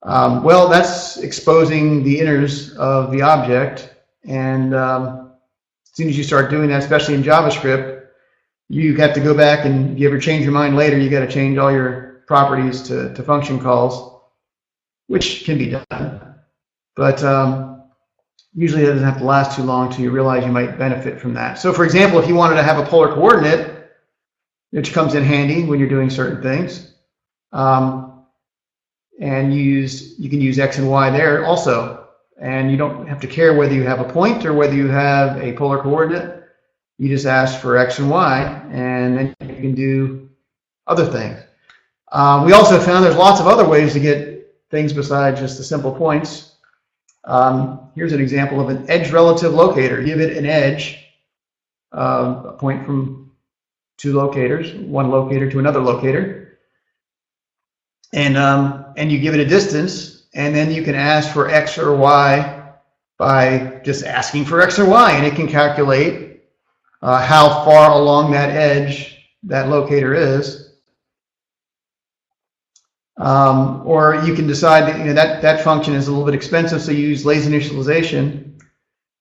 Um, 0.02 0.42
well, 0.42 0.68
that's 0.68 1.16
exposing 1.18 2.02
the 2.02 2.18
inners 2.18 2.76
of 2.76 3.12
the 3.12 3.22
object 3.22 3.91
and 4.24 4.74
um, 4.74 5.32
as 5.85 5.96
soon 5.96 6.08
as 6.08 6.16
you 6.16 6.24
start 6.24 6.50
doing 6.50 6.68
that, 6.68 6.82
especially 6.82 7.14
in 7.14 7.22
JavaScript, 7.22 8.06
you 8.68 8.96
have 8.96 9.14
to 9.14 9.20
go 9.20 9.35
back 9.35 9.66
and 9.66 9.92
if 9.92 9.98
you 9.98 10.08
ever 10.08 10.18
change 10.18 10.44
your 10.44 10.52
mind 10.52 10.76
later, 10.76 10.96
you 10.96 11.11
got 11.11 11.20
to 11.20 11.30
change 11.30 11.58
all 11.58 11.70
your 11.70 12.22
properties 12.26 12.82
to, 12.82 13.12
to 13.14 13.22
function 13.22 13.61
calls, 13.61 14.20
which 15.08 15.44
can 15.44 15.58
be 15.58 15.70
done. 15.70 16.35
But 16.96 17.22
um, 17.22 17.85
usually 18.54 18.82
it 18.82 18.87
doesn't 18.87 19.04
have 19.04 19.18
to 19.18 19.24
last 19.24 19.56
too 19.56 19.62
long 19.62 19.88
until 19.88 20.04
you 20.04 20.11
realize 20.11 20.44
you 20.44 20.52
might 20.52 20.78
benefit 20.78 21.20
from 21.20 21.35
that. 21.35 21.58
So 21.58 21.72
for 21.72 21.85
example, 21.85 22.18
if 22.18 22.28
you 22.28 22.35
wanted 22.35 22.56
to 22.56 22.62
have 22.62 22.78
a 22.78 22.87
polar 22.88 23.12
coordinate, 23.12 23.90
which 24.70 24.92
comes 24.92 25.14
in 25.14 25.22
handy 25.22 25.64
when 25.64 25.78
you're 25.78 25.88
doing 25.88 26.08
certain 26.08 26.42
things, 26.42 26.94
um, 27.52 28.24
and 29.20 29.54
use 29.54 30.18
you 30.18 30.30
can 30.30 30.40
use 30.40 30.58
x 30.58 30.78
and 30.78 30.88
y 30.88 31.11
there 31.11 31.44
also 31.44 32.01
and 32.42 32.72
you 32.72 32.76
don't 32.76 33.07
have 33.07 33.20
to 33.20 33.28
care 33.28 33.55
whether 33.55 33.72
you 33.72 33.85
have 33.85 34.00
a 34.00 34.12
point 34.12 34.44
or 34.44 34.52
whether 34.52 34.74
you 34.74 34.88
have 34.88 35.40
a 35.40 35.52
polar 35.52 35.81
coordinate. 35.81 36.42
You 36.98 37.09
just 37.09 37.24
ask 37.24 37.61
for 37.61 37.76
x 37.76 38.00
and 38.00 38.11
y, 38.11 38.42
and 38.70 39.16
then 39.16 39.37
you 39.40 39.55
can 39.55 39.74
do 39.74 40.28
other 40.88 41.07
things. 41.07 41.40
Um, 42.11 42.44
we 42.44 42.52
also 42.52 42.81
found 42.81 43.05
there's 43.05 43.16
lots 43.16 43.40
of 43.40 43.46
other 43.46 43.66
ways 43.66 43.92
to 43.92 44.00
get 44.00 44.55
things 44.70 44.92
besides 44.92 45.38
just 45.40 45.57
the 45.57 45.62
simple 45.62 45.92
points. 45.92 46.57
Um, 47.24 47.90
here's 47.94 48.12
an 48.12 48.20
example 48.20 48.61
of 48.61 48.68
an 48.68 48.90
edge 48.90 49.12
relative 49.12 49.55
locator. 49.55 50.02
Give 50.02 50.20
it 50.20 50.37
an 50.37 50.44
edge, 50.44 50.98
uh, 51.92 52.42
a 52.46 52.52
point 52.52 52.85
from 52.85 53.31
two 53.98 54.14
locators, 54.14 54.74
one 54.74 55.11
locator 55.11 55.48
to 55.48 55.61
another 55.61 55.81
locator, 55.81 56.59
and 58.12 58.37
um, 58.37 58.87
and 58.96 59.12
you 59.12 59.20
give 59.20 59.35
it 59.35 59.40
a 59.40 59.46
distance 59.46 60.12
and 60.35 60.55
then 60.55 60.71
you 60.71 60.83
can 60.83 60.95
ask 60.95 61.33
for 61.33 61.49
X 61.49 61.79
or 61.79 61.95
Y 61.95 62.73
by 63.18 63.81
just 63.85 64.05
asking 64.05 64.45
for 64.45 64.61
X 64.61 64.79
or 64.79 64.87
Y, 64.87 65.12
and 65.12 65.27
it 65.27 65.35
can 65.35 65.49
calculate 65.49 66.42
uh, 67.03 67.25
how 67.25 67.64
far 67.64 67.92
along 67.92 68.33
that 68.33 68.51
edge 68.51 69.29
that 69.42 69.68
locator 69.68 70.14
is. 70.14 70.71
Um, 73.18 73.83
or 73.85 74.23
you 74.25 74.35
can 74.35 74.47
decide 74.47 74.88
that, 74.88 74.99
you 74.99 75.05
know, 75.05 75.12
that 75.12 75.42
that 75.42 75.62
function 75.62 75.95
is 75.95 76.09
a 76.09 76.11
little 76.11 76.25
bit 76.25 76.35
expensive, 76.35 76.81
so 76.81 76.92
you 76.92 77.07
use 77.07 77.27
lazy 77.27 77.51
initialization 77.51 78.61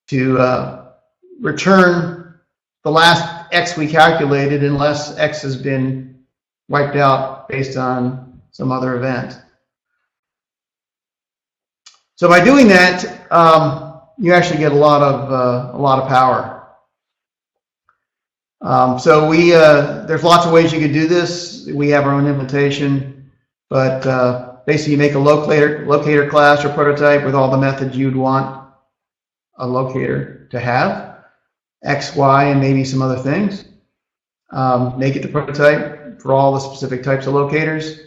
to 0.08 0.40
uh, 0.40 0.92
return 1.40 2.40
the 2.84 2.92
last 2.92 3.48
x 3.52 3.78
we 3.78 3.88
calculated 3.88 4.64
unless 4.64 5.18
x 5.18 5.42
has 5.42 5.56
been 5.56 6.24
wiped 6.70 6.96
out 6.96 7.48
based 7.50 7.78
on 7.78 8.42
some 8.52 8.72
other 8.72 8.96
event. 8.96 9.40
So 12.22 12.30
by 12.30 12.46
doing 12.46 12.68
that, 12.68 13.32
um, 13.32 14.00
you 14.20 14.32
actually 14.36 14.60
get 14.60 14.74
a 14.74 14.76
lot 14.76 15.02
of 15.02 15.32
uh, 15.32 15.72
a 15.76 15.82
lot 15.82 15.98
of 15.98 16.08
power. 16.08 16.68
Um, 18.62 19.00
so 19.00 19.28
we 19.28 19.56
uh, 19.56 20.06
there's 20.06 20.24
lots 20.24 20.46
of 20.46 20.54
ways 20.54 20.72
you 20.72 20.80
could 20.80 20.94
do 20.94 21.08
this. 21.08 21.68
We 21.74 21.90
have 21.90 22.06
our 22.06 22.14
own 22.14 22.28
implementation, 22.28 23.32
but 23.72 24.06
uh, 24.06 24.58
basically 24.68 24.92
you 24.92 25.00
make 25.00 25.16
a 25.16 25.20
locator 25.20 25.84
locator 25.88 26.30
class 26.30 26.64
or 26.64 26.70
prototype 26.70 27.26
with 27.26 27.34
all 27.34 27.50
the 27.50 27.58
methods 27.58 27.98
you'd 27.98 28.16
want 28.16 28.70
a 29.58 29.66
locator 29.66 30.48
to 30.52 30.60
have, 30.60 31.26
x, 31.84 32.16
y, 32.16 32.46
and 32.46 32.62
maybe 32.62 32.84
some 32.84 33.02
other 33.02 33.18
things. 33.18 33.66
um, 34.52 35.00
make 35.00 35.16
it 35.16 35.22
the 35.22 35.28
prototype 35.28 36.22
for 36.22 36.34
all 36.34 36.54
the 36.54 36.60
specific 36.60 37.04
types 37.04 37.28
of 37.28 37.34
locators. 37.34 38.00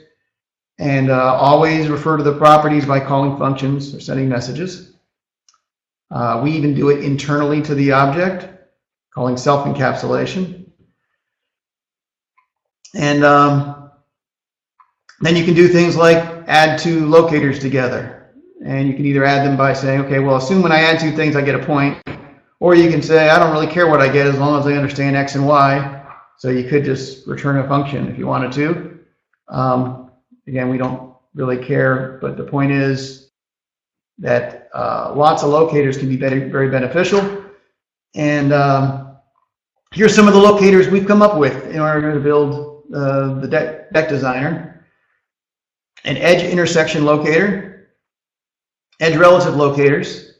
And 0.78 1.10
uh, 1.10 1.34
always 1.34 1.88
refer 1.88 2.16
to 2.16 2.22
the 2.22 2.36
properties 2.36 2.84
by 2.84 3.00
calling 3.00 3.38
functions 3.38 3.94
or 3.94 4.00
sending 4.00 4.28
messages. 4.28 4.94
Uh, 6.10 6.40
we 6.42 6.52
even 6.52 6.74
do 6.74 6.90
it 6.90 7.04
internally 7.04 7.62
to 7.62 7.74
the 7.74 7.92
object, 7.92 8.48
calling 9.12 9.36
self-encapsulation. 9.36 10.66
And 12.94 13.24
um, 13.24 13.90
then 15.20 15.36
you 15.36 15.44
can 15.44 15.54
do 15.54 15.68
things 15.68 15.96
like 15.96 16.18
add 16.46 16.78
two 16.78 17.06
locators 17.06 17.58
together. 17.58 18.32
And 18.64 18.88
you 18.88 18.94
can 18.94 19.04
either 19.04 19.24
add 19.24 19.46
them 19.46 19.56
by 19.56 19.72
saying, 19.72 20.02
okay, 20.02 20.20
well, 20.20 20.36
assume 20.36 20.62
when 20.62 20.72
I 20.72 20.80
add 20.80 21.00
two 21.00 21.12
things, 21.12 21.36
I 21.36 21.42
get 21.42 21.54
a 21.54 21.64
point. 21.64 22.00
Or 22.60 22.74
you 22.74 22.90
can 22.90 23.02
say, 23.02 23.28
I 23.28 23.38
don't 23.38 23.52
really 23.52 23.66
care 23.66 23.88
what 23.88 24.00
I 24.00 24.08
get 24.08 24.26
as 24.26 24.38
long 24.38 24.58
as 24.58 24.66
I 24.66 24.72
understand 24.72 25.16
X 25.16 25.34
and 25.34 25.46
Y. 25.46 26.02
So 26.38 26.50
you 26.50 26.68
could 26.68 26.84
just 26.84 27.26
return 27.26 27.58
a 27.58 27.68
function 27.68 28.08
if 28.08 28.18
you 28.18 28.26
wanted 28.26 28.52
to. 28.52 28.98
Um, 29.48 30.03
again, 30.46 30.68
we 30.68 30.78
don't 30.78 31.14
really 31.34 31.62
care, 31.62 32.18
but 32.20 32.36
the 32.36 32.44
point 32.44 32.72
is 32.72 33.30
that 34.18 34.68
uh, 34.74 35.12
lots 35.14 35.42
of 35.42 35.50
locators 35.50 35.98
can 35.98 36.08
be 36.08 36.16
very, 36.16 36.48
very 36.50 36.70
beneficial. 36.70 37.44
And 38.14 38.52
um, 38.52 39.16
here's 39.92 40.14
some 40.14 40.28
of 40.28 40.34
the 40.34 40.40
locators 40.40 40.88
we've 40.88 41.06
come 41.06 41.22
up 41.22 41.38
with 41.38 41.66
in 41.70 41.80
order 41.80 42.12
to 42.12 42.20
build 42.20 42.84
uh, 42.94 43.34
the 43.40 43.48
deck, 43.48 43.92
deck 43.92 44.08
designer. 44.08 44.86
An 46.04 46.16
edge 46.18 46.42
intersection 46.42 47.04
locator, 47.04 47.88
edge 49.00 49.16
relative 49.16 49.56
locators, 49.56 50.34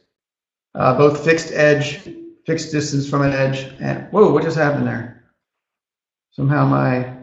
uh, 0.75 0.95
both 0.97 1.23
fixed 1.25 1.51
edge, 1.51 2.07
fixed 2.45 2.71
distance 2.71 3.09
from 3.09 3.23
an 3.23 3.33
edge, 3.33 3.73
and 3.79 4.07
whoa, 4.11 4.31
what 4.31 4.43
just 4.43 4.57
happened 4.57 4.85
there? 4.85 5.23
Somehow 6.31 6.65
my 6.65 7.14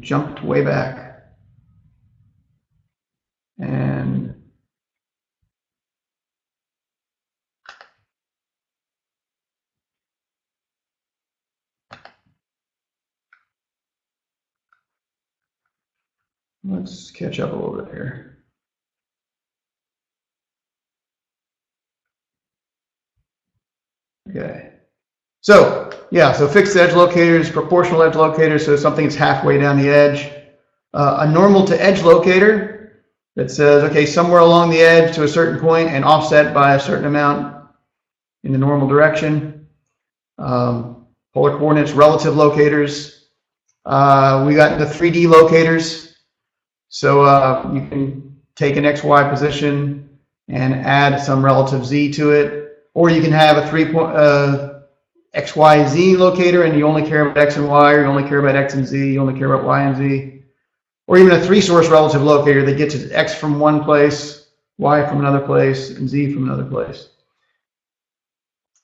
jumped 0.00 0.42
way 0.42 0.62
back. 0.62 0.96
And 3.58 4.34
let's 16.64 17.10
catch 17.10 17.38
up 17.40 17.52
a 17.52 17.54
little 17.56 17.72
bit 17.82 17.92
here. 17.92 18.38
Okay. 24.28 24.79
So, 25.42 25.90
yeah, 26.10 26.32
so 26.32 26.46
fixed 26.46 26.76
edge 26.76 26.94
locators, 26.94 27.50
proportional 27.50 28.02
edge 28.02 28.14
locators, 28.14 28.64
so 28.64 28.76
something 28.76 29.04
that's 29.04 29.16
halfway 29.16 29.58
down 29.58 29.78
the 29.78 29.88
edge. 29.88 30.30
Uh, 30.92 31.18
a 31.20 31.30
normal 31.30 31.64
to 31.66 31.82
edge 31.82 32.02
locator 32.02 33.04
that 33.36 33.50
says, 33.50 33.84
okay, 33.84 34.04
somewhere 34.04 34.40
along 34.40 34.70
the 34.70 34.80
edge 34.80 35.14
to 35.14 35.22
a 35.22 35.28
certain 35.28 35.58
point 35.60 35.88
and 35.88 36.04
offset 36.04 36.52
by 36.52 36.74
a 36.74 36.80
certain 36.80 37.06
amount 37.06 37.56
in 38.44 38.52
the 38.52 38.58
normal 38.58 38.88
direction. 38.88 39.68
Um, 40.38 41.06
polar 41.32 41.56
coordinates, 41.56 41.92
relative 41.92 42.36
locators. 42.36 43.28
Uh, 43.86 44.44
we 44.46 44.54
got 44.54 44.78
the 44.78 44.84
3D 44.84 45.28
locators. 45.28 46.16
So 46.88 47.22
uh, 47.22 47.70
you 47.72 47.86
can 47.88 48.36
take 48.56 48.76
an 48.76 48.84
XY 48.84 49.30
position 49.30 50.18
and 50.48 50.74
add 50.74 51.20
some 51.22 51.44
relative 51.44 51.86
Z 51.86 52.12
to 52.14 52.32
it. 52.32 52.88
Or 52.94 53.08
you 53.08 53.22
can 53.22 53.32
have 53.32 53.56
a 53.56 53.68
three 53.68 53.90
point, 53.90 54.16
uh, 55.34 55.38
X, 55.38 55.56
Y, 55.56 55.86
Z 55.86 56.16
locator 56.16 56.64
and 56.64 56.76
you 56.78 56.86
only 56.86 57.06
care 57.06 57.26
about 57.26 57.38
X 57.38 57.56
and 57.56 57.68
Y, 57.68 57.92
or 57.94 58.00
you 58.02 58.06
only 58.06 58.28
care 58.28 58.38
about 58.38 58.56
X 58.56 58.74
and 58.74 58.86
Z, 58.86 59.12
you 59.12 59.20
only 59.20 59.38
care 59.38 59.52
about 59.52 59.64
Y 59.66 59.82
and 59.82 59.96
Z. 59.96 60.42
Or 61.06 61.18
even 61.18 61.32
a 61.32 61.40
three 61.40 61.60
source 61.60 61.88
relative 61.88 62.22
locator 62.22 62.64
that 62.64 62.76
gets 62.76 62.94
X 63.10 63.34
from 63.34 63.58
one 63.58 63.84
place, 63.84 64.50
Y 64.78 65.06
from 65.08 65.20
another 65.20 65.40
place, 65.40 65.90
and 65.90 66.08
Z 66.08 66.32
from 66.32 66.44
another 66.44 66.64
place. 66.64 67.08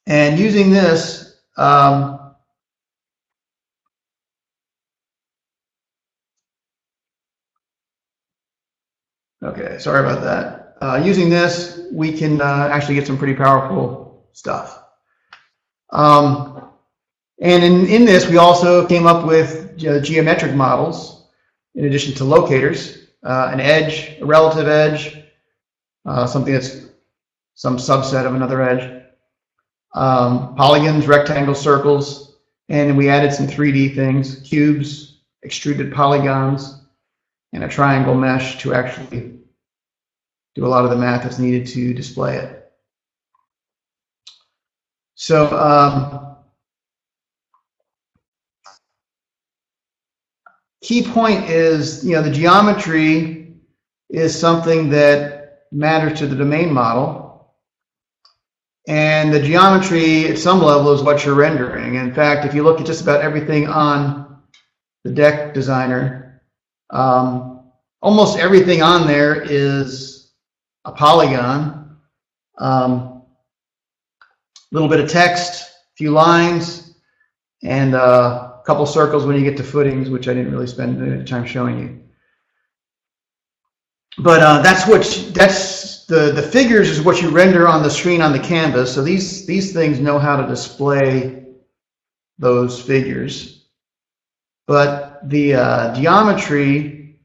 And 0.07 0.39
using 0.39 0.71
this, 0.71 1.37
um, 1.57 2.35
okay, 9.43 9.79
sorry 9.79 10.01
about 10.01 10.23
that. 10.23 10.77
Uh, 10.81 11.03
using 11.05 11.31
this, 11.31 11.81
we 11.93 12.13
can 12.13 12.41
uh, 12.41 12.69
actually 12.73 12.95
get 12.95 13.07
some 13.07 13.19
pretty 13.19 13.35
powerful 13.35 14.29
stuff. 14.33 14.86
Um, 15.90 16.70
and 17.40 17.62
in, 17.62 17.87
in 17.87 18.05
this, 18.05 18.29
we 18.29 18.38
also 18.38 18.87
came 18.87 19.07
up 19.07 19.27
with 19.27 19.77
ge 19.77 20.05
geometric 20.05 20.55
models 20.55 21.29
in 21.75 21.85
addition 21.85 22.14
to 22.14 22.25
locators, 22.25 23.09
uh, 23.22 23.51
an 23.53 23.61
edge, 23.61 24.16
a 24.20 24.25
relative 24.25 24.66
edge, 24.66 25.22
uh, 26.07 26.27
something 26.27 26.53
that's 26.53 26.87
some 27.55 27.77
subset 27.77 28.27
of 28.27 28.35
another 28.35 28.62
edge, 28.62 29.03
um, 29.94 30.55
polygons, 30.55 31.07
rectangles, 31.07 31.61
circles, 31.61 32.37
and 32.68 32.96
we 32.96 33.09
added 33.09 33.33
some 33.33 33.46
3D 33.46 33.94
things, 33.94 34.40
cubes, 34.40 35.20
extruded 35.42 35.92
polygons, 35.92 36.83
and 37.53 37.64
a 37.64 37.68
triangle 37.68 38.14
mesh 38.14 38.59
to 38.59 38.75
actually 38.75 39.38
do 40.55 40.66
a 40.66 40.68
lot 40.68 40.85
of 40.85 40.90
the 40.90 40.96
math 40.96 41.22
that's 41.22 41.38
needed 41.38 41.66
to 41.66 41.94
display 41.94 42.37
it. 42.37 42.66
So 45.17 45.47
um, 45.59 46.37
key 50.83 51.03
point 51.03 51.49
is, 51.49 52.05
you 52.05 52.13
know, 52.13 52.23
the 52.23 52.31
geometry 52.31 53.57
is 54.11 54.39
something 54.39 54.91
that 54.91 55.65
matters 55.73 56.19
to 56.19 56.27
the 56.27 56.37
domain 56.37 56.73
model. 56.73 57.55
And 58.87 59.33
the 59.33 59.41
geometry 59.41 60.29
at 60.29 60.39
some 60.39 60.63
level 60.63 60.93
is 60.93 61.03
what 61.03 61.25
you're 61.25 61.35
rendering. 61.35 61.97
In 61.97 62.15
fact, 62.15 62.45
if 62.45 62.55
you 62.55 62.63
look 62.63 62.79
at 62.79 62.87
just 62.87 63.03
about 63.03 63.23
everything 63.23 63.67
on 63.67 64.43
the 65.03 65.11
deck 65.11 65.55
designer, 65.55 66.43
um, 66.91 67.71
almost 68.03 68.39
everything 68.39 68.83
on 68.83 69.07
there 69.07 69.43
is 69.43 70.31
a 70.85 70.93
polygon. 70.93 71.97
Um, 72.59 73.16
little 74.73 74.89
bit 74.89 75.01
of 75.01 75.09
text, 75.09 75.63
a 75.63 75.97
few 75.97 76.11
lines, 76.11 76.95
and 77.63 77.95
uh, 77.95 78.53
a 78.61 78.63
couple 78.67 78.87
circles 78.87 79.25
when 79.25 79.37
you 79.37 79.43
get 79.43 79.57
to 79.57 79.65
footings, 79.65 80.11
which 80.11 80.29
I 80.29 80.35
didn't 80.35 80.53
really 80.53 80.67
spend 80.67 81.03
any 81.03 81.25
time 81.25 81.47
showing 81.47 81.79
you. 81.79 82.03
But 84.19 84.41
uh, 84.43 84.63
that's 84.63 84.89
what 84.89 85.35
that's 85.35 86.07
the 86.07 86.33
the 86.33 86.43
figures 86.43 86.89
is 86.89 87.03
what 87.03 87.21
you 87.21 87.29
render 87.29 87.69
on 87.69 87.83
the 87.83 87.91
screen 87.91 88.23
on 88.23 88.33
the 88.33 88.39
canvas. 88.39 88.95
So 88.95 89.03
these 89.03 89.45
these 89.47 89.73
things 89.73 90.01
know 90.01 90.19
how 90.19 90.41
to 90.41 90.47
display 90.47 91.45
those 92.39 92.81
figures. 92.81 93.67
But 94.67 95.29
the 95.29 95.55
uh, 95.55 95.95
geometry 95.95 97.21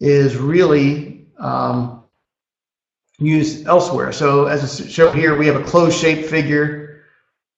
is 0.00 0.36
really 0.36 1.28
um, 1.38 2.04
used 3.18 3.66
elsewhere. 3.66 4.12
So 4.12 4.46
as 4.46 4.90
shown 4.90 5.16
here, 5.16 5.36
we 5.36 5.46
have 5.46 5.56
a 5.56 5.64
closed 5.64 5.98
shape 5.98 6.26
figure 6.26 7.04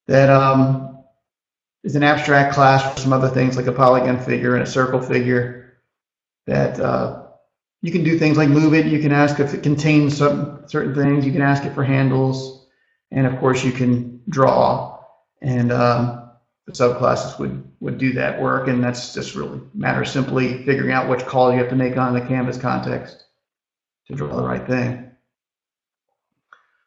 that 0.06 0.30
um, 0.30 1.04
is 1.84 1.96
an 1.96 2.02
abstract 2.02 2.54
class 2.54 2.94
for 2.94 3.00
some 3.00 3.12
other 3.12 3.28
things 3.28 3.56
like 3.56 3.66
a 3.66 3.72
polygon 3.72 4.20
figure 4.20 4.54
and 4.54 4.62
a 4.62 4.66
circle 4.66 5.00
figure 5.00 5.78
that 6.46 6.80
uh, 6.80 7.24
you 7.82 7.92
can 7.92 8.02
do 8.02 8.18
things 8.18 8.36
like 8.36 8.48
move 8.48 8.74
it. 8.74 8.86
You 8.86 9.00
can 9.00 9.12
ask 9.12 9.38
if 9.40 9.54
it 9.54 9.62
contains 9.62 10.16
some 10.16 10.64
certain 10.66 10.94
things. 10.94 11.26
You 11.26 11.32
can 11.32 11.42
ask 11.42 11.64
it 11.64 11.74
for 11.74 11.84
handles. 11.84 12.66
And 13.10 13.26
of 13.26 13.38
course, 13.38 13.64
you 13.64 13.72
can 13.72 14.20
draw. 14.28 14.98
And 15.42 15.70
um, 15.72 16.30
the 16.66 16.72
subclasses 16.72 17.38
would, 17.38 17.70
would 17.80 17.98
do 17.98 18.12
that 18.14 18.40
work. 18.40 18.68
And 18.68 18.82
that's 18.82 19.14
just 19.14 19.34
really 19.34 19.60
matter 19.74 20.04
simply 20.04 20.64
figuring 20.64 20.92
out 20.92 21.08
which 21.08 21.24
call 21.26 21.52
you 21.52 21.58
have 21.58 21.68
to 21.70 21.76
make 21.76 21.96
on 21.96 22.14
the 22.14 22.20
canvas 22.20 22.58
context 22.58 23.24
to 24.06 24.14
draw 24.14 24.34
the 24.34 24.42
right 24.42 24.66
thing. 24.66 25.07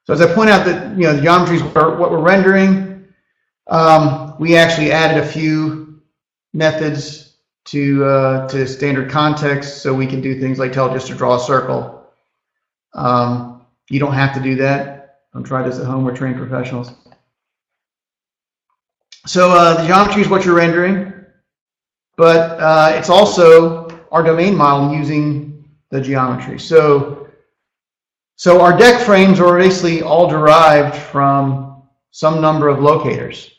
So 0.06 0.14
as 0.14 0.22
I 0.22 0.34
point 0.34 0.50
out 0.50 0.66
that, 0.66 0.98
you 0.98 1.04
know, 1.04 1.14
the 1.14 1.22
geometries 1.22 1.76
are 1.76 1.96
what 1.96 2.12
we're 2.12 2.22
rendering, 2.22 3.08
um, 3.68 4.36
we 4.40 4.58
actually 4.58 4.92
added 4.92 5.24
a 5.24 5.28
few 5.28 6.02
methods 6.54 7.38
to, 7.66 8.04
uh, 8.04 8.48
to 8.50 8.68
standard 8.68 9.10
context 9.10 9.82
so 9.82 9.94
we 9.94 10.08
can 10.08 10.22
do 10.22 10.40
things 10.40 10.58
like 10.60 10.74
tell 10.74 10.92
just 10.92 11.08
to 11.08 11.16
draw 11.16 11.36
a 11.36 11.40
circle. 11.40 12.08
Um, 12.94 13.66
you 13.90 14.00
don't 14.00 14.14
have 14.14 14.34
to 14.34 14.42
do 14.42 14.56
that. 14.56 15.20
Don't 15.34 15.44
try 15.44 15.62
this 15.64 15.80
at 15.80 15.86
home. 15.86 16.04
We're 16.04 16.16
trained 16.16 16.38
professionals. 16.38 16.92
So 19.26 19.52
uh, 19.52 19.82
the 19.82 19.88
geometry 19.88 20.24
is 20.24 20.30
what 20.30 20.44
you're 20.44 20.56
rendering, 20.56 21.14
but 22.18 22.60
uh, 22.60 22.94
it's 22.96 23.10
also 23.10 23.88
our 24.12 24.24
domain 24.24 24.56
model 24.56 24.94
using 24.94 25.64
the 25.90 26.02
geometry. 26.02 26.58
So 26.58 27.21
so 28.42 28.60
our 28.60 28.76
deck 28.76 29.06
frames 29.06 29.40
are 29.40 29.56
basically 29.56 30.02
all 30.02 30.28
derived 30.28 30.96
from 30.96 31.84
some 32.10 32.42
number 32.42 32.70
of 32.70 32.80
locators. 32.80 33.52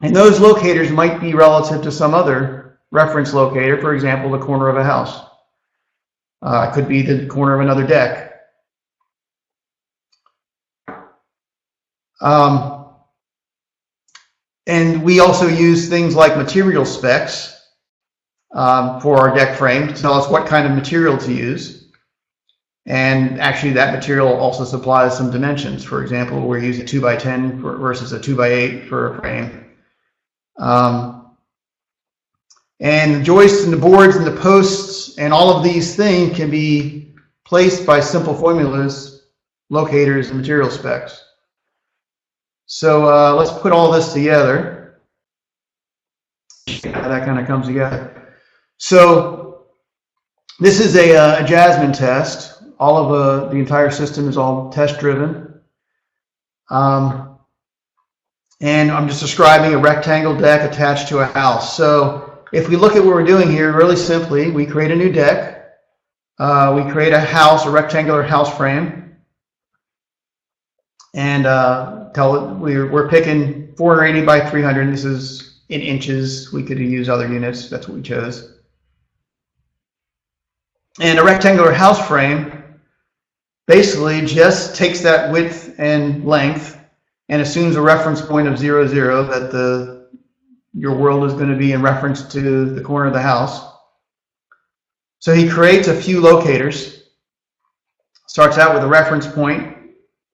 And 0.00 0.16
those 0.16 0.40
locators 0.40 0.90
might 0.90 1.20
be 1.20 1.34
relative 1.34 1.82
to 1.82 1.92
some 1.92 2.14
other 2.14 2.78
reference 2.92 3.34
locator, 3.34 3.78
for 3.78 3.94
example, 3.94 4.30
the 4.30 4.38
corner 4.38 4.70
of 4.70 4.78
a 4.78 4.84
house. 4.84 5.20
Uh, 6.40 6.72
could 6.72 6.88
be 6.88 7.02
the 7.02 7.26
corner 7.26 7.56
of 7.56 7.60
another 7.60 7.86
deck. 7.86 8.40
Um, 12.22 12.86
and 14.66 15.02
we 15.02 15.20
also 15.20 15.46
use 15.46 15.90
things 15.90 16.14
like 16.14 16.38
material 16.38 16.86
specs 16.86 17.54
um, 18.54 18.98
for 19.02 19.18
our 19.18 19.34
deck 19.36 19.58
frame 19.58 19.88
to 19.88 19.94
tell 19.94 20.14
us 20.14 20.30
what 20.30 20.46
kind 20.46 20.66
of 20.66 20.72
material 20.72 21.18
to 21.18 21.34
use. 21.34 21.77
And 22.88 23.38
actually, 23.38 23.74
that 23.74 23.92
material 23.92 24.28
also 24.28 24.64
supplies 24.64 25.14
some 25.14 25.30
dimensions. 25.30 25.84
For 25.84 26.02
example, 26.02 26.40
we're 26.40 26.58
using 26.58 26.86
2 26.86 27.02
by 27.02 27.16
10 27.16 27.60
for, 27.60 27.76
versus 27.76 28.12
a 28.12 28.18
2 28.18 28.34
by 28.34 28.48
8 28.48 28.88
for 28.88 29.14
a 29.14 29.20
frame. 29.20 29.66
Um, 30.58 31.36
and 32.80 33.16
the 33.16 33.22
joists 33.22 33.64
and 33.64 33.72
the 33.72 33.76
boards 33.76 34.16
and 34.16 34.26
the 34.26 34.40
posts 34.40 35.18
and 35.18 35.34
all 35.34 35.54
of 35.54 35.62
these 35.62 35.96
things 35.96 36.34
can 36.34 36.50
be 36.50 37.12
placed 37.44 37.84
by 37.84 38.00
simple 38.00 38.32
formulas, 38.32 39.26
locators, 39.68 40.30
and 40.30 40.38
material 40.38 40.70
specs. 40.70 41.22
So 42.64 43.04
uh, 43.04 43.34
let's 43.34 43.52
put 43.52 43.72
all 43.72 43.92
this 43.92 44.14
together. 44.14 45.00
How 46.84 47.08
that 47.08 47.26
kind 47.26 47.38
of 47.38 47.46
comes 47.46 47.66
together. 47.66 48.32
So 48.78 49.66
this 50.58 50.80
is 50.80 50.96
a, 50.96 51.16
uh, 51.16 51.44
a 51.44 51.46
Jasmine 51.46 51.92
test. 51.92 52.57
All 52.78 52.96
of 52.96 53.10
uh, 53.10 53.48
the 53.48 53.56
entire 53.56 53.90
system 53.90 54.28
is 54.28 54.36
all 54.36 54.70
test 54.70 55.00
driven. 55.00 55.60
Um, 56.70 57.38
and 58.60 58.90
I'm 58.90 59.08
just 59.08 59.20
describing 59.20 59.74
a 59.74 59.78
rectangle 59.78 60.36
deck 60.36 60.70
attached 60.70 61.08
to 61.08 61.18
a 61.18 61.26
house. 61.26 61.76
So 61.76 62.42
if 62.52 62.68
we 62.68 62.76
look 62.76 62.96
at 62.96 63.04
what 63.04 63.14
we're 63.14 63.24
doing 63.24 63.50
here, 63.50 63.72
really 63.72 63.96
simply, 63.96 64.50
we 64.50 64.66
create 64.66 64.90
a 64.90 64.96
new 64.96 65.12
deck. 65.12 65.56
Uh, 66.38 66.80
we 66.82 66.90
create 66.90 67.12
a 67.12 67.20
house, 67.20 67.66
a 67.66 67.70
rectangular 67.70 68.22
house 68.22 68.54
frame. 68.56 69.16
And 71.14 71.46
uh, 71.46 72.10
tell 72.14 72.36
it 72.36 72.56
we're, 72.56 72.90
we're 72.90 73.08
picking 73.08 73.74
480 73.76 74.26
by 74.26 74.48
300. 74.48 74.92
This 74.92 75.04
is 75.04 75.60
in 75.68 75.80
inches. 75.80 76.52
We 76.52 76.62
could 76.62 76.78
use 76.78 77.08
other 77.08 77.28
units. 77.28 77.68
That's 77.68 77.88
what 77.88 77.96
we 77.96 78.02
chose. 78.02 78.54
And 81.00 81.18
a 81.18 81.24
rectangular 81.24 81.72
house 81.72 82.04
frame 82.06 82.57
basically 83.68 84.22
just 84.22 84.74
takes 84.74 85.00
that 85.02 85.30
width 85.30 85.74
and 85.78 86.24
length 86.24 86.80
and 87.28 87.40
assumes 87.42 87.76
a 87.76 87.80
reference 87.80 88.20
point 88.20 88.48
of 88.48 88.58
0, 88.58 88.88
0 88.88 89.22
that 89.24 89.52
the 89.52 90.08
your 90.72 90.94
world 90.94 91.24
is 91.24 91.34
going 91.34 91.50
to 91.50 91.56
be 91.56 91.72
in 91.72 91.82
reference 91.82 92.22
to 92.28 92.64
the 92.74 92.80
corner 92.80 93.06
of 93.06 93.12
the 93.12 93.20
house. 93.20 93.72
So 95.18 95.34
he 95.34 95.48
creates 95.48 95.88
a 95.88 95.94
few 95.94 96.20
locators. 96.20 97.10
Starts 98.26 98.58
out 98.58 98.74
with 98.74 98.84
a 98.84 98.86
reference 98.86 99.26
point, 99.26 99.76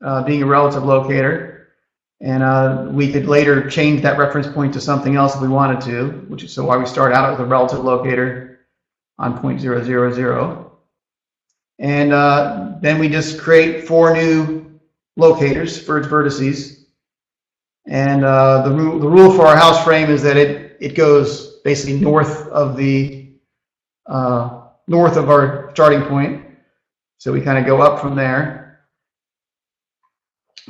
uh, 0.05 0.23
being 0.25 0.43
a 0.43 0.47
relative 0.47 0.85
locator. 0.85 1.69
And 2.21 2.43
uh, 2.43 2.89
we 2.91 3.11
could 3.11 3.27
later 3.27 3.69
change 3.69 4.03
that 4.03 4.19
reference 4.19 4.47
point 4.47 4.73
to 4.75 4.81
something 4.81 5.17
else 5.17 5.35
if 5.35 5.41
we 5.41 5.49
wanted 5.49 5.81
to, 5.83 6.09
which 6.29 6.43
is 6.45 6.53
so 6.53 6.65
why 6.65 6.77
we 6.77 6.87
start 6.87 7.13
out 7.13 7.31
with 7.31 7.41
a 7.41 7.49
relative 7.49 7.81
locator 7.81 8.67
on 9.19 9.39
point 9.39 9.61
zero 9.61 9.83
zero 9.83 10.13
zero. 10.13 10.64
And 11.79 12.13
uh, 12.13 12.73
then 12.81 12.99
we 12.99 13.09
just 13.09 13.41
create 13.41 13.87
four 13.87 14.15
new 14.15 14.81
locators 15.17 15.81
for 15.81 15.99
its 15.99 16.09
vertices. 16.09 16.85
And 17.87 18.25
uh, 18.25 18.63
the, 18.63 18.71
ru 18.71 18.99
the 18.99 19.09
rule 19.09 19.33
for 19.33 19.47
our 19.47 19.57
house 19.57 19.83
frame 19.85 20.11
is 20.11 20.23
that 20.23 20.37
it, 20.37 20.77
it 20.81 20.95
goes 20.95 21.61
basically 21.65 22.01
north 22.01 22.49
of 22.49 22.77
the 22.77 23.33
uh, 24.07 24.63
north 24.87 25.17
of 25.17 25.31
our 25.31 25.71
starting 25.73 26.03
point. 26.03 26.45
So 27.19 27.33
we 27.33 27.41
kind 27.41 27.59
of 27.59 27.67
go 27.67 27.81
up 27.81 28.01
from 28.01 28.15
there. 28.15 28.81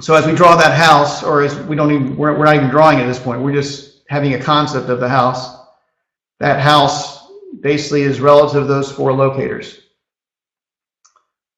So 0.00 0.14
as 0.14 0.26
we 0.26 0.34
draw 0.34 0.56
that 0.56 0.76
house, 0.76 1.22
or 1.22 1.42
as 1.42 1.56
we 1.66 1.76
don't 1.76 1.92
even, 1.92 2.16
we're, 2.16 2.36
we're 2.36 2.44
not 2.44 2.56
even 2.56 2.68
drawing 2.68 2.98
at 2.98 3.06
this 3.06 3.18
point, 3.18 3.40
we're 3.40 3.52
just 3.52 4.02
having 4.08 4.34
a 4.34 4.40
concept 4.40 4.88
of 4.88 5.00
the 5.00 5.08
house. 5.08 5.56
That 6.40 6.60
house 6.60 7.28
basically 7.60 8.02
is 8.02 8.20
relative 8.20 8.64
to 8.64 8.66
those 8.66 8.90
four 8.90 9.12
locators. 9.12 9.83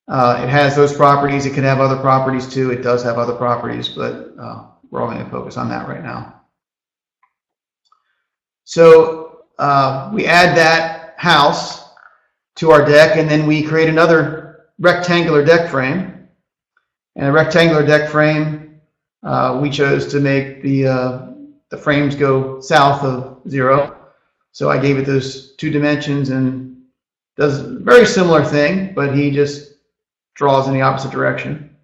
Uh, 0.09 0.41
it 0.43 0.49
has 0.49 0.77
those 0.77 0.97
properties. 0.97 1.47
It 1.47 1.55
can 1.55 1.65
have 1.65 1.81
other 1.81 1.97
properties 1.97 2.47
too. 2.53 2.71
It 2.71 2.83
does 2.83 3.03
have 3.03 3.19
other 3.19 3.35
properties, 3.35 3.89
but 3.89 4.35
uh, 4.39 4.67
we're 4.91 5.03
only 5.03 5.17
going 5.17 5.27
to 5.27 5.33
focus 5.33 5.57
on 5.57 5.69
that 5.71 5.89
right 5.89 6.03
now. 6.03 6.43
So 8.65 9.45
uh, 9.59 10.11
we 10.13 10.27
add 10.27 10.57
that 10.57 11.15
house 11.17 11.89
to 12.57 12.71
our 12.71 12.85
deck, 12.85 13.17
and 13.17 13.29
then 13.29 13.47
we 13.47 13.63
create 13.63 13.89
another 13.89 14.67
rectangular 14.79 15.45
deck 15.45 15.71
frame. 15.71 16.29
And 17.17 17.27
a 17.27 17.33
rectangular 17.33 17.85
deck 17.85 18.11
frame, 18.11 18.81
uh, 19.23 19.59
we 19.61 19.71
chose 19.71 20.07
to 20.09 20.21
make 20.21 20.63
the, 20.63 20.87
uh, 20.87 21.27
the 21.71 21.79
frames 21.79 22.15
go 22.15 22.61
south 22.61 23.03
of 23.03 23.41
zero. 23.49 23.97
So 24.53 24.71
I 24.71 24.79
gave 24.79 24.99
it 24.99 25.07
those 25.07 25.55
two 25.57 25.71
dimensions 25.71 26.31
and 26.31 26.83
does 27.37 27.61
a 27.61 27.79
very 27.79 28.07
similar 28.07 28.45
thing, 28.45 28.95
but 28.95 29.15
he 29.15 29.31
just 29.31 29.66
draws 30.37 30.69
in 30.69 30.75
the 30.75 30.83
opposite 30.83 31.11
direction. 31.11 31.75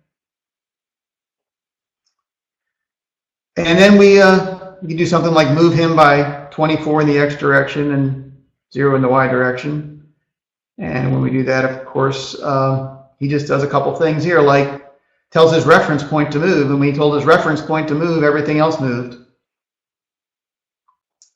And 3.57 3.79
then 3.79 3.99
we, 3.99 4.21
uh, 4.21 4.61
do 4.87 5.07
something 5.07 5.33
like 5.33 5.51
move 5.55 5.75
him 5.75 5.95
by 5.95 6.49
24 6.51 7.03
in 7.03 7.07
the 7.07 7.19
x 7.19 7.37
direction 7.37 7.93
and 7.93 8.33
0 8.73 8.97
in 8.97 9.03
the 9.03 9.09
y 9.09 9.29
direction. 9.29 10.07
And 10.79 11.12
when 11.12 11.23
we 11.23 11.31
do 11.31 11.45
that, 11.45 11.65
of 11.65 11.85
course, 11.87 12.38
uh, 12.41 13.03
he 13.19 13.29
just 13.29 13.47
does 13.47 13.62
a 13.62 13.69
couple 13.69 13.95
things 13.95 14.25
here, 14.25 14.41
like 14.41 14.91
tells 15.31 15.53
his 15.53 15.65
reference 15.65 16.03
point 16.03 16.33
to 16.33 16.38
move, 16.38 16.71
and 16.71 16.81
when 16.81 16.88
he 16.91 16.95
told 16.95 17.15
his 17.15 17.25
reference 17.25 17.61
point 17.61 17.88
to 17.88 17.95
move, 17.95 18.25
everything 18.25 18.59
else 18.59 18.81
moved. 18.81 19.19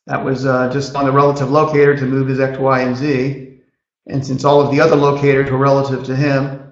That 0.06 0.24
was 0.24 0.46
uh, 0.46 0.70
just 0.72 0.94
on 0.94 1.04
the 1.04 1.12
relative 1.12 1.50
locator 1.50 1.96
to 1.96 2.04
move 2.04 2.28
his 2.28 2.40
x, 2.40 2.58
y, 2.58 2.80
and 2.80 2.96
z. 2.96 3.58
And 4.06 4.24
since 4.24 4.44
all 4.44 4.60
of 4.60 4.70
the 4.70 4.80
other 4.80 4.96
locators 4.96 5.50
were 5.50 5.58
relative 5.58 6.04
to 6.04 6.16
him, 6.16 6.65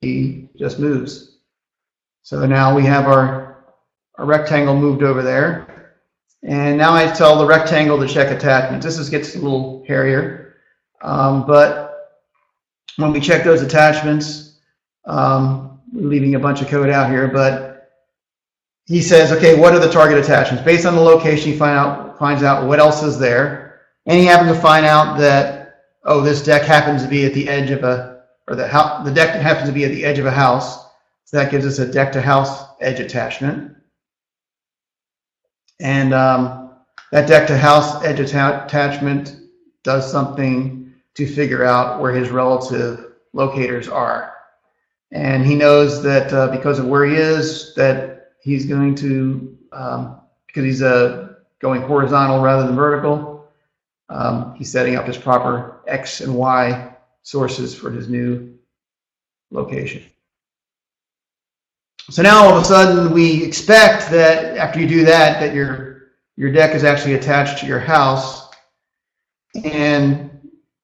he 0.00 0.48
just 0.58 0.78
moves. 0.78 1.38
So 2.22 2.46
now 2.46 2.74
we 2.74 2.84
have 2.84 3.06
our, 3.06 3.64
our 4.16 4.24
rectangle 4.24 4.76
moved 4.76 5.02
over 5.02 5.22
there. 5.22 5.94
And 6.42 6.78
now 6.78 6.94
I 6.94 7.10
tell 7.10 7.38
the 7.38 7.46
rectangle 7.46 7.98
to 7.98 8.08
check 8.08 8.30
attachments. 8.30 8.84
This 8.84 8.98
is, 8.98 9.10
gets 9.10 9.34
a 9.34 9.38
little 9.38 9.84
hairier. 9.86 10.56
Um, 11.02 11.46
but 11.46 12.18
when 12.96 13.12
we 13.12 13.20
check 13.20 13.44
those 13.44 13.62
attachments, 13.62 14.58
um, 15.06 15.80
leaving 15.92 16.34
a 16.34 16.38
bunch 16.38 16.62
of 16.62 16.68
code 16.68 16.88
out 16.88 17.10
here, 17.10 17.28
but 17.28 17.90
he 18.86 19.02
says, 19.02 19.32
okay, 19.32 19.58
what 19.58 19.74
are 19.74 19.78
the 19.78 19.90
target 19.90 20.18
attachments? 20.18 20.64
Based 20.64 20.86
on 20.86 20.94
the 20.94 21.00
location, 21.00 21.52
he 21.52 21.58
find 21.58 21.78
out, 21.78 22.18
finds 22.18 22.42
out 22.42 22.66
what 22.66 22.78
else 22.78 23.02
is 23.02 23.18
there. 23.18 23.80
And 24.06 24.18
he 24.18 24.24
happens 24.24 24.52
to 24.52 24.60
find 24.60 24.86
out 24.86 25.18
that, 25.18 25.82
oh, 26.04 26.22
this 26.22 26.42
deck 26.42 26.62
happens 26.62 27.02
to 27.02 27.08
be 27.08 27.26
at 27.26 27.34
the 27.34 27.48
edge 27.48 27.70
of 27.70 27.84
a, 27.84 28.19
or 28.50 28.56
the, 28.56 28.66
house, 28.66 29.04
the 29.04 29.14
deck 29.14 29.30
happens 29.40 29.68
to 29.68 29.72
be 29.72 29.84
at 29.84 29.92
the 29.92 30.04
edge 30.04 30.18
of 30.18 30.26
a 30.26 30.30
house. 30.30 30.84
So 31.24 31.38
that 31.38 31.50
gives 31.50 31.64
us 31.64 31.78
a 31.78 31.90
deck 31.90 32.12
to 32.12 32.20
house 32.20 32.64
edge 32.80 33.00
attachment. 33.00 33.76
And 35.80 36.12
um, 36.12 36.72
that 37.12 37.28
deck 37.28 37.46
to 37.46 37.56
house 37.56 38.04
edge 38.04 38.20
atta 38.20 38.66
attachment 38.66 39.36
does 39.84 40.10
something 40.10 40.92
to 41.14 41.26
figure 41.26 41.64
out 41.64 42.00
where 42.02 42.12
his 42.12 42.28
relative 42.28 43.12
locators 43.32 43.88
are 43.88 44.34
and 45.12 45.44
he 45.44 45.54
knows 45.54 46.02
that 46.02 46.32
uh, 46.32 46.48
because 46.48 46.78
of 46.78 46.86
where 46.86 47.04
he 47.04 47.16
is, 47.16 47.74
that 47.74 48.32
he's 48.42 48.64
going 48.64 48.94
to 48.96 49.56
um, 49.72 50.20
because 50.46 50.64
he's 50.64 50.82
uh, 50.82 51.34
going 51.60 51.82
horizontal 51.82 52.40
rather 52.40 52.66
than 52.66 52.74
vertical. 52.74 53.48
Um, 54.08 54.54
he's 54.56 54.70
setting 54.70 54.96
up 54.96 55.06
his 55.06 55.16
proper 55.16 55.80
x 55.86 56.20
and 56.20 56.34
y 56.34 56.89
sources 57.22 57.74
for 57.74 57.90
his 57.90 58.08
new 58.08 58.58
location. 59.50 60.02
So 62.10 62.22
now 62.22 62.44
all 62.44 62.56
of 62.56 62.62
a 62.62 62.64
sudden 62.64 63.12
we 63.12 63.44
expect 63.44 64.10
that 64.10 64.56
after 64.56 64.80
you 64.80 64.88
do 64.88 65.04
that, 65.04 65.40
that 65.40 65.54
your 65.54 65.90
your 66.36 66.50
deck 66.50 66.74
is 66.74 66.84
actually 66.84 67.14
attached 67.14 67.58
to 67.58 67.66
your 67.66 67.78
house, 67.78 68.48
and 69.64 70.30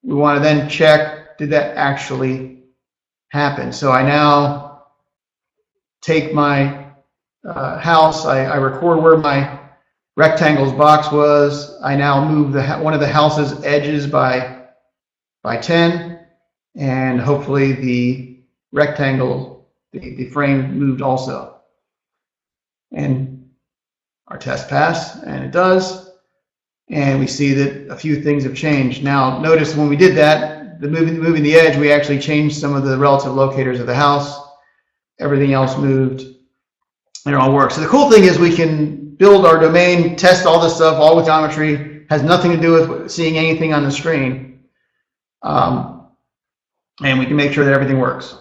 we 0.03 0.15
want 0.15 0.37
to 0.37 0.43
then 0.43 0.69
check 0.69 1.39
did 1.39 1.51
that 1.51 1.77
actually 1.77 2.63
happen. 3.29 3.73
So 3.73 3.91
I 3.93 4.03
now 4.03 4.85
take 6.01 6.33
my 6.33 6.87
uh, 7.47 7.79
house, 7.79 8.25
I, 8.25 8.45
I, 8.45 8.57
record 8.57 9.03
where 9.03 9.17
my 9.17 9.59
rectangle's 10.17 10.73
box 10.73 11.13
was. 11.13 11.81
I 11.83 11.95
now 11.95 12.27
move 12.27 12.53
the 12.53 12.65
one 12.79 12.95
of 12.95 13.01
the 13.01 13.09
house's 13.09 13.63
edges 13.65 14.07
by 14.07 14.65
by 15.43 15.57
10, 15.57 16.16
and 16.77 17.21
hopefully 17.21 17.73
the 17.73 18.41
rectangle, 18.73 19.69
the, 19.93 20.15
the 20.15 20.29
frame 20.29 20.79
moved 20.79 21.03
also. 21.03 21.61
And 22.93 23.51
our 24.29 24.39
test 24.39 24.69
pass, 24.69 25.23
and 25.23 25.45
it 25.45 25.53
does. 25.53 26.11
And 26.89 27.19
we 27.19 27.27
see 27.27 27.53
that 27.55 27.91
a 27.91 27.97
few 27.97 28.23
things 28.23 28.45
have 28.45 28.55
changed. 28.55 29.03
Now, 29.03 29.39
notice 29.41 29.75
when 29.75 29.89
we 29.89 29.97
did 29.97 30.17
that, 30.17 30.81
the 30.81 30.89
moving, 30.89 31.19
moving 31.19 31.43
the 31.43 31.55
edge, 31.55 31.77
we 31.77 31.91
actually 31.91 32.21
changed 32.21 32.57
some 32.57 32.75
of 32.75 32.85
the 32.85 32.99
relative 32.99 33.33
locators 33.33 33.81
of 33.81 33.87
the 33.87 33.95
house. 33.95 34.39
Everything 35.19 35.55
else 35.55 35.77
moved, 35.79 36.23
and 37.25 37.35
it 37.35 37.39
all 37.39 37.53
works. 37.53 37.77
So 37.77 37.81
the 37.81 37.89
cool 37.89 38.11
thing 38.11 38.25
is 38.25 38.39
we 38.39 38.55
can 38.55 39.15
build 39.17 39.47
our 39.47 39.59
domain, 39.59 40.15
test 40.17 40.45
all 40.45 40.61
this 40.61 40.77
stuff, 40.77 40.97
all 40.97 41.17
with 41.17 41.25
geometry, 41.25 42.05
has 42.11 42.23
nothing 42.23 42.53
to 42.53 42.61
do 42.61 42.73
with 42.73 43.11
seeing 43.11 43.39
anything 43.39 43.73
on 43.73 43.83
the 43.83 43.91
screen. 43.91 44.65
Um, 45.43 45.96
and 47.03 47.19
we 47.19 47.27
can 47.27 47.37
make 47.37 47.53
sure 47.53 47.65
that 47.65 47.75
everything 47.75 47.99
works. 47.99 48.37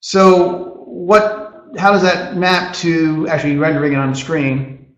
So 0.00 0.84
what, 0.86 1.64
how 1.78 1.92
does 1.92 2.02
that 2.02 2.36
map 2.36 2.74
to 2.76 3.26
actually 3.28 3.56
rendering 3.56 3.92
it 3.92 3.96
on 3.96 4.14
screen? 4.14 4.94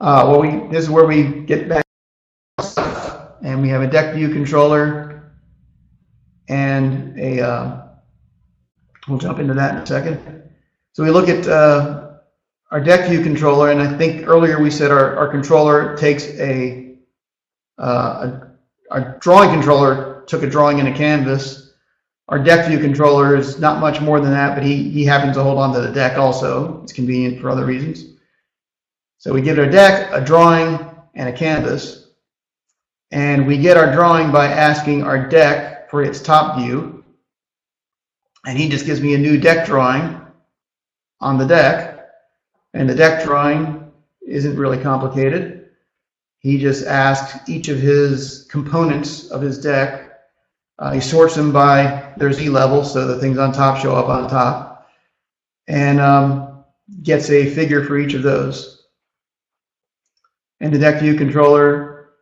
Uh, 0.00 0.26
well, 0.28 0.40
we, 0.40 0.68
this 0.68 0.84
is 0.84 0.90
where 0.90 1.06
we 1.06 1.22
get 1.22 1.68
back 1.68 1.84
and 3.42 3.60
we 3.60 3.68
have 3.68 3.82
a 3.82 3.86
deck 3.86 4.14
view 4.14 4.28
controller 4.28 5.32
and 6.48 7.18
a, 7.18 7.40
uh, 7.40 7.82
we'll 9.08 9.18
jump 9.18 9.38
into 9.38 9.54
that 9.54 9.76
in 9.76 9.82
a 9.82 9.86
second. 9.86 10.42
So 10.92 11.02
we 11.02 11.10
look 11.10 11.28
at 11.28 11.46
uh, 11.48 12.10
our 12.70 12.80
deck 12.80 13.08
view 13.08 13.22
controller, 13.22 13.70
and 13.70 13.80
I 13.80 13.96
think 13.96 14.26
earlier 14.26 14.60
we 14.60 14.70
said 14.70 14.90
our, 14.90 15.16
our 15.16 15.28
controller 15.28 15.96
takes 15.96 16.26
a, 16.26 16.98
uh, 17.78 17.82
a, 17.82 18.51
our 18.92 19.18
drawing 19.20 19.50
controller 19.50 20.24
took 20.26 20.42
a 20.42 20.46
drawing 20.46 20.78
in 20.78 20.86
a 20.86 20.96
canvas 20.96 21.62
our 22.32 22.38
deck 22.38 22.66
view 22.66 22.78
controller 22.78 23.36
is 23.36 23.58
not 23.58 23.80
much 23.80 24.00
more 24.00 24.18
than 24.18 24.30
that, 24.30 24.54
but 24.54 24.64
he, 24.64 24.88
he 24.88 25.04
happens 25.04 25.36
to 25.36 25.42
hold 25.42 25.58
on 25.58 25.74
to 25.74 25.80
the 25.80 25.92
deck 25.92 26.16
also. 26.16 26.82
It's 26.82 26.92
convenient 26.92 27.40
for 27.40 27.50
other 27.50 27.66
reasons. 27.66 28.16
So 29.18 29.34
we 29.34 29.42
get 29.42 29.58
our 29.58 29.68
deck, 29.68 30.10
a 30.12 30.24
drawing, 30.24 30.78
and 31.14 31.28
a 31.28 31.32
canvas. 31.32 32.08
And 33.10 33.46
we 33.46 33.58
get 33.58 33.76
our 33.76 33.92
drawing 33.92 34.32
by 34.32 34.46
asking 34.46 35.02
our 35.02 35.28
deck 35.28 35.90
for 35.90 36.02
its 36.02 36.20
top 36.20 36.58
view. 36.58 37.04
And 38.46 38.56
he 38.56 38.68
just 38.68 38.86
gives 38.86 39.02
me 39.02 39.14
a 39.14 39.18
new 39.18 39.38
deck 39.38 39.66
drawing 39.66 40.18
on 41.20 41.36
the 41.36 41.46
deck. 41.46 42.08
And 42.72 42.88
the 42.88 42.94
deck 42.94 43.24
drawing 43.24 43.92
isn't 44.26 44.56
really 44.56 44.82
complicated. 44.82 45.61
He 46.42 46.58
just 46.58 46.86
asks 46.86 47.48
each 47.48 47.68
of 47.68 47.78
his 47.78 48.46
components 48.50 49.30
of 49.30 49.40
his 49.40 49.58
deck 49.60 50.12
uh, 50.82 50.90
he 50.90 51.00
sorts 51.00 51.36
them 51.36 51.52
by 51.52 52.12
their 52.16 52.32
Z 52.32 52.48
level, 52.48 52.84
so 52.84 53.06
the 53.06 53.20
things 53.20 53.38
on 53.38 53.52
top 53.52 53.80
show 53.80 53.94
up 53.94 54.08
on 54.08 54.28
top, 54.28 54.88
and 55.68 56.00
um, 56.00 56.64
gets 57.04 57.30
a 57.30 57.48
figure 57.50 57.84
for 57.84 57.98
each 57.98 58.14
of 58.14 58.24
those. 58.24 58.86
And 60.60 60.74
the 60.74 60.80
deck 60.80 61.00
view 61.00 61.14
controller, 61.14 62.14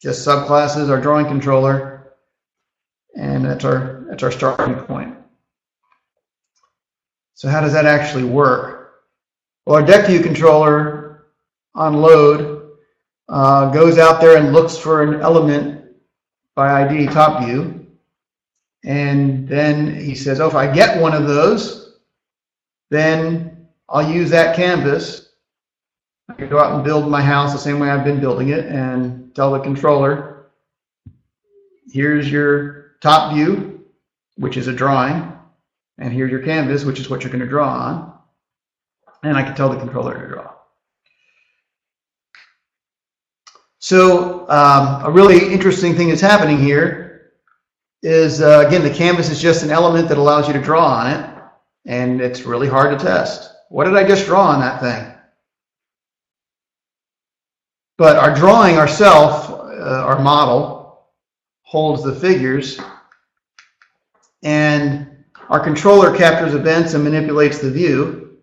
just 0.00 0.26
subclasses 0.26 0.88
our 0.88 0.98
drawing 0.98 1.26
controller, 1.26 2.14
and 3.14 3.44
that's 3.44 3.64
our 3.66 4.06
that's 4.08 4.22
our 4.22 4.32
starting 4.32 4.76
point. 4.86 5.14
So 7.34 7.48
how 7.48 7.60
does 7.60 7.74
that 7.74 7.84
actually 7.84 8.24
work? 8.24 9.02
Well, 9.66 9.76
our 9.76 9.86
deck 9.86 10.06
view 10.06 10.20
controller 10.20 11.26
on 11.74 12.00
load 12.00 12.59
uh, 13.30 13.70
goes 13.70 13.96
out 13.96 14.20
there 14.20 14.36
and 14.36 14.52
looks 14.52 14.76
for 14.76 15.02
an 15.02 15.20
element 15.20 15.84
by 16.56 16.84
ID 16.84 17.06
top 17.06 17.44
view. 17.44 17.86
And 18.84 19.48
then 19.48 19.94
he 19.94 20.14
says, 20.14 20.40
oh, 20.40 20.48
if 20.48 20.54
I 20.54 20.70
get 20.70 21.00
one 21.00 21.14
of 21.14 21.26
those, 21.26 21.98
then 22.90 23.68
I'll 23.88 24.10
use 24.10 24.30
that 24.30 24.56
canvas. 24.56 25.32
I 26.28 26.34
can 26.34 26.48
go 26.48 26.58
out 26.58 26.74
and 26.74 26.84
build 26.84 27.08
my 27.08 27.22
house 27.22 27.52
the 27.52 27.58
same 27.58 27.78
way 27.78 27.90
I've 27.90 28.04
been 28.04 28.20
building 28.20 28.48
it 28.48 28.66
and 28.66 29.34
tell 29.34 29.52
the 29.52 29.60
controller, 29.60 30.50
here's 31.90 32.30
your 32.30 32.96
top 33.00 33.34
view, 33.34 33.84
which 34.36 34.56
is 34.56 34.66
a 34.66 34.72
drawing, 34.72 35.32
and 35.98 36.12
here's 36.12 36.30
your 36.30 36.42
canvas, 36.42 36.84
which 36.84 36.98
is 36.98 37.10
what 37.10 37.22
you're 37.22 37.32
going 37.32 37.44
to 37.44 37.48
draw 37.48 37.68
on. 37.68 38.18
And 39.22 39.36
I 39.36 39.42
can 39.42 39.54
tell 39.54 39.68
the 39.68 39.78
controller 39.78 40.18
to 40.20 40.34
draw. 40.34 40.59
So 43.80 44.46
um, 44.50 45.04
a 45.04 45.10
really 45.10 45.52
interesting 45.52 45.96
thing 45.96 46.08
that's 46.08 46.20
happening 46.20 46.58
here 46.58 47.32
is, 48.02 48.42
uh, 48.42 48.64
again, 48.66 48.82
the 48.82 48.92
canvas 48.92 49.30
is 49.30 49.40
just 49.40 49.62
an 49.62 49.70
element 49.70 50.06
that 50.10 50.18
allows 50.18 50.46
you 50.46 50.52
to 50.52 50.60
draw 50.60 50.84
on 50.84 51.10
it, 51.10 51.42
and 51.86 52.20
it's 52.20 52.42
really 52.42 52.68
hard 52.68 52.96
to 52.96 53.02
test. 53.02 53.50
What 53.70 53.84
did 53.84 53.96
I 53.96 54.06
just 54.06 54.26
draw 54.26 54.48
on 54.48 54.60
that 54.60 54.82
thing? 54.82 55.14
But 57.96 58.16
our 58.16 58.34
drawing 58.34 58.76
ourself, 58.76 59.48
uh, 59.48 60.04
our 60.04 60.20
model, 60.20 61.06
holds 61.62 62.02
the 62.02 62.14
figures, 62.14 62.78
and 64.42 65.24
our 65.48 65.60
controller 65.60 66.14
captures 66.14 66.54
events 66.54 66.92
and 66.92 67.02
manipulates 67.02 67.60
the 67.60 67.70
view, 67.70 68.38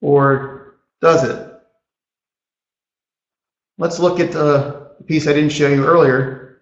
or 0.00 0.76
does 1.02 1.24
it? 1.24 1.49
Let's 3.80 3.98
look 3.98 4.20
at 4.20 4.30
the 4.30 4.90
piece 5.06 5.26
I 5.26 5.32
didn't 5.32 5.52
show 5.52 5.66
you 5.66 5.86
earlier. 5.86 6.60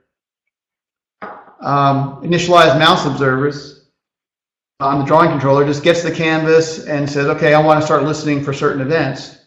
Um, 1.61 2.23
initialize 2.23 2.79
mouse 2.79 3.07
observers 3.07 3.89
on 4.79 5.01
the 5.01 5.05
drawing 5.05 5.29
controller 5.29 5.67
just 5.67 5.83
gets 5.83 6.05
the 6.05 6.13
canvas 6.13 6.87
and 6.87 7.11
says, 7.11 7.27
okay, 7.27 7.55
I 7.55 7.61
want 7.61 7.81
to 7.81 7.85
start 7.85 8.05
listening 8.05 8.45
for 8.45 8.53
certain 8.53 8.81
events. 8.81 9.47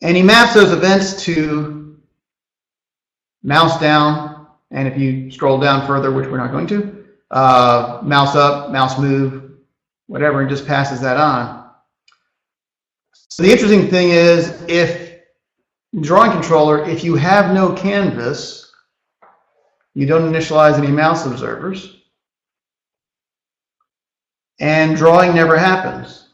And 0.00 0.16
he 0.16 0.22
maps 0.22 0.54
those 0.54 0.72
events 0.72 1.22
to 1.24 2.00
mouse 3.42 3.78
down, 3.78 4.46
and 4.70 4.88
if 4.88 4.96
you 4.96 5.30
scroll 5.30 5.60
down 5.60 5.86
further, 5.86 6.10
which 6.10 6.26
we're 6.26 6.38
not 6.38 6.52
going 6.52 6.68
to, 6.68 7.04
uh, 7.30 8.00
mouse 8.02 8.34
up, 8.34 8.70
mouse 8.70 8.98
move, 8.98 9.58
whatever, 10.06 10.40
and 10.40 10.48
just 10.48 10.66
passes 10.66 11.02
that 11.02 11.18
on. 11.18 11.70
So 13.28 13.42
the 13.42 13.52
interesting 13.52 13.88
thing 13.88 14.08
is 14.08 14.62
if 14.68 15.01
drawing 16.00 16.32
controller, 16.32 16.84
if 16.88 17.04
you 17.04 17.16
have 17.16 17.54
no 17.54 17.72
canvas, 17.72 18.72
you 19.94 20.06
don't 20.06 20.32
initialize 20.32 20.78
any 20.78 20.88
mouse 20.88 21.26
observers, 21.26 21.98
and 24.58 24.96
drawing 24.96 25.34
never 25.34 25.58
happens. 25.58 26.28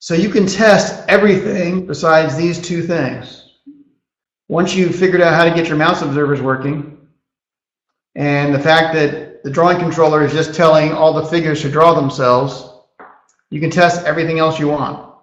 So 0.00 0.14
you 0.14 0.28
can 0.28 0.46
test 0.46 1.04
everything 1.08 1.86
besides 1.86 2.36
these 2.36 2.60
two 2.60 2.82
things. 2.82 3.58
Once 4.48 4.74
you've 4.74 4.94
figured 4.94 5.22
out 5.22 5.34
how 5.34 5.44
to 5.44 5.54
get 5.54 5.68
your 5.68 5.78
mouse 5.78 6.02
observers 6.02 6.42
working, 6.42 7.08
and 8.16 8.54
the 8.54 8.58
fact 8.58 8.92
that 8.94 9.42
the 9.44 9.50
drawing 9.50 9.78
controller 9.78 10.24
is 10.24 10.32
just 10.32 10.54
telling 10.54 10.92
all 10.92 11.12
the 11.12 11.26
figures 11.26 11.62
to 11.62 11.70
draw 11.70 11.94
themselves, 11.94 12.68
you 13.50 13.60
can 13.60 13.70
test 13.70 14.04
everything 14.04 14.38
else 14.38 14.58
you 14.58 14.68
want. 14.68 15.13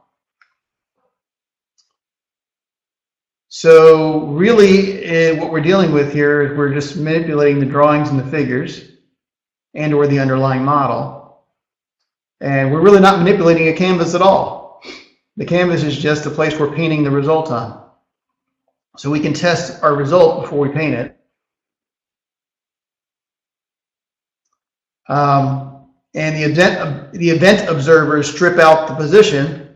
So 3.53 4.27
really 4.27 5.05
uh, 5.05 5.35
what 5.35 5.51
we're 5.51 5.59
dealing 5.59 5.91
with 5.91 6.13
here 6.13 6.41
is 6.41 6.57
we're 6.57 6.73
just 6.73 6.95
manipulating 6.95 7.59
the 7.59 7.65
drawings 7.65 8.07
and 8.07 8.17
the 8.17 8.23
figures 8.23 8.91
and 9.73 9.93
or 9.93 10.07
the 10.07 10.19
underlying 10.19 10.63
model. 10.63 11.43
And 12.39 12.71
we're 12.71 12.79
really 12.79 13.01
not 13.01 13.19
manipulating 13.19 13.67
a 13.67 13.73
canvas 13.73 14.15
at 14.15 14.21
all. 14.21 14.81
The 15.35 15.43
canvas 15.43 15.83
is 15.83 15.97
just 15.97 16.25
a 16.25 16.29
place 16.29 16.57
we're 16.57 16.73
painting 16.73 17.03
the 17.03 17.11
result 17.11 17.51
on. 17.51 17.89
So 18.95 19.09
we 19.09 19.19
can 19.19 19.33
test 19.33 19.83
our 19.83 19.95
result 19.95 20.43
before 20.43 20.59
we 20.59 20.69
paint 20.69 20.95
it. 20.95 21.17
Um, 25.09 25.87
and 26.15 26.37
the 26.37 26.43
event, 26.43 27.11
the 27.11 27.29
event 27.29 27.69
observers 27.69 28.33
strip 28.33 28.59
out 28.59 28.87
the 28.87 28.95
position. 28.95 29.75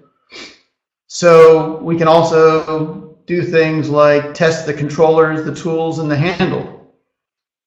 So 1.08 1.82
we 1.82 1.98
can 1.98 2.08
also 2.08 3.05
do 3.26 3.42
things 3.44 3.90
like 3.90 4.34
test 4.34 4.66
the 4.66 4.74
controllers, 4.74 5.44
the 5.44 5.56
tools, 5.56 6.00
and 6.00 6.10
the 6.10 6.16
handle, 6.16 6.94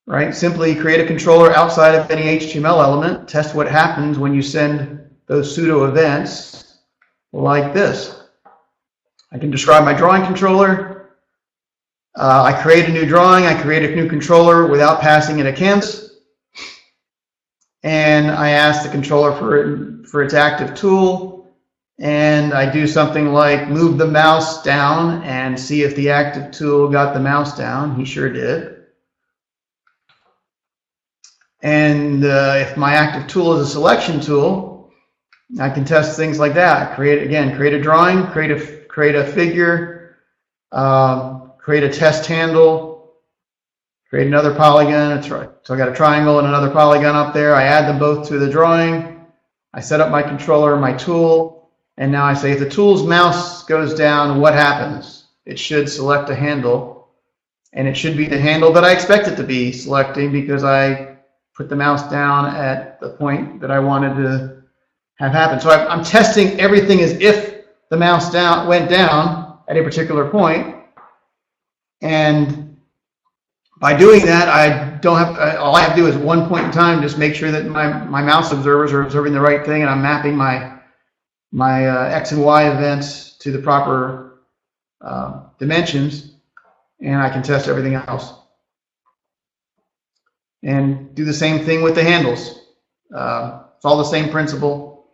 right? 0.07 0.33
Simply 0.33 0.73
create 0.73 1.01
a 1.01 1.07
controller 1.07 1.51
outside 1.53 1.95
of 1.95 2.09
any 2.09 2.39
HTML 2.39 2.83
element, 2.83 3.27
test 3.27 3.55
what 3.55 3.69
happens 3.69 4.17
when 4.17 4.33
you 4.33 4.41
send 4.41 4.99
those 5.27 5.53
pseudo 5.53 5.85
events 5.85 6.79
like 7.33 7.73
this. 7.73 8.23
I 9.31 9.37
can 9.37 9.51
describe 9.51 9.83
my 9.83 9.93
drawing 9.93 10.23
controller. 10.23 11.17
Uh, 12.15 12.43
I 12.43 12.61
create 12.61 12.89
a 12.89 12.91
new 12.91 13.05
drawing, 13.05 13.45
I 13.45 13.61
create 13.61 13.89
a 13.89 13.95
new 13.95 14.09
controller 14.09 14.67
without 14.67 15.01
passing 15.01 15.39
it 15.39 15.45
a 15.45 15.53
canvas. 15.53 16.09
And 17.83 18.31
I 18.31 18.49
ask 18.49 18.83
the 18.83 18.89
controller 18.89 19.33
for, 19.35 20.03
for 20.05 20.23
its 20.23 20.33
active 20.33 20.75
tool 20.75 21.38
and 21.99 22.53
I 22.53 22.71
do 22.71 22.87
something 22.87 23.33
like 23.33 23.67
move 23.67 23.97
the 23.97 24.07
mouse 24.07 24.63
down 24.63 25.21
and 25.23 25.59
see 25.59 25.83
if 25.83 25.95
the 25.95 26.09
active 26.09 26.51
tool 26.51 26.89
got 26.89 27.13
the 27.13 27.19
mouse 27.19 27.57
down. 27.57 27.95
He 27.95 28.05
sure 28.05 28.31
did. 28.31 28.77
And 31.61 32.23
uh, 32.23 32.55
if 32.57 32.77
my 32.77 32.93
active 32.93 33.27
tool 33.27 33.53
is 33.59 33.67
a 33.67 33.71
selection 33.71 34.21
tool, 34.21 34.93
I 35.59 35.69
can 35.69 35.83
test 35.83 36.15
things 36.15 36.39
like 36.39 36.53
that. 36.53 36.95
Create 36.95 37.21
again, 37.21 37.55
create 37.57 37.73
a 37.73 37.81
drawing, 37.81 38.27
create 38.27 38.51
a 38.51 38.85
create 38.85 39.15
a 39.15 39.25
figure, 39.25 40.17
um, 40.71 41.51
create 41.57 41.83
a 41.83 41.91
test 41.91 42.25
handle, 42.27 43.15
create 44.09 44.27
another 44.27 44.55
polygon. 44.55 45.17
It's 45.17 45.29
right. 45.29 45.49
So 45.63 45.73
I 45.73 45.77
got 45.77 45.89
a 45.89 45.95
triangle 45.95 46.39
and 46.39 46.47
another 46.47 46.69
polygon 46.69 47.15
up 47.15 47.33
there. 47.33 47.55
I 47.55 47.63
add 47.63 47.89
them 47.89 47.99
both 47.99 48.25
to 48.29 48.39
the 48.39 48.49
drawing. 48.49 49.25
I 49.73 49.81
set 49.81 49.99
up 49.99 50.11
my 50.11 50.23
controller, 50.23 50.77
my 50.77 50.93
tool, 50.93 51.58
and 51.99 52.13
now 52.13 52.23
I 52.23 52.33
say 52.33 52.53
if 52.53 52.59
the 52.59 52.69
tool's 52.69 53.05
mouse 53.05 53.63
goes 53.65 53.93
down, 53.93 54.39
what 54.39 54.53
happens? 54.53 55.25
It 55.45 55.59
should 55.59 55.89
select 55.89 56.29
a 56.29 56.35
handle, 56.35 57.09
and 57.73 57.89
it 57.89 57.95
should 57.95 58.15
be 58.15 58.25
the 58.25 58.39
handle 58.39 58.71
that 58.71 58.85
I 58.85 58.93
expect 58.93 59.27
it 59.27 59.35
to 59.35 59.43
be 59.43 59.73
selecting 59.73 60.31
because 60.31 60.63
I 60.63 61.17
put 61.53 61.67
the 61.67 61.75
mouse 61.75 62.09
down 62.09 62.45
at 62.55 63.01
the 63.01 63.09
point 63.09 63.59
that 63.59 63.69
I 63.69 63.79
wanted 63.79 64.15
to 64.15 64.63
have 65.15 65.33
happen. 65.33 65.59
So 65.59 65.69
I'm 65.69 66.01
testing 66.01 66.57
everything 66.57 67.01
as 67.01 67.11
if 67.19 67.65
the 67.89 67.97
mouse 67.97 68.31
down 68.31 68.69
went 68.69 68.89
down 68.89 69.59
at 69.67 69.75
a 69.75 69.83
particular 69.83 70.29
point, 70.29 70.77
and 72.01 72.77
by 73.81 73.93
doing 73.93 74.25
that, 74.25 74.47
I 74.47 74.97
don't 74.99 75.17
have 75.17 75.57
all 75.57 75.75
I 75.75 75.81
have 75.81 75.97
to 75.97 76.01
do 76.01 76.07
is 76.07 76.15
one 76.15 76.47
point 76.47 76.63
in 76.63 76.71
time 76.71 77.01
just 77.01 77.17
make 77.17 77.35
sure 77.35 77.51
that 77.51 77.65
my 77.65 77.91
my 78.05 78.21
mouse 78.21 78.53
observers 78.53 78.93
are 78.93 79.01
observing 79.01 79.33
the 79.33 79.41
right 79.41 79.65
thing, 79.65 79.81
and 79.81 79.89
I'm 79.89 80.01
mapping 80.01 80.37
my 80.37 80.78
my 81.51 81.87
uh, 81.87 82.09
x 82.09 82.31
and 82.31 82.43
y 82.43 82.69
events 82.69 83.37
to 83.37 83.51
the 83.51 83.59
proper 83.59 84.41
uh, 85.01 85.43
dimensions, 85.57 86.33
and 87.01 87.21
I 87.21 87.29
can 87.29 87.41
test 87.43 87.67
everything 87.67 87.95
else 87.95 88.33
and 90.63 91.13
do 91.15 91.25
the 91.25 91.33
same 91.33 91.65
thing 91.65 91.81
with 91.81 91.95
the 91.95 92.03
handles. 92.03 92.59
Uh, 93.13 93.63
it's 93.75 93.85
all 93.85 93.97
the 93.97 94.03
same 94.03 94.29
principle. 94.29 95.07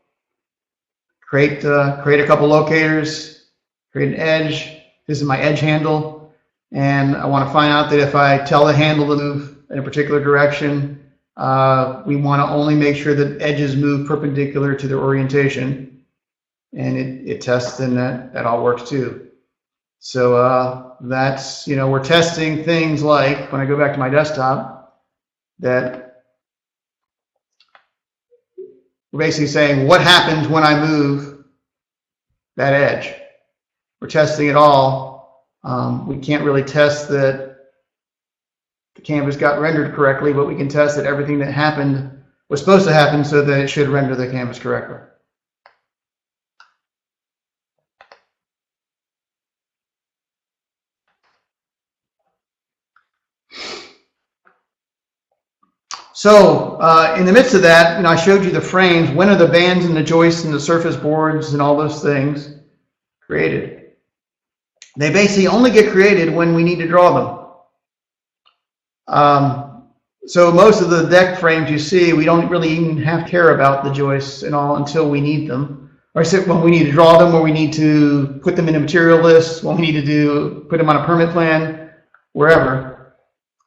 Create, 1.22 1.64
uh, 1.66 2.02
create 2.02 2.20
a 2.20 2.28
couple 2.28 2.48
locators, 2.48 3.48
create 3.92 4.14
an 4.14 4.20
edge. 4.20 4.82
This 5.08 5.20
is 5.20 5.24
my 5.24 5.40
edge 5.40 5.60
handle. 5.60 6.34
And 6.72 7.16
I 7.16 7.26
want 7.26 7.48
to 7.48 7.54
find 7.54 7.72
out 7.72 7.90
that 7.92 8.00
if 8.00 8.16
I 8.16 8.44
tell 8.44 8.66
the 8.66 8.74
handle 8.74 9.08
to 9.08 9.16
move 9.16 9.58
in 9.70 9.80
a 9.80 9.84
particular 9.84 10.24
direction, 10.24 11.04
uh, 11.38 12.04
we 12.06 12.16
want 12.16 12.42
to 12.42 12.54
only 12.54 12.76
make 12.76 12.96
sure 12.96 13.14
that 13.14 13.42
edges 13.42 13.76
move 13.76 14.08
perpendicular 14.08 14.74
to 14.76 14.88
their 14.88 15.00
orientation. 15.00 15.95
And 16.76 16.98
it, 16.98 17.28
it 17.28 17.42
tests 17.42 17.80
and 17.80 17.98
that, 17.98 18.34
that 18.34 18.46
all 18.46 18.64
works 18.64 18.90
too. 18.90 19.30
So 20.00 20.36
uh, 20.36 20.96
that's, 21.02 21.68
you 21.68 21.76
know, 21.76 21.90
we're 21.90 22.04
testing 22.04 22.64
things 22.64 23.02
like, 23.02 23.52
when 23.52 23.62
I 23.62 23.66
go 23.66 23.78
back 23.78 23.94
to 23.94 24.00
my 24.00 24.10
desktop, 24.10 25.02
that 25.60 26.24
we're 29.12 29.20
basically 29.20 29.48
saying 29.48 29.88
what 29.88 30.02
happens 30.02 30.48
when 30.48 30.64
I 30.64 30.86
move 30.86 31.46
that 32.58 32.74
edge. 32.74 33.14
We're 34.02 34.10
testing 34.10 34.48
it 34.50 34.56
all. 34.56 35.48
Um, 35.64 36.06
we 36.06 36.18
can't 36.18 36.44
really 36.44 36.64
test 36.64 37.08
that 37.10 37.56
the 38.96 39.02
canvas 39.02 39.38
got 39.38 39.60
rendered 39.60 39.96
correctly, 39.96 40.34
but 40.34 40.48
we 40.48 40.56
can 40.56 40.70
test 40.70 40.98
that 40.98 41.06
everything 41.06 41.40
that 41.40 41.52
happened 41.52 42.22
was 42.50 42.60
supposed 42.60 42.86
to 42.86 42.94
happen 42.94 43.24
so 43.24 43.42
that 43.42 43.60
it 43.62 43.70
should 43.70 43.88
render 43.88 44.16
the 44.16 44.30
canvas 44.30 44.60
correctly. 44.60 44.98
So 56.16 56.78
uh, 56.80 57.13
in 57.20 57.26
the 57.26 57.34
midst 57.34 57.55
of 57.55 57.61
that, 57.63 57.97
you 57.97 58.03
know, 58.03 58.09
I 58.09 58.16
showed 58.16 58.45
you 58.45 58.49
the 58.49 58.61
frames. 58.61 59.11
When 59.11 59.28
are 59.28 59.36
the 59.36 59.49
bands 59.49 59.84
and 59.84 59.93
the 59.93 60.01
joists 60.01 60.45
and 60.45 60.53
the 60.53 60.59
surface 60.61 60.95
boards 60.95 61.51
and 61.51 61.61
all 61.61 61.76
those 61.76 62.01
things 62.01 62.55
created? 63.20 63.91
They 64.95 65.11
basically 65.11 65.47
only 65.47 65.72
get 65.72 65.91
created 65.91 66.34
when 66.34 66.55
we 66.55 66.63
need 66.63 66.78
to 66.78 66.88
draw 66.88 67.57
them. 69.07 69.13
Um, 69.13 69.89
so 70.26 70.53
most 70.53 70.82
of 70.82 70.89
the 70.89 71.03
deck 71.03 71.38
frames 71.38 71.70
you 71.70 71.78
see, 71.78 72.13
we 72.13 72.24
don't 72.24 72.47
really 72.49 72.70
even 72.70 72.97
have 72.99 73.28
care 73.28 73.53
about 73.53 73.84
the 73.84 73.91
joists 73.91 74.43
and 74.43 74.55
all 74.55 74.78
until 74.78 75.09
we 75.09 75.20
need 75.20 75.49
them. 75.49 75.99
Or 76.13 76.24
when 76.24 76.61
we 76.61 76.72
need 76.72 76.86
to 76.86 76.91
draw 76.93 77.18
them, 77.18 77.36
or 77.36 77.41
we 77.41 77.51
need 77.51 77.74
to 77.74 78.39
put 78.41 78.55
them 78.55 78.70
in 78.70 78.76
a 78.76 78.80
material 78.80 79.20
list, 79.20 79.66
when 79.66 79.76
we 79.76 79.82
need 79.82 79.99
to 79.99 80.05
do 80.05 80.66
put 80.70 80.78
them 80.78 80.89
on 80.89 80.95
a 80.95 81.05
permit 81.05 81.32
plan, 81.32 81.91
wherever. 82.32 82.95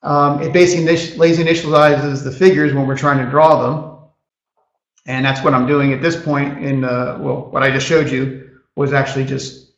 Um, 0.02 0.40
it 0.42 0.52
basically 0.52 0.84
lazy 1.16 1.42
initializes 1.42 2.22
the 2.22 2.30
figures 2.30 2.72
when 2.72 2.86
we're 2.86 2.96
trying 2.96 3.24
to 3.24 3.30
draw 3.30 3.62
them. 3.62 3.98
And 5.06 5.24
that's 5.24 5.42
what 5.42 5.54
I'm 5.54 5.66
doing 5.66 5.92
at 5.92 6.02
this 6.02 6.22
point 6.22 6.62
in, 6.62 6.82
well, 6.82 7.48
what 7.50 7.62
I 7.62 7.70
just 7.70 7.86
showed 7.86 8.10
you 8.10 8.60
was 8.76 8.92
actually 8.92 9.24
just 9.24 9.72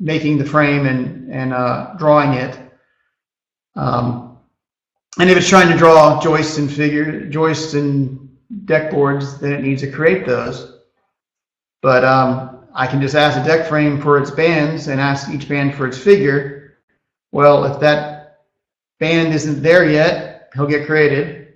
making 0.00 0.36
the 0.36 0.44
frame 0.44 0.86
and, 0.86 1.32
and 1.32 1.54
uh, 1.54 1.94
drawing 1.96 2.34
it. 2.34 2.58
Um, 3.76 4.38
and 5.18 5.30
if 5.30 5.36
it's 5.38 5.48
trying 5.48 5.70
to 5.70 5.78
draw 5.78 6.20
joists 6.20 6.58
and 6.58 6.70
figure, 6.70 7.26
joists 7.26 7.74
and 7.74 8.36
deck 8.64 8.90
boards, 8.90 9.38
then 9.38 9.52
it 9.52 9.62
needs 9.62 9.82
to 9.82 9.90
create 9.90 10.26
those. 10.26 10.80
But 11.80 12.04
um, 12.04 12.66
I 12.74 12.86
can 12.86 13.00
just 13.00 13.14
ask 13.14 13.38
a 13.38 13.44
deck 13.44 13.68
frame 13.68 14.00
for 14.00 14.18
its 14.18 14.30
bands 14.30 14.88
and 14.88 15.00
ask 15.00 15.30
each 15.30 15.48
band 15.48 15.74
for 15.74 15.86
its 15.86 15.98
figure. 15.98 16.78
Well, 17.30 17.64
if 17.64 17.80
that 17.80 18.11
band 19.02 19.34
isn't 19.34 19.60
there 19.62 19.84
yet. 19.90 20.50
He'll 20.54 20.72
get 20.76 20.86
created. 20.86 21.54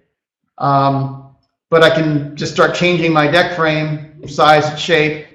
Um, 0.59 1.37
but 1.71 1.83
I 1.85 1.91
can 1.91 2.37
just 2.37 2.53
start 2.53 2.75
changing 2.75 3.13
my 3.13 3.31
deck 3.31 3.55
frame, 3.55 4.27
size, 4.27 4.79
shape. 4.81 5.29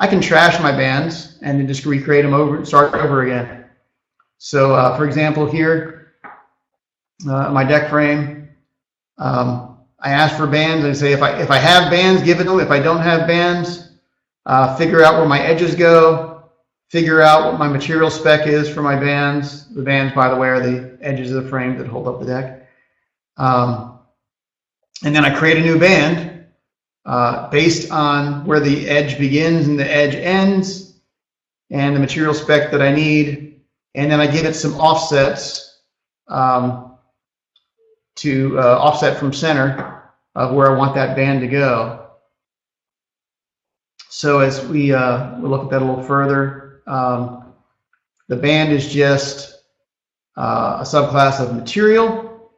I 0.00 0.08
can 0.08 0.20
trash 0.20 0.60
my 0.60 0.72
bands 0.72 1.38
and 1.42 1.60
then 1.60 1.68
just 1.68 1.86
recreate 1.86 2.24
them 2.24 2.34
over, 2.34 2.56
and 2.56 2.66
start 2.66 2.94
over 2.94 3.22
again. 3.22 3.64
So, 4.38 4.74
uh, 4.74 4.96
for 4.96 5.04
example, 5.06 5.46
here, 5.46 6.14
uh, 7.30 7.50
my 7.52 7.62
deck 7.62 7.88
frame, 7.88 8.48
um, 9.18 9.78
I 10.00 10.10
ask 10.10 10.36
for 10.36 10.48
bands 10.48 10.84
and 10.84 10.96
say 10.96 11.12
if 11.12 11.22
I 11.22 11.40
if 11.40 11.50
I 11.52 11.58
have 11.58 11.92
bands, 11.92 12.22
give 12.22 12.40
it 12.40 12.44
them. 12.44 12.58
If 12.58 12.72
I 12.72 12.80
don't 12.80 13.02
have 13.10 13.28
bands, 13.28 13.92
uh, 14.46 14.74
figure 14.74 15.04
out 15.04 15.14
where 15.14 15.28
my 15.28 15.40
edges 15.40 15.76
go, 15.76 16.31
figure 16.92 17.22
out 17.22 17.50
what 17.50 17.58
my 17.58 17.68
material 17.68 18.10
spec 18.10 18.46
is 18.46 18.68
for 18.68 18.82
my 18.82 18.94
bands. 18.94 19.66
The 19.68 19.82
bands, 19.82 20.14
by 20.14 20.28
the 20.28 20.36
way, 20.36 20.48
are 20.48 20.60
the 20.60 20.98
edges 21.00 21.32
of 21.32 21.42
the 21.42 21.48
frame 21.48 21.78
that 21.78 21.86
hold 21.86 22.06
up 22.06 22.20
the 22.20 22.26
deck. 22.26 22.68
Um, 23.38 23.98
and 25.02 25.16
then 25.16 25.24
I 25.24 25.34
create 25.34 25.56
a 25.56 25.62
new 25.62 25.78
band 25.78 26.44
uh, 27.06 27.48
based 27.48 27.90
on 27.90 28.44
where 28.44 28.60
the 28.60 28.86
edge 28.90 29.16
begins 29.18 29.68
and 29.68 29.78
the 29.78 29.90
edge 29.90 30.14
ends 30.14 31.00
and 31.70 31.96
the 31.96 32.00
material 32.00 32.34
spec 32.34 32.70
that 32.72 32.82
I 32.82 32.92
need. 32.92 33.62
And 33.94 34.12
then 34.12 34.20
I 34.20 34.26
give 34.26 34.44
it 34.44 34.54
some 34.54 34.74
offsets 34.74 35.80
um, 36.28 36.98
to 38.16 38.60
uh, 38.60 38.78
offset 38.78 39.16
from 39.16 39.32
center 39.32 40.10
of 40.34 40.54
where 40.54 40.70
I 40.70 40.76
want 40.76 40.94
that 40.96 41.16
band 41.16 41.40
to 41.40 41.48
go. 41.48 42.10
So 44.10 44.40
as 44.40 44.62
we, 44.66 44.92
uh, 44.92 45.40
we 45.40 45.48
look 45.48 45.64
at 45.64 45.70
that 45.70 45.80
a 45.80 45.84
little 45.86 46.02
further, 46.02 46.61
um, 46.86 47.52
the 48.28 48.36
band 48.36 48.72
is 48.72 48.92
just 48.92 49.62
uh, 50.36 50.78
a 50.80 50.82
subclass 50.82 51.40
of 51.40 51.54
material, 51.54 52.50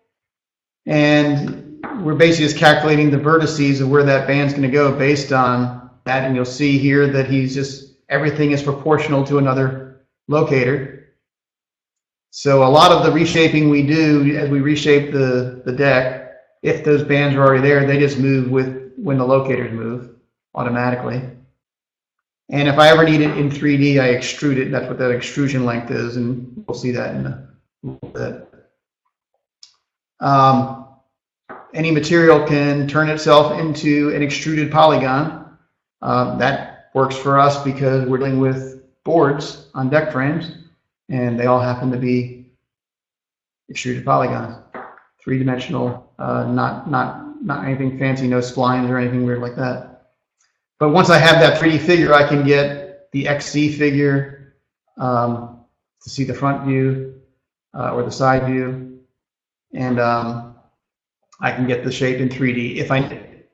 and 0.86 1.82
we're 2.02 2.14
basically 2.14 2.46
just 2.46 2.58
calculating 2.58 3.10
the 3.10 3.16
vertices 3.16 3.80
of 3.80 3.90
where 3.90 4.04
that 4.04 4.26
band's 4.26 4.52
going 4.52 4.62
to 4.62 4.68
go 4.68 4.96
based 4.96 5.32
on 5.32 5.90
that. 6.04 6.24
And 6.24 6.34
you'll 6.34 6.44
see 6.44 6.78
here 6.78 7.06
that 7.08 7.28
he's 7.28 7.54
just 7.54 7.96
everything 8.08 8.52
is 8.52 8.62
proportional 8.62 9.24
to 9.24 9.38
another 9.38 10.06
locator. 10.28 11.14
So 12.30 12.64
a 12.64 12.68
lot 12.68 12.90
of 12.90 13.04
the 13.04 13.12
reshaping 13.12 13.70
we 13.70 13.86
do 13.86 14.36
as 14.36 14.50
we 14.50 14.60
reshape 14.60 15.12
the, 15.12 15.62
the 15.64 15.72
deck, 15.72 16.32
if 16.62 16.84
those 16.84 17.04
bands 17.04 17.36
are 17.36 17.44
already 17.46 17.62
there, 17.62 17.86
they 17.86 17.98
just 17.98 18.18
move 18.18 18.50
with 18.50 18.92
when 18.96 19.18
the 19.18 19.24
locators 19.24 19.72
move 19.72 20.16
automatically. 20.54 21.22
And 22.50 22.68
if 22.68 22.78
I 22.78 22.88
ever 22.88 23.04
need 23.04 23.22
it 23.22 23.36
in 23.38 23.48
3D, 23.48 24.00
I 24.00 24.14
extrude 24.14 24.58
it. 24.58 24.70
That's 24.70 24.86
what 24.86 24.98
that 24.98 25.10
extrusion 25.10 25.64
length 25.64 25.90
is, 25.90 26.16
and 26.16 26.64
we'll 26.66 26.76
see 26.76 26.90
that 26.90 27.14
in 27.14 27.26
a 27.26 27.48
little 27.82 28.08
bit. 28.10 28.48
Um, 30.20 30.86
any 31.72 31.90
material 31.90 32.46
can 32.46 32.86
turn 32.86 33.08
itself 33.08 33.58
into 33.58 34.14
an 34.14 34.22
extruded 34.22 34.70
polygon. 34.70 35.56
Uh, 36.02 36.36
that 36.36 36.90
works 36.94 37.16
for 37.16 37.38
us 37.38 37.62
because 37.64 38.06
we're 38.06 38.18
dealing 38.18 38.38
with 38.38 38.82
boards 39.04 39.70
on 39.74 39.88
deck 39.88 40.12
frames, 40.12 40.52
and 41.08 41.38
they 41.38 41.46
all 41.46 41.60
happen 41.60 41.90
to 41.90 41.98
be 41.98 42.46
extruded 43.68 44.04
polygons, 44.04 44.56
three-dimensional, 45.22 46.12
uh, 46.18 46.44
not 46.44 46.90
not 46.90 47.42
not 47.42 47.64
anything 47.64 47.98
fancy, 47.98 48.26
no 48.26 48.38
splines 48.38 48.88
or 48.88 48.98
anything 48.98 49.24
weird 49.24 49.40
like 49.40 49.56
that. 49.56 49.93
But 50.78 50.90
once 50.90 51.10
I 51.10 51.18
have 51.18 51.40
that 51.40 51.60
3D 51.60 51.80
figure, 51.80 52.12
I 52.12 52.28
can 52.28 52.44
get 52.44 53.10
the 53.12 53.24
XZ 53.24 53.76
figure 53.76 54.54
um, 54.98 55.64
to 56.02 56.10
see 56.10 56.24
the 56.24 56.34
front 56.34 56.66
view 56.66 57.20
uh, 57.72 57.92
or 57.92 58.02
the 58.02 58.10
side 58.10 58.46
view. 58.46 59.00
And 59.72 59.98
um, 59.98 60.56
I 61.40 61.52
can 61.52 61.66
get 61.66 61.84
the 61.84 61.92
shape 61.92 62.18
in 62.18 62.28
3D 62.28 62.76
if 62.76 62.90
I 62.90 63.00
need 63.00 63.12
it. 63.12 63.50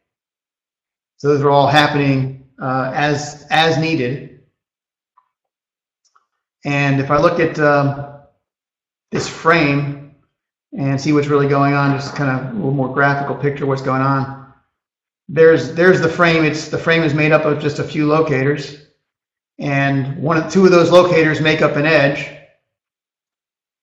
So 1.16 1.28
those 1.28 1.42
are 1.42 1.50
all 1.50 1.66
happening 1.66 2.48
uh, 2.60 2.92
as, 2.94 3.46
as 3.50 3.78
needed. 3.78 4.40
And 6.64 7.00
if 7.00 7.10
I 7.10 7.18
look 7.18 7.40
at 7.40 7.58
um, 7.58 8.20
this 9.10 9.28
frame 9.28 10.14
and 10.76 11.00
see 11.00 11.12
what's 11.12 11.28
really 11.28 11.48
going 11.48 11.74
on, 11.74 11.96
just 11.96 12.14
kind 12.14 12.30
of 12.30 12.52
a 12.52 12.54
little 12.54 12.72
more 12.72 12.92
graphical 12.92 13.34
picture 13.34 13.64
of 13.64 13.68
what's 13.68 13.82
going 13.82 14.02
on. 14.02 14.39
There's, 15.32 15.74
there's 15.74 16.00
the 16.00 16.08
frame. 16.08 16.44
It's, 16.44 16.68
the 16.68 16.78
frame 16.78 17.04
is 17.04 17.14
made 17.14 17.30
up 17.30 17.44
of 17.44 17.60
just 17.60 17.78
a 17.78 17.84
few 17.84 18.06
locators. 18.06 18.86
And 19.60 20.16
one 20.16 20.36
of, 20.36 20.52
two 20.52 20.64
of 20.64 20.72
those 20.72 20.90
locators 20.90 21.40
make 21.40 21.62
up 21.62 21.76
an 21.76 21.86
edge. 21.86 22.36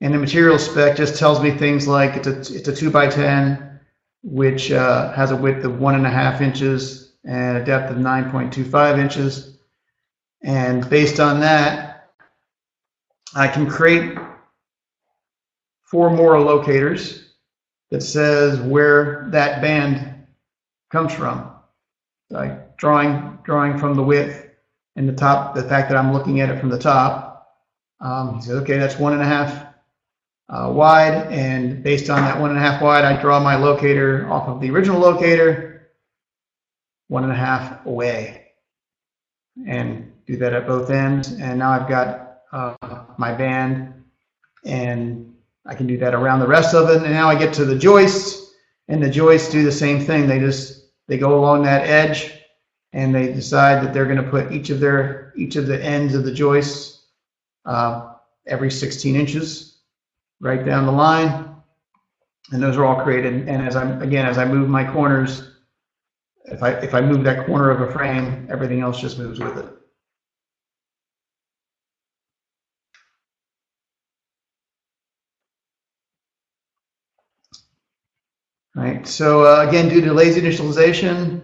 And 0.02 0.14
the 0.14 0.20
material 0.20 0.60
spec 0.60 0.98
just 0.98 1.18
tells 1.18 1.42
me 1.42 1.52
things 1.52 1.88
like 1.88 2.18
it's 2.18 2.28
a, 2.28 2.40
it's 2.54 2.68
a 2.68 2.76
2 2.76 2.92
by 2.92 3.08
10 3.08 3.80
which 4.24 4.72
uh, 4.72 5.14
has 5.14 5.32
a 5.32 5.36
width 5.36 5.64
of 5.64 5.80
one 5.80 5.96
and 5.96 6.06
a 6.06 6.10
half 6.10 6.42
inches 6.42 7.14
and 7.24 7.58
a 7.58 7.64
depth 7.64 7.92
of 7.92 7.98
9.25 7.98 9.00
inches. 9.00 9.60
And 10.44 10.90
based 10.90 11.22
on 11.22 11.40
that, 11.40 12.10
I 13.36 13.48
can 13.48 13.70
create 13.70 14.18
four 15.84 16.10
more 16.10 16.40
locators 16.42 17.36
that 17.90 18.02
says 18.02 18.60
where 18.60 19.30
that 19.32 19.62
band 19.62 20.07
comes 20.90 21.14
from. 21.14 21.52
Like 22.30 22.78
drawing, 22.78 23.40
drawing 23.44 23.78
from 23.78 23.96
the 23.96 24.04
width 24.04 24.50
and 24.96 25.08
the 25.08 25.14
top, 25.14 25.56
the 25.56 25.64
fact 25.64 25.90
that 25.90 25.98
I'm 25.98 26.14
looking 26.14 26.42
at 26.42 26.50
it 26.50 26.60
from 26.60 26.70
the 26.70 26.80
top. 26.80 27.56
Um, 28.00 28.42
says, 28.42 28.56
okay, 28.58 28.78
that's 28.78 29.00
one 29.00 29.14
and 29.14 29.22
a 29.22 29.26
half 29.26 29.68
uh, 30.50 30.72
wide, 30.74 31.32
and 31.32 31.84
based 31.84 32.10
on 32.10 32.22
that 32.22 32.40
one 32.40 32.52
and 32.52 32.60
a 32.60 32.62
half 32.62 32.82
wide, 32.82 33.04
I 33.04 33.20
draw 33.22 33.40
my 33.40 33.56
locator 33.56 34.30
off 34.30 34.48
of 34.48 34.62
the 34.62 34.70
original 34.70 35.00
locator, 35.00 35.90
one 37.08 37.24
and 37.24 37.34
a 37.34 37.36
half 37.36 37.86
away, 37.86 38.52
and 39.66 40.12
do 40.26 40.38
that 40.38 40.54
at 40.54 40.68
both 40.68 40.90
ends. 40.90 41.34
And 41.34 41.60
now 41.60 41.72
I've 41.72 41.90
got 41.90 42.42
uh, 42.52 42.76
my 43.18 43.34
band, 43.34 43.94
and 44.64 45.34
I 45.66 45.76
can 45.76 45.88
do 45.88 45.98
that 45.98 46.14
around 46.14 46.40
the 46.40 46.48
rest 46.48 46.74
of 46.74 46.90
it. 46.90 47.04
And 47.04 47.12
now 47.12 47.30
I 47.30 47.36
get 47.36 47.54
to 47.56 47.66
the 47.66 47.78
joists, 47.78 48.54
and 48.88 49.04
the 49.04 49.10
joists 49.10 49.52
do 49.52 49.64
the 49.64 49.72
same 49.72 50.00
thing. 50.00 50.28
They 50.28 50.40
just 50.40 50.77
they 51.08 51.18
go 51.18 51.40
along 51.40 51.64
that 51.64 51.88
edge, 51.88 52.34
and 52.94 53.14
they 53.14 53.32
decide 53.34 53.84
that 53.84 53.94
they're 53.94 54.06
going 54.06 54.24
to 54.24 54.30
put 54.30 54.52
each 54.52 54.70
of 54.70 54.80
their 54.80 55.34
each 55.36 55.56
of 55.56 55.68
the 55.68 55.82
ends 55.84 56.16
of 56.16 56.24
the 56.24 56.32
joists 56.32 56.98
uh, 57.68 58.14
every 58.48 58.72
16 58.72 59.16
inches 59.16 59.80
right 60.40 60.66
down 60.66 60.86
the 60.86 60.92
line. 60.92 61.56
And 62.52 62.64
those 62.64 62.78
are 62.78 62.86
all 62.86 63.04
created. 63.04 63.48
And 63.48 63.62
as 63.62 63.76
I'm, 63.76 64.02
again, 64.02 64.26
as 64.26 64.38
I 64.38 64.46
move 64.46 64.70
my 64.70 64.90
corners, 64.90 65.52
if 66.46 66.64
I, 66.64 66.72
if 66.72 66.94
I 66.94 67.02
move 67.02 67.24
that 67.26 67.46
corner 67.46 67.70
of 67.70 67.82
a 67.82 67.92
frame, 67.92 68.48
everything 68.50 68.80
else 68.80 69.02
just 69.02 69.20
moves 69.20 69.40
with 69.40 69.58
it. 69.58 69.77
Right, 78.78 79.08
so 79.08 79.44
uh, 79.44 79.68
again, 79.68 79.90
due 79.90 80.02
to 80.02 80.14
lazy 80.14 80.40
initialization, 80.40 81.42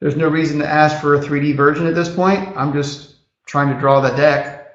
there's 0.00 0.16
no 0.16 0.26
reason 0.26 0.58
to 0.58 0.66
ask 0.66 1.00
for 1.00 1.14
a 1.14 1.20
3D 1.20 1.56
version 1.56 1.86
at 1.86 1.94
this 1.94 2.12
point. 2.12 2.48
I'm 2.56 2.72
just 2.72 3.14
trying 3.46 3.72
to 3.72 3.78
draw 3.78 4.00
the 4.00 4.10
deck. 4.16 4.74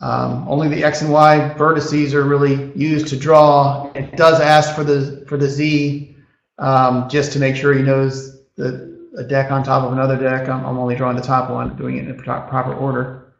Um, 0.00 0.46
only 0.48 0.68
the 0.68 0.84
X 0.84 1.02
and 1.02 1.10
Y 1.10 1.52
vertices 1.58 2.12
are 2.12 2.22
really 2.22 2.72
used 2.76 3.08
to 3.08 3.16
draw. 3.16 3.90
It 3.96 4.16
does 4.16 4.40
ask 4.40 4.76
for 4.76 4.84
the 4.84 5.24
for 5.28 5.36
the 5.36 5.48
Z 5.48 6.16
um, 6.58 7.08
just 7.08 7.32
to 7.32 7.40
make 7.40 7.56
sure 7.56 7.74
he 7.74 7.82
knows 7.82 8.44
the 8.54 8.92
a 9.18 9.24
deck 9.24 9.50
on 9.50 9.64
top 9.64 9.82
of 9.82 9.92
another 9.92 10.16
deck. 10.16 10.48
I'm, 10.48 10.64
I'm 10.64 10.78
only 10.78 10.94
drawing 10.94 11.16
the 11.16 11.22
top 11.22 11.50
one, 11.50 11.76
doing 11.76 11.96
it 11.96 12.06
in 12.06 12.16
proper 12.16 12.72
order. 12.72 13.34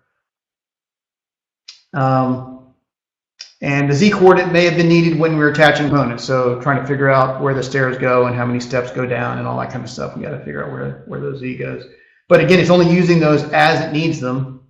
Um, 1.94 2.51
and 3.62 3.88
the 3.88 3.94
Z 3.94 4.10
coordinate 4.10 4.52
may 4.52 4.64
have 4.64 4.76
been 4.76 4.88
needed 4.88 5.16
when 5.16 5.32
we 5.32 5.38
were 5.38 5.50
attaching 5.50 5.86
components. 5.86 6.24
So 6.24 6.60
trying 6.60 6.80
to 6.80 6.86
figure 6.86 7.08
out 7.08 7.40
where 7.40 7.54
the 7.54 7.62
stairs 7.62 7.96
go 7.96 8.26
and 8.26 8.34
how 8.34 8.44
many 8.44 8.58
steps 8.58 8.90
go 8.90 9.06
down 9.06 9.38
and 9.38 9.46
all 9.46 9.58
that 9.60 9.70
kind 9.70 9.84
of 9.84 9.90
stuff. 9.90 10.16
We 10.16 10.22
got 10.22 10.32
to 10.32 10.44
figure 10.44 10.64
out 10.64 10.72
where, 10.72 11.04
where 11.06 11.20
those 11.20 11.38
Z 11.38 11.56
goes. 11.58 11.84
But 12.28 12.40
again, 12.40 12.58
it's 12.58 12.70
only 12.70 12.92
using 12.92 13.20
those 13.20 13.44
as 13.52 13.80
it 13.84 13.92
needs 13.92 14.18
them. 14.18 14.66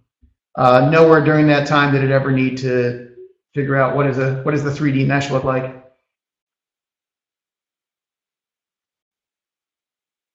Uh, 0.57 0.91
nowhere 0.91 1.25
during 1.25 1.47
that 1.47 1.67
time 1.67 1.95
did 1.95 2.05
it 2.05 2.11
ever 2.11 2.31
need 2.31 2.59
to 2.59 3.15
figure 3.55 3.77
out 3.77 3.97
what 3.97 4.07
is 4.07 4.19
a 4.19 4.43
what 4.43 4.51
does 4.51 4.63
the 4.63 4.71
3D 4.71 5.07
mesh 5.07 5.31
look 5.31 5.45
like. 5.45 5.83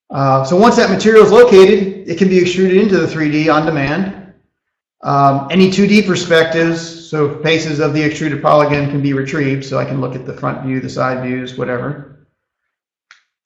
Uh, 0.09 0.43
so 0.43 0.55
once 0.55 0.77
that 0.77 0.89
material 0.89 1.23
is 1.23 1.31
located, 1.31 2.09
it 2.09 2.17
can 2.17 2.29
be 2.29 2.39
extruded 2.39 2.77
into 2.77 2.97
the 2.97 3.05
3D 3.05 3.53
on 3.53 3.67
demand. 3.67 4.26
Um, 5.03 5.47
any 5.51 5.69
2D 5.69 6.07
perspectives, 6.07 7.09
so 7.09 7.41
faces 7.43 7.79
of 7.79 7.93
the 7.93 8.03
extruded 8.03 8.41
polygon 8.41 8.89
can 8.89 9.01
be 9.01 9.13
retrieved, 9.13 9.63
so 9.63 9.77
I 9.77 9.85
can 9.85 10.01
look 10.01 10.15
at 10.15 10.25
the 10.25 10.33
front 10.33 10.65
view, 10.65 10.79
the 10.79 10.89
side 10.89 11.23
views, 11.23 11.57
whatever. 11.57 12.27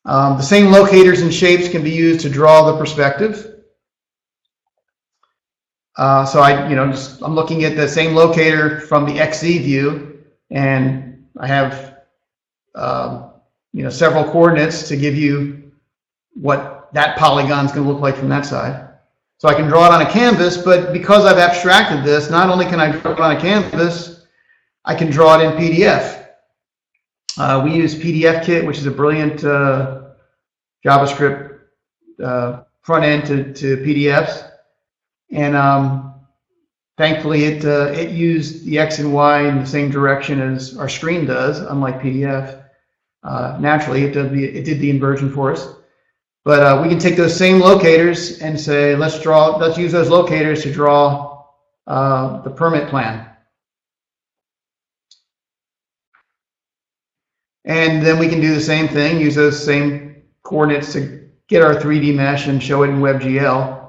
Um, 0.06 0.38
the 0.38 0.44
same 0.44 0.72
locators 0.72 1.22
and 1.22 1.34
shapes 1.34 1.70
can 1.70 1.84
be 1.84 1.92
used 1.92 2.22
to 2.22 2.30
draw 2.30 2.72
the 2.72 2.78
perspective. 2.78 3.48
Uh, 5.98 6.26
so 6.26 6.40
I, 6.40 6.70
you 6.70 6.76
know, 6.76 6.90
just 6.90 7.22
I'm 7.22 7.36
looking 7.36 7.66
at 7.66 7.76
the 7.76 7.88
same 7.88 8.16
locator 8.16 8.80
from 8.80 9.06
the 9.06 9.20
XZ 9.20 9.62
view, 9.62 10.24
and 10.50 11.28
I 11.38 11.48
have, 11.48 11.98
um, 12.76 13.32
you 13.74 13.84
know, 13.84 13.90
several 13.90 14.24
coordinates 14.24 14.88
to 14.88 14.96
give 14.96 15.16
you 15.16 15.72
what 16.34 16.90
that 16.94 17.18
polygon 17.18 17.66
is 17.66 17.72
going 17.72 17.86
to 17.86 17.92
look 17.92 18.02
like 18.02 18.16
from 18.16 18.30
that 18.30 18.46
side. 18.46 18.91
So 19.42 19.48
I 19.48 19.56
can 19.56 19.66
draw 19.66 19.88
it 19.88 19.92
on 19.92 20.04
a 20.04 20.12
canvas, 20.12 20.56
but 20.56 20.94
because 20.94 21.26
I've 21.26 21.40
abstracted 21.40 22.04
this, 22.04 22.30
not 22.30 22.50
only 22.50 22.64
can 22.66 22.80
I 22.80 22.92
draw 22.92 23.14
it 23.14 23.20
on 23.20 23.36
a 23.36 23.42
canvas, 23.42 24.28
I 24.86 24.94
can 24.94 25.10
draw 25.10 25.40
it 25.40 25.44
in 25.44 25.54
PDF. 25.54 26.28
Uh, 27.40 27.60
we 27.66 27.74
use 27.74 27.96
PDF 27.96 28.46
Kit, 28.46 28.64
which 28.64 28.78
is 28.78 28.86
a 28.86 28.92
brilliant 28.92 29.44
uh, 29.44 30.10
JavaScript 30.86 31.58
uh, 32.24 32.62
front 32.84 33.04
end 33.04 33.26
to, 33.26 33.52
to 33.52 33.78
PDFs. 33.78 34.48
And 35.32 35.56
um, 35.56 36.14
thankfully, 37.00 37.46
it 37.46 37.66
uh, 37.66 37.86
it 37.94 38.12
used 38.12 38.64
the 38.64 38.78
X 38.78 39.00
and 39.00 39.12
Y 39.12 39.48
in 39.48 39.58
the 39.58 39.66
same 39.66 39.90
direction 39.90 40.40
as 40.40 40.78
our 40.78 40.88
screen 40.88 41.26
does, 41.26 41.58
unlike 41.62 42.00
PDF. 42.00 42.64
Uh, 43.24 43.58
naturally, 43.60 44.04
it 44.04 44.14
did, 44.14 44.34
the, 44.34 44.46
it 44.46 44.66
did 44.66 44.80
the 44.80 44.92
inversion 44.92 45.34
for 45.34 45.52
us. 45.52 45.81
But 46.44 46.64
uh, 46.64 46.80
we 46.82 46.90
can 46.90 46.98
take 46.98 47.18
those 47.18 47.38
same 47.38 47.60
locators 47.60 48.40
and 48.40 48.60
say, 48.60 48.96
let's 48.96 49.20
draw, 49.20 49.58
let's 49.58 49.78
use 49.78 49.92
those 49.92 50.10
locators 50.10 50.64
to 50.64 50.72
draw 50.72 51.46
uh, 51.86 52.42
the 52.42 52.50
permit 52.50 52.90
plan. 52.90 53.28
And 57.66 58.04
then 58.04 58.18
we 58.18 58.28
can 58.28 58.42
do 58.42 58.56
the 58.56 58.62
same 58.62 58.88
thing, 58.88 59.20
use 59.20 59.36
those 59.36 59.64
same 59.64 60.24
coordinates 60.42 60.94
to 60.94 61.30
get 61.48 61.62
our 61.62 61.76
3D 61.76 62.16
mesh 62.16 62.48
and 62.48 62.62
show 62.62 62.82
it 62.84 62.90
in 62.90 63.02
WebGL. 63.02 63.82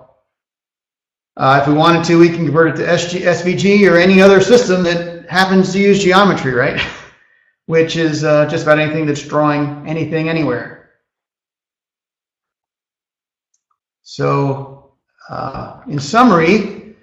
Uh, 1.38 1.58
if 1.62 1.68
we 1.68 1.72
wanted 1.72 2.04
to, 2.04 2.18
we 2.18 2.28
can 2.28 2.44
convert 2.44 2.74
it 2.74 2.76
to 2.76 2.86
SG, 2.86 3.20
SVG 3.22 3.90
or 3.90 3.96
any 3.96 4.20
other 4.20 4.42
system 4.42 4.82
that 4.82 5.28
happens 5.30 5.72
to 5.72 5.78
use 5.78 6.02
geometry, 6.02 6.52
right? 6.52 6.80
Which 7.66 7.96
is 7.96 8.24
uh, 8.24 8.46
just 8.46 8.64
about 8.64 8.78
anything 8.78 9.06
that's 9.06 9.26
drawing 9.26 9.88
anything 9.88 10.28
anywhere. 10.28 10.81
So, 14.02 14.94
uh, 15.28 15.80
in 15.88 15.98
summary, 15.98 16.96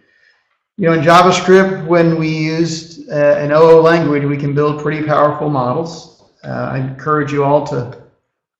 you 0.77 0.85
know, 0.87 0.93
in 0.93 1.01
JavaScript, 1.01 1.85
when 1.87 2.17
we 2.17 2.29
used 2.29 3.09
uh, 3.09 3.35
an 3.37 3.51
OO 3.51 3.81
language, 3.81 4.23
we 4.23 4.37
can 4.37 4.53
build 4.53 4.81
pretty 4.81 5.05
powerful 5.05 5.49
models. 5.49 6.23
Uh, 6.43 6.69
I 6.71 6.77
encourage 6.79 7.31
you 7.31 7.43
all 7.43 7.65
to 7.67 8.01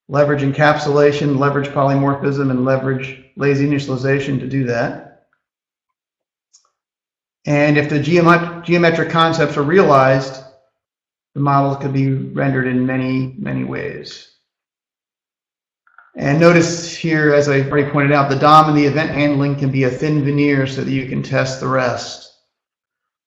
leverage 0.10 0.42
encapsulation, 0.42 1.38
leverage 1.38 1.70
polymorphism, 1.70 2.52
and 2.52 2.66
leverage 2.66 3.24
lazy 3.38 3.68
initialization 3.68 4.40
to 4.40 4.48
do 4.48 4.66
that. 4.66 5.28
And 7.46 7.78
if 7.78 7.90
the 7.90 8.00
geomet 8.00 8.66
geometric 8.66 9.10
concepts 9.10 9.56
are 9.56 9.64
realized, 9.64 10.44
the 11.36 11.40
model 11.40 11.76
could 11.76 11.94
be 11.94 12.12
rendered 12.12 12.68
in 12.68 12.86
many, 12.86 13.36
many 13.38 13.64
ways. 13.64 14.39
And 16.16 16.40
notice 16.40 16.96
here, 16.96 17.34
as 17.34 17.48
I 17.48 17.62
already 17.62 17.90
pointed 17.90 18.12
out, 18.12 18.30
the 18.30 18.36
DOM 18.36 18.70
and 18.70 18.78
the 18.78 18.86
event 18.86 19.12
handling 19.12 19.56
can 19.56 19.72
be 19.72 19.84
a 19.84 19.90
thin 19.90 20.24
veneer 20.24 20.68
so 20.68 20.84
that 20.84 20.92
you 20.92 21.08
can 21.08 21.24
test 21.24 21.60
the 21.60 21.68
rest. 21.68 22.34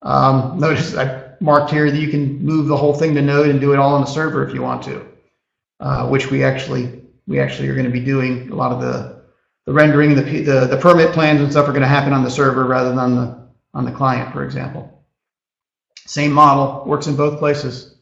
Um, 0.03 0.59
notice 0.59 0.97
I 0.97 1.35
marked 1.41 1.71
here 1.71 1.91
that 1.91 1.99
you 1.99 2.09
can 2.09 2.45
move 2.45 2.67
the 2.67 2.77
whole 2.77 2.95
thing 2.95 3.15
to 3.15 3.23
Node 3.23 3.49
and 3.49 3.61
do 3.61 3.73
it 3.73 3.79
all 3.79 3.95
on 3.95 4.01
the 4.01 4.07
server 4.07 4.47
if 4.47 4.53
you 4.53 4.63
want 4.63 4.83
to, 4.85 5.07
uh, 5.81 6.09
which 6.09 6.31
we 6.31 6.43
actually 6.45 7.03
we 7.29 7.39
actually 7.39 7.69
are 7.69 7.75
going 7.75 7.87
to 7.87 7.93
be 7.93 8.05
doing. 8.05 8.51
A 8.51 8.55
lot 8.55 8.73
of 8.73 8.81
the 8.81 9.23
the 9.65 9.73
rendering, 9.73 10.17
the, 10.17 10.23
the 10.23 10.67
the 10.67 10.77
permit 10.77 11.13
plans 11.13 11.41
and 11.41 11.51
stuff 11.51 11.69
are 11.69 11.73
going 11.73 11.83
to 11.83 11.89
happen 11.89 12.13
on 12.13 12.25
the 12.25 12.31
server 12.31 12.65
rather 12.65 12.93
than 12.95 13.15
the 13.15 13.49
on 13.75 13.85
the 13.85 13.93
client, 13.93 14.33
for 14.33 14.45
example. 14.45 15.05
Same 16.07 16.33
model, 16.33 16.85
works 16.85 17.07
in 17.07 17.17
both 17.17 17.39
places. 17.39 17.95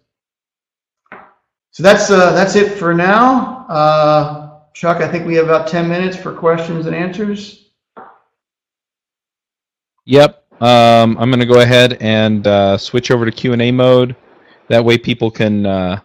So 1.72 1.82
that's, 1.82 2.10
uh, 2.10 2.32
that's 2.32 2.56
it 2.56 2.72
for 2.72 2.94
now. 2.94 3.66
Uh, 3.68 4.39
Chuck, 4.74 4.98
I 4.98 5.08
think 5.08 5.26
we 5.26 5.34
have 5.34 5.46
about 5.46 5.68
10 5.68 5.88
minutes 5.88 6.16
for 6.16 6.32
questions 6.32 6.86
and 6.86 6.94
answers. 6.94 7.70
Yep. 10.06 10.44
Um, 10.62 11.16
I'm 11.18 11.30
going 11.30 11.40
to 11.40 11.46
go 11.46 11.60
ahead 11.60 11.98
and 12.00 12.46
uh, 12.46 12.76
switch 12.76 13.10
over 13.10 13.24
to 13.24 13.32
Q&A 13.32 13.70
mode. 13.70 14.14
That 14.68 14.84
way 14.84 14.98
people 14.98 15.30
can 15.30 15.66
uh, 15.66 16.00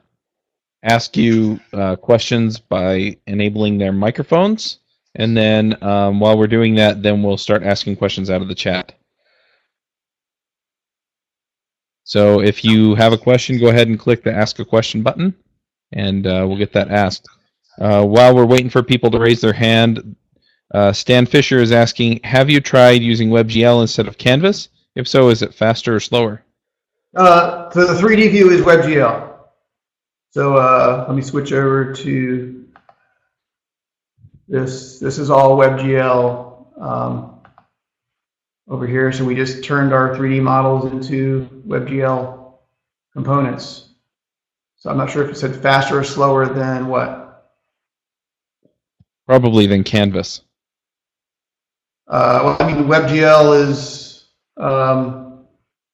ask 0.83 1.17
you 1.17 1.59
uh, 1.73 1.95
questions 1.95 2.59
by 2.59 3.17
enabling 3.27 3.77
their 3.77 3.91
microphones. 3.91 4.79
And 5.15 5.35
then 5.35 5.81
um, 5.83 6.19
while 6.19 6.37
we're 6.37 6.47
doing 6.47 6.75
that, 6.75 7.01
then 7.01 7.23
we'll 7.23 7.37
start 7.37 7.63
asking 7.63 7.97
questions 7.97 8.29
out 8.29 8.41
of 8.41 8.47
the 8.47 8.55
chat. 8.55 8.93
So 12.03 12.41
if 12.41 12.63
you 12.63 12.95
have 12.95 13.13
a 13.13 13.17
question, 13.17 13.59
go 13.59 13.67
ahead 13.67 13.87
and 13.87 13.99
click 13.99 14.23
the 14.23 14.31
Ask 14.31 14.59
a 14.59 14.65
Question 14.65 15.01
button, 15.01 15.33
and 15.91 16.27
uh, 16.27 16.45
we'll 16.47 16.57
get 16.57 16.71
that 16.73 16.91
asked. 16.91 17.27
Uh, 17.79 18.05
while 18.05 18.35
we're 18.35 18.45
waiting 18.45 18.69
for 18.69 18.83
people 18.83 19.11
to 19.11 19.19
raise 19.19 19.41
their 19.41 19.53
hand, 19.53 20.15
uh, 20.73 20.91
Stan 20.91 21.25
Fisher 21.25 21.59
is 21.59 21.71
asking, 21.71 22.21
have 22.23 22.49
you 22.49 22.59
tried 22.59 23.01
using 23.01 23.29
WebGL 23.29 23.81
instead 23.81 24.07
of 24.07 24.17
Canvas? 24.17 24.69
If 24.95 25.07
so, 25.07 25.29
is 25.29 25.41
it 25.41 25.53
faster 25.53 25.95
or 25.95 25.99
slower? 25.99 26.43
Uh, 27.15 27.69
so 27.71 27.85
the 27.85 28.01
3D 28.01 28.31
view 28.31 28.49
is 28.51 28.61
WebGL. 28.61 29.33
So 30.31 30.57
uh, 30.57 31.05
let 31.07 31.15
me 31.15 31.21
switch 31.21 31.53
over 31.53 31.93
to 31.93 32.65
this. 34.47 34.99
This 34.99 35.17
is 35.17 35.29
all 35.29 35.57
WebGL 35.57 36.81
um, 36.81 37.39
over 38.67 38.85
here. 38.85 39.11
So 39.11 39.23
we 39.23 39.35
just 39.35 39.63
turned 39.63 39.93
our 39.93 40.15
3D 40.15 40.41
models 40.41 40.91
into 40.91 41.49
WebGL 41.65 42.53
components. 43.13 43.89
So 44.75 44.89
I'm 44.89 44.97
not 44.97 45.09
sure 45.09 45.23
if 45.23 45.31
it 45.31 45.37
said 45.37 45.55
faster 45.55 45.99
or 45.99 46.03
slower 46.03 46.45
than 46.47 46.87
what. 46.87 47.24
Probably 49.27 49.65
than 49.65 49.83
Canvas. 49.83 50.41
Uh, 52.07 52.41
well, 52.43 52.57
I 52.59 52.71
mean, 52.71 52.85
WebGL 52.85 53.67
is 53.67 54.25
um, 54.57 55.45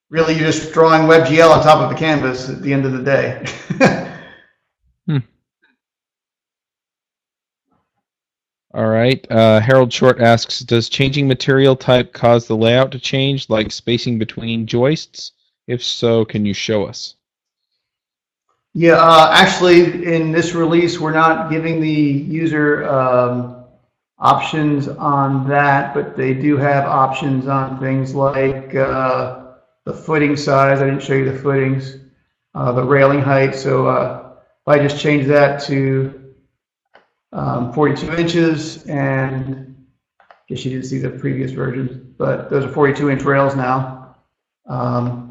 really 0.10 0.34
you're 0.34 0.52
just 0.52 0.74
drawing 0.74 1.04
WebGL 1.04 1.50
on 1.50 1.64
top 1.64 1.80
of 1.80 1.90
the 1.90 1.96
canvas 1.96 2.50
at 2.50 2.62
the 2.62 2.74
end 2.74 2.86
of 2.86 2.92
the 2.92 3.02
day. 3.02 3.46
hmm. 5.08 5.18
All 8.74 8.88
right. 8.88 9.26
Uh, 9.32 9.62
Harold 9.62 9.92
Short 9.92 10.20
asks, 10.20 10.60
does 10.60 10.90
changing 10.90 11.28
material 11.28 11.76
type 11.78 12.14
cause 12.14 12.48
the 12.48 12.58
layout 12.58 12.92
to 12.92 13.00
change, 13.00 13.50
like 13.50 13.72
spacing 13.72 14.20
between 14.20 14.68
joists? 14.68 15.32
If 15.68 15.82
so, 15.84 16.26
can 16.26 16.46
you 16.46 16.54
show 16.54 16.86
us? 16.86 17.16
Yeah, 18.74 18.94
uh, 18.94 19.32
actually, 19.34 20.06
in 20.06 20.32
this 20.32 20.54
release, 20.54 20.98
we're 20.98 21.12
not 21.12 21.52
giving 21.52 21.82
the 21.82 21.90
user 21.90 22.86
um, 22.88 23.66
options 24.18 24.88
on 24.88 25.48
that, 25.50 25.94
but 25.94 26.16
they 26.16 26.34
do 26.34 26.56
have 26.56 26.86
options 26.86 27.48
on 27.48 27.80
things 27.82 28.16
like 28.16 28.74
uh, 28.74 29.56
the 29.84 29.94
footing 29.94 30.38
size. 30.38 30.82
I 30.82 30.86
didn't 30.86 31.04
show 31.04 31.16
you 31.16 31.30
the 31.30 31.38
footings, 31.38 31.98
uh, 32.56 32.72
the 32.72 32.84
railing 32.84 33.20
height. 33.20 33.56
So 33.56 33.88
uh, 33.88 34.36
if 34.62 34.68
I 34.68 34.80
just 34.80 35.02
change 35.02 35.28
that 35.28 35.62
to 35.64 36.34
um, 37.34 37.74
42 37.74 38.14
inches, 38.14 38.86
and 38.86 39.76
I 40.22 40.34
guess 40.48 40.64
you 40.64 40.72
didn't 40.72 40.86
see 40.86 41.00
the 41.00 41.10
previous 41.10 41.52
versions, 41.52 41.92
but 42.18 42.50
those 42.50 42.64
are 42.64 42.70
42 42.72 43.10
inch 43.10 43.24
rails 43.24 43.54
now. 43.54 44.16
Um, 44.66 45.31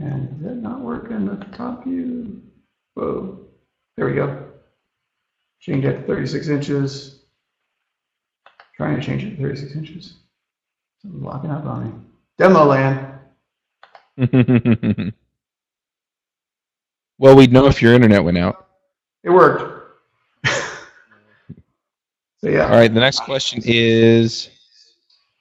and 0.00 0.36
is 0.36 0.42
that 0.42 0.56
not 0.56 0.80
work 0.80 1.10
in 1.10 1.26
the 1.26 1.36
top 1.56 1.84
view? 1.84 2.42
Whoa. 2.94 3.38
There 3.96 4.06
we 4.06 4.14
go. 4.14 4.46
Change 5.60 5.84
it 5.84 6.00
to 6.00 6.06
36 6.06 6.48
inches. 6.48 7.20
Trying 8.76 8.96
to 8.96 9.02
change 9.02 9.22
it 9.22 9.36
to 9.36 9.42
36 9.42 9.76
inches. 9.76 10.14
Something's 11.00 11.22
locking 11.22 11.50
up 11.50 11.64
on 11.64 11.84
me. 11.84 11.92
Demo 12.38 12.64
land. 12.64 13.06
well, 17.18 17.36
we'd 17.36 17.52
know 17.52 17.66
if 17.66 17.80
your 17.80 17.94
internet 17.94 18.24
went 18.24 18.38
out. 18.38 18.68
It 19.22 19.30
worked. 19.30 19.82
so 20.46 22.48
yeah. 22.48 22.64
All 22.64 22.76
right. 22.76 22.92
The 22.92 23.00
next 23.00 23.20
question 23.20 23.62
is, 23.64 24.50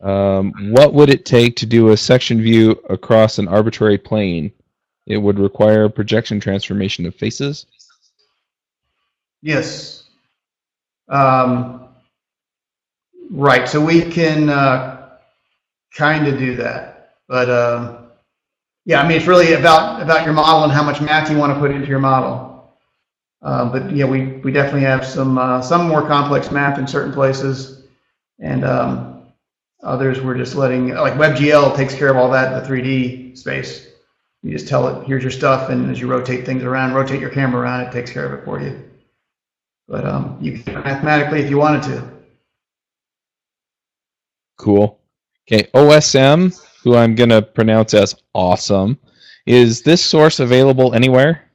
um, 0.03 0.51
what 0.71 0.93
would 0.93 1.09
it 1.09 1.25
take 1.25 1.55
to 1.57 1.65
do 1.65 1.89
a 1.89 1.97
section 1.97 2.41
view 2.41 2.71
across 2.89 3.39
an 3.39 3.47
arbitrary 3.47 3.97
plane? 3.97 4.51
It 5.07 5.17
would 5.17 5.39
require 5.39 5.87
projection 5.89 6.39
transformation 6.39 7.05
of 7.05 7.15
faces. 7.15 7.65
Yes. 9.41 10.03
Um, 11.07 11.87
right. 13.31 13.67
So 13.67 13.83
we 13.83 14.01
can 14.01 14.49
uh, 14.49 15.17
kind 15.93 16.27
of 16.27 16.37
do 16.37 16.55
that, 16.57 17.15
but 17.27 17.49
um, 17.49 18.07
yeah, 18.85 19.01
I 19.01 19.07
mean 19.07 19.17
it's 19.17 19.27
really 19.27 19.53
about 19.53 20.01
about 20.01 20.25
your 20.25 20.33
model 20.33 20.63
and 20.63 20.71
how 20.71 20.83
much 20.83 21.01
math 21.01 21.29
you 21.29 21.37
want 21.37 21.53
to 21.53 21.59
put 21.59 21.71
into 21.71 21.87
your 21.87 21.99
model. 21.99 22.77
Uh, 23.41 23.65
but 23.65 23.91
yeah, 23.93 24.05
we 24.05 24.37
we 24.37 24.51
definitely 24.51 24.81
have 24.81 25.05
some 25.05 25.37
uh, 25.37 25.61
some 25.61 25.87
more 25.87 26.01
complex 26.07 26.51
math 26.51 26.79
in 26.79 26.87
certain 26.87 27.11
places, 27.11 27.83
and 28.39 28.63
um, 28.63 29.12
others 29.83 30.21
we're 30.21 30.37
just 30.37 30.55
letting 30.55 30.89
like 30.89 31.13
WebGL 31.13 31.75
takes 31.75 31.93
care 31.93 32.09
of 32.09 32.17
all 32.17 32.29
that 32.31 32.53
in 32.53 32.63
the 32.63 32.67
3D 32.67 33.37
space. 33.37 33.87
You 34.41 34.51
just 34.51 34.67
tell 34.67 34.87
it, 34.87 35.05
here's 35.07 35.23
your 35.23 35.31
stuff, 35.31 35.69
and 35.69 35.89
as 35.89 36.01
you 36.01 36.07
rotate 36.07 36.45
things 36.45 36.63
around, 36.63 36.93
rotate 36.93 37.21
your 37.21 37.29
camera 37.29 37.61
around, 37.61 37.81
it 37.81 37.91
takes 37.91 38.11
care 38.11 38.25
of 38.25 38.37
it 38.37 38.43
for 38.43 38.59
you. 38.59 38.89
But 39.87 40.05
um, 40.05 40.37
you 40.41 40.59
can 40.59 40.73
mathematically 40.83 41.39
if 41.41 41.49
you 41.49 41.57
wanted 41.57 41.83
to. 41.83 42.11
Cool. 44.57 44.99
Okay, 45.47 45.69
OSM, 45.73 46.61
who 46.83 46.95
I'm 46.95 47.15
going 47.15 47.29
to 47.29 47.41
pronounce 47.41 47.93
as 47.93 48.15
awesome, 48.33 48.97
is 49.45 49.81
this 49.81 50.03
source 50.03 50.39
available 50.39 50.93
anywhere? 50.93 51.49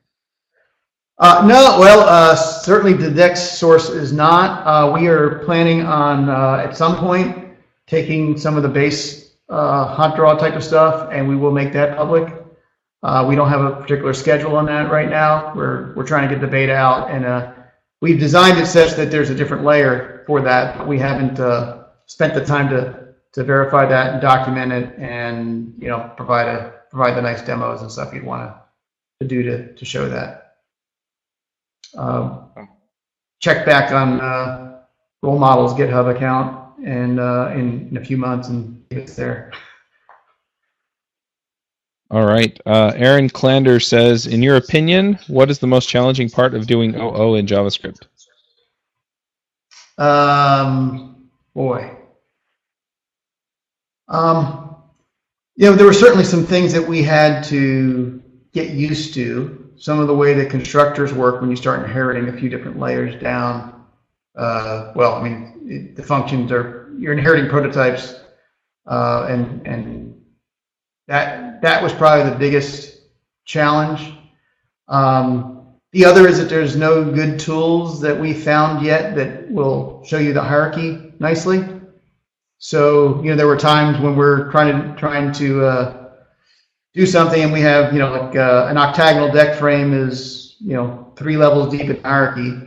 Uh, 1.18 1.44
no, 1.46 1.78
well, 1.80 2.00
uh, 2.00 2.34
certainly 2.36 2.92
the 2.92 3.10
Dex 3.10 3.40
source 3.58 3.88
is 3.88 4.12
not. 4.12 4.64
Uh, 4.66 4.92
we 4.92 5.08
are 5.08 5.40
planning 5.40 5.82
on, 5.82 6.28
uh, 6.28 6.62
at 6.64 6.76
some 6.76 6.96
point, 6.96 7.47
taking 7.88 8.38
some 8.38 8.56
of 8.56 8.62
the 8.62 8.68
base 8.68 9.34
uh, 9.48 9.96
HotDraw 9.96 10.38
type 10.38 10.54
of 10.54 10.62
stuff, 10.62 11.08
and 11.10 11.28
we 11.28 11.34
will 11.34 11.50
make 11.50 11.72
that 11.72 11.96
public. 11.96 12.34
Uh, 13.02 13.24
we 13.28 13.34
don't 13.34 13.48
have 13.48 13.60
a 13.60 13.76
particular 13.76 14.12
schedule 14.12 14.56
on 14.56 14.66
that 14.66 14.90
right 14.90 15.08
now. 15.08 15.52
We're, 15.54 15.94
we're 15.94 16.06
trying 16.06 16.28
to 16.28 16.34
get 16.34 16.40
the 16.40 16.48
beta 16.48 16.74
out, 16.74 17.10
and 17.10 17.54
we've 18.00 18.18
designed 18.18 18.58
it 18.58 18.66
such 18.66 18.94
that 18.96 19.10
there's 19.10 19.30
a 19.30 19.34
different 19.34 19.64
layer 19.64 20.24
for 20.26 20.40
that. 20.42 20.86
We 20.86 20.98
haven't 20.98 21.40
uh, 21.40 21.84
spent 22.06 22.34
the 22.34 22.44
time 22.44 22.68
to 22.70 23.08
to 23.32 23.44
verify 23.44 23.84
that 23.86 24.14
and 24.14 24.22
document 24.22 24.72
it, 24.72 24.98
and 24.98 25.74
you 25.78 25.88
know 25.88 26.12
provide 26.16 26.48
a 26.48 26.74
provide 26.90 27.16
the 27.16 27.22
nice 27.22 27.42
demos 27.42 27.82
and 27.82 27.90
stuff 27.90 28.12
you'd 28.12 28.24
want 28.24 28.50
to, 28.50 28.60
to 29.20 29.28
do 29.28 29.42
to 29.42 29.72
to 29.74 29.84
show 29.84 30.08
that. 30.08 30.56
Um, 31.96 32.50
check 33.40 33.64
back 33.64 33.92
on 33.92 34.20
uh, 34.20 34.80
RoleModel's 35.24 35.74
GitHub 35.74 36.14
account 36.14 36.67
and 36.84 37.20
uh, 37.20 37.50
in, 37.54 37.88
in 37.90 37.96
a 37.96 38.04
few 38.04 38.16
months 38.16 38.48
and 38.48 38.82
it's 38.90 39.16
there. 39.16 39.52
All 42.10 42.24
right. 42.24 42.58
Uh, 42.64 42.92
Aaron 42.96 43.28
Klander 43.28 43.82
says, 43.82 44.26
in 44.26 44.42
your 44.42 44.56
opinion, 44.56 45.18
what 45.28 45.50
is 45.50 45.58
the 45.58 45.66
most 45.66 45.88
challenging 45.88 46.30
part 46.30 46.54
of 46.54 46.66
doing 46.66 46.94
OO 46.94 47.34
in 47.34 47.46
JavaScript? 47.46 48.06
Um, 49.98 51.28
boy. 51.54 51.94
Um, 54.08 54.76
you 55.56 55.68
know, 55.68 55.76
there 55.76 55.84
were 55.84 55.92
certainly 55.92 56.24
some 56.24 56.44
things 56.46 56.72
that 56.72 56.86
we 56.86 57.02
had 57.02 57.44
to 57.44 58.22
get 58.52 58.70
used 58.70 59.12
to. 59.14 59.70
Some 59.76 60.00
of 60.00 60.06
the 60.06 60.14
way 60.14 60.32
that 60.34 60.50
constructors 60.50 61.12
work 61.12 61.40
when 61.40 61.50
you 61.50 61.56
start 61.56 61.84
inheriting 61.84 62.28
a 62.28 62.32
few 62.38 62.48
different 62.48 62.78
layers 62.78 63.20
down. 63.20 63.84
Uh, 64.34 64.92
well, 64.94 65.14
I 65.14 65.22
mean, 65.22 65.57
the 65.68 66.02
functions 66.02 66.50
are 66.50 66.90
you're 66.98 67.12
inheriting 67.12 67.48
prototypes, 67.48 68.20
uh, 68.86 69.26
and 69.28 69.66
and 69.66 70.20
that 71.06 71.60
that 71.62 71.82
was 71.82 71.92
probably 71.92 72.30
the 72.30 72.38
biggest 72.38 73.00
challenge. 73.44 74.12
Um, 74.88 75.74
the 75.92 76.04
other 76.04 76.26
is 76.26 76.38
that 76.38 76.48
there's 76.48 76.76
no 76.76 77.04
good 77.04 77.38
tools 77.38 78.00
that 78.00 78.18
we 78.18 78.32
found 78.32 78.84
yet 78.84 79.14
that 79.16 79.50
will 79.50 80.02
show 80.04 80.18
you 80.18 80.32
the 80.32 80.42
hierarchy 80.42 81.12
nicely. 81.18 81.64
So 82.58 83.22
you 83.22 83.30
know 83.30 83.36
there 83.36 83.46
were 83.46 83.56
times 83.56 83.98
when 84.00 84.16
we're 84.16 84.50
trying 84.50 84.72
to 84.72 84.98
trying 84.98 85.32
to 85.32 85.64
uh, 85.64 86.10
do 86.94 87.06
something 87.06 87.42
and 87.42 87.52
we 87.52 87.60
have 87.60 87.92
you 87.92 87.98
know 87.98 88.10
like 88.10 88.36
uh, 88.36 88.66
an 88.68 88.76
octagonal 88.76 89.30
deck 89.30 89.56
frame 89.58 89.92
is 89.92 90.56
you 90.60 90.74
know 90.74 91.12
three 91.16 91.36
levels 91.36 91.70
deep 91.70 91.88
in 91.88 92.02
hierarchy 92.02 92.60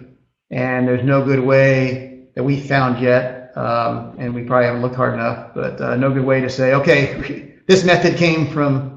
and 0.52 0.88
there's 0.88 1.04
no 1.04 1.24
good 1.24 1.40
way 1.40 2.11
that 2.36 2.44
we 2.44 2.60
found 2.60 3.02
yet 3.02 3.56
um, 3.58 4.16
and 4.18 4.34
we 4.34 4.44
probably 4.44 4.66
haven't 4.66 4.82
looked 4.82 4.96
hard 4.96 5.14
enough 5.14 5.54
but 5.54 5.80
uh, 5.82 5.96
no 5.96 6.12
good 6.12 6.26
way 6.26 6.42
to 6.42 6.50
say 6.50 6.74
okay 6.74 7.62
this 7.68 7.84
method 7.84 8.18
came 8.18 8.48
from 8.48 8.92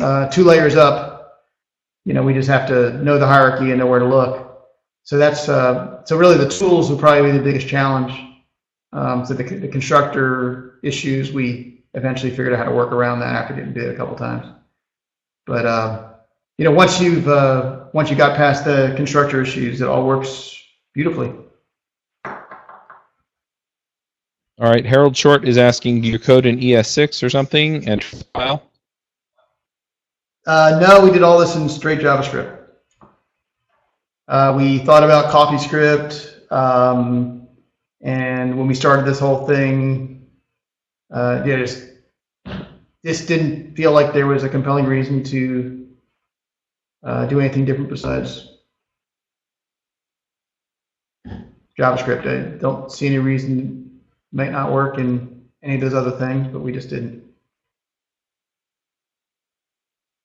uh, 0.00 0.28
two 0.28 0.44
layers 0.44 0.76
up, 0.76 1.44
you 2.04 2.12
know, 2.14 2.22
we 2.22 2.34
just 2.34 2.48
have 2.48 2.68
to 2.68 2.92
know 3.02 3.18
the 3.18 3.26
hierarchy 3.26 3.70
and 3.70 3.78
know 3.78 3.86
where 3.86 4.00
to 4.00 4.06
look. 4.06 4.66
So 5.04 5.18
that's 5.18 5.48
uh, 5.48 6.04
so 6.04 6.16
really 6.16 6.36
the 6.36 6.48
tools 6.48 6.90
will 6.90 6.98
probably 6.98 7.30
be 7.30 7.38
the 7.38 7.44
biggest 7.44 7.68
challenge. 7.68 8.12
Um, 8.92 9.24
so 9.24 9.34
the, 9.34 9.42
the 9.42 9.68
constructor 9.68 10.78
issues, 10.82 11.32
we 11.32 11.84
eventually 11.94 12.30
figured 12.30 12.52
out 12.52 12.58
how 12.58 12.64
to 12.64 12.74
work 12.74 12.92
around 12.92 13.20
that 13.20 13.34
after 13.34 13.54
getting 13.54 13.72
bit 13.72 13.92
a 13.92 13.96
couple 13.96 14.16
times. 14.16 14.46
But 15.46 15.66
uh, 15.66 16.12
you 16.58 16.64
know, 16.64 16.72
once 16.72 17.00
you've 17.00 17.28
uh, 17.28 17.84
once 17.92 18.10
you 18.10 18.16
got 18.16 18.36
past 18.36 18.64
the 18.64 18.94
constructor 18.96 19.42
issues, 19.42 19.80
it 19.80 19.88
all 19.88 20.06
works 20.06 20.58
beautifully. 20.94 21.32
All 24.60 24.70
right, 24.70 24.86
Harold 24.86 25.16
Short 25.16 25.48
is 25.48 25.58
asking, 25.58 26.02
do 26.02 26.08
you 26.08 26.18
code 26.18 26.46
in 26.46 26.60
ES6 26.60 27.24
or 27.24 27.30
something 27.30 27.88
and 27.88 28.04
file? 28.04 28.62
Uh, 30.46 30.78
no, 30.80 31.04
we 31.04 31.10
did 31.10 31.22
all 31.22 31.40
this 31.40 31.56
in 31.56 31.68
straight 31.68 31.98
JavaScript. 31.98 32.60
Uh, 34.28 34.54
we 34.56 34.78
thought 34.78 35.02
about 35.02 35.32
CoffeeScript, 35.32 36.52
um, 36.52 37.48
and 38.00 38.56
when 38.56 38.68
we 38.68 38.74
started 38.74 39.04
this 39.04 39.18
whole 39.18 39.44
thing, 39.44 40.26
uh, 41.12 41.42
yeah, 41.44 41.56
just 41.56 41.88
this 43.02 43.26
didn't 43.26 43.74
feel 43.74 43.90
like 43.90 44.12
there 44.12 44.26
was 44.26 44.44
a 44.44 44.48
compelling 44.48 44.86
reason 44.86 45.24
to 45.24 45.88
uh, 47.02 47.26
do 47.26 47.40
anything 47.40 47.64
different 47.64 47.90
besides 47.90 48.50
JavaScript. 51.78 52.26
I 52.26 52.56
don't 52.58 52.90
see 52.92 53.06
any 53.06 53.18
reason 53.18 53.83
might 54.34 54.50
not 54.50 54.72
work 54.72 54.98
in 54.98 55.44
any 55.62 55.76
of 55.76 55.80
those 55.80 55.94
other 55.94 56.10
things, 56.10 56.48
but 56.48 56.60
we 56.60 56.72
just 56.72 56.90
didn't. 56.90 57.22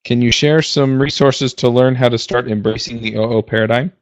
Can 0.03 0.21
you 0.21 0.31
share 0.31 0.61
some 0.61 0.99
resources 0.99 1.53
to 1.55 1.69
learn 1.69 1.93
how 1.93 2.09
to 2.09 2.17
start 2.17 2.49
embracing 2.49 3.01
the 3.01 3.15
OO 3.15 3.43
paradigm? 3.43 3.93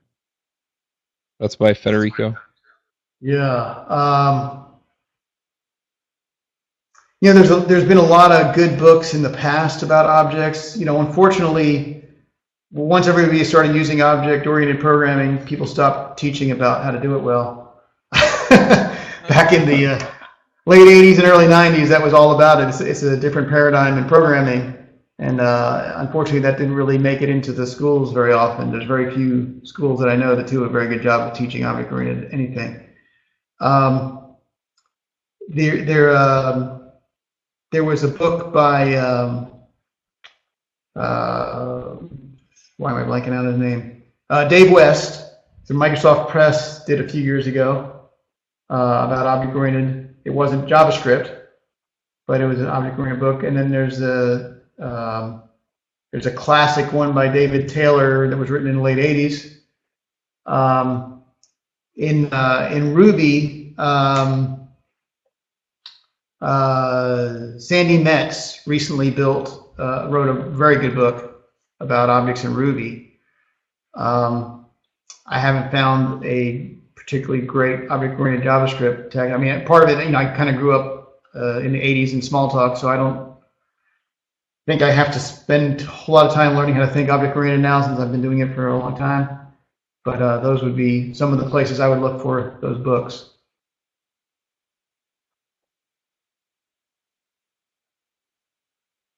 That's 1.39 1.55
by 1.55 1.73
Federico. 1.73 2.35
Yeah. 3.19 3.83
Um, 3.89 4.65
you 7.19 7.33
know, 7.33 7.39
there's 7.39 7.51
a, 7.51 7.59
there's 7.65 7.83
been 7.83 7.97
a 7.97 8.01
lot 8.01 8.31
of 8.31 8.55
good 8.55 8.79
books 8.79 9.13
in 9.13 9.21
the 9.21 9.29
past 9.29 9.83
about 9.83 10.05
objects. 10.05 10.77
You 10.77 10.85
know, 10.85 11.01
unfortunately, 11.01 12.05
once 12.71 13.07
everybody 13.07 13.43
started 13.43 13.75
using 13.75 14.01
object-oriented 14.01 14.79
programming, 14.79 15.45
people 15.45 15.67
stopped 15.67 16.17
teaching 16.17 16.51
about 16.51 16.83
how 16.83 16.91
to 16.91 16.99
do 16.99 17.15
it 17.15 17.19
well. 17.21 17.81
Back 19.27 19.51
in 19.51 19.65
the 19.65 19.87
uh, 19.87 20.11
late 20.65 20.87
80s 20.87 21.15
and 21.19 21.23
early 21.23 21.47
90s, 21.47 21.89
that 21.89 22.01
was 22.01 22.13
all 22.13 22.33
about 22.33 22.61
it. 22.61 22.69
It's, 22.69 22.79
it's 22.79 23.03
a 23.03 23.17
different 23.17 23.49
paradigm 23.49 23.97
in 23.97 24.05
programming. 24.05 24.77
And 25.19 25.41
uh, 25.41 25.93
unfortunately, 25.97 26.39
that 26.41 26.57
didn't 26.57 26.75
really 26.75 26.97
make 26.97 27.21
it 27.21 27.29
into 27.29 27.51
the 27.51 27.67
schools 27.67 28.13
very 28.13 28.31
often. 28.31 28.71
There's 28.71 28.85
very 28.85 29.13
few 29.13 29.59
schools 29.65 29.99
that 29.99 30.07
I 30.07 30.15
know 30.15 30.35
that 30.35 30.47
do 30.47 30.63
a 30.63 30.69
very 30.69 30.87
good 30.87 31.01
job 31.01 31.29
of 31.29 31.37
teaching 31.37 31.65
object-oriented 31.65 32.31
anything. 32.31 32.85
Um, 33.59 34.35
there, 35.49 35.83
there, 35.83 36.15
um, 36.15 36.91
there 37.71 37.83
was 37.83 38.03
a 38.03 38.07
book 38.07 38.53
by, 38.53 38.95
um, 38.95 39.51
uh, 40.95 41.95
why 42.77 42.91
am 42.91 42.97
I 42.97 43.03
blanking 43.03 43.33
out 43.33 43.45
his 43.45 43.57
name? 43.57 44.03
Uh, 44.29 44.45
Dave 44.47 44.71
West, 44.71 45.33
the 45.65 45.73
Microsoft 45.73 46.29
Press 46.29 46.85
did 46.85 47.01
a 47.01 47.09
few 47.09 47.21
years 47.21 47.47
ago 47.47 47.97
uh, 48.69 49.03
about 49.05 49.27
object-oriented. 49.27 50.15
It 50.25 50.31
wasn't 50.31 50.67
JavaScript, 50.67 51.35
but 52.25 52.41
it 52.41 52.45
was 52.45 52.59
an 52.59 52.67
object-oriented 52.67 53.19
book. 53.19 53.43
And 53.43 53.55
then 53.55 53.71
there's 53.71 54.01
a 54.01 54.61
um, 54.79 55.43
there's 56.11 56.25
a 56.25 56.31
classic 56.31 56.93
one 56.93 57.13
by 57.13 57.27
David 57.27 57.67
Taylor 57.67 58.29
that 58.29 58.37
was 58.37 58.49
written 58.49 58.67
in 58.67 58.77
the 58.77 58.81
late 58.81 58.97
80s. 58.97 59.57
Um, 60.45 61.23
in 61.95 62.31
uh, 62.31 62.69
in 62.71 62.93
Ruby, 62.93 63.73
um, 63.77 64.69
uh, 66.41 67.57
Sandi 67.57 67.97
Metz 67.97 68.65
recently 68.67 69.09
built 69.09 69.73
uh, 69.79 70.07
wrote 70.09 70.29
a 70.29 70.49
very 70.49 70.77
good 70.77 70.95
book 70.95 71.45
about 71.79 72.09
objects 72.09 72.43
in 72.43 72.53
Ruby. 72.53 73.19
Um, 73.95 74.67
I 75.25 75.39
haven't 75.39 75.71
found 75.71 76.23
a 76.23 76.76
particularly 77.07 77.45
great 77.45 77.89
object-oriented 77.89 78.45
JavaScript 78.45 79.11
tag. 79.11 79.31
I 79.31 79.37
mean, 79.37 79.65
part 79.65 79.89
of 79.89 79.97
it, 79.97 80.03
you 80.03 80.11
know, 80.11 80.17
I 80.17 80.25
kind 80.35 80.49
of 80.49 80.57
grew 80.57 80.77
up 80.77 81.21
uh, 81.33 81.59
in 81.61 81.71
the 81.71 81.79
80s 81.79 82.11
in 82.11 82.19
Smalltalk, 82.19 82.77
so 82.77 82.89
I 82.89 82.97
don't 82.97 83.37
think 84.65 84.81
I 84.81 84.91
have 84.91 85.13
to 85.13 85.19
spend 85.19 85.81
a 85.81 85.85
whole 85.85 86.15
lot 86.15 86.25
of 86.25 86.33
time 86.33 86.57
learning 86.57 86.75
how 86.75 86.81
to 86.81 86.91
think 86.91 87.09
object-oriented 87.09 87.61
now 87.61 87.81
since 87.81 87.97
I've 87.97 88.11
been 88.11 88.21
doing 88.21 88.39
it 88.39 88.53
for 88.53 88.67
a 88.67 88.77
long 88.77 88.97
time. 88.97 89.39
But 90.03 90.21
uh, 90.21 90.39
those 90.41 90.61
would 90.63 90.75
be 90.75 91.13
some 91.13 91.31
of 91.31 91.39
the 91.39 91.49
places 91.49 91.79
I 91.79 91.87
would 91.87 92.01
look 92.01 92.21
for 92.21 92.57
those 92.61 92.77
books. 92.77 93.29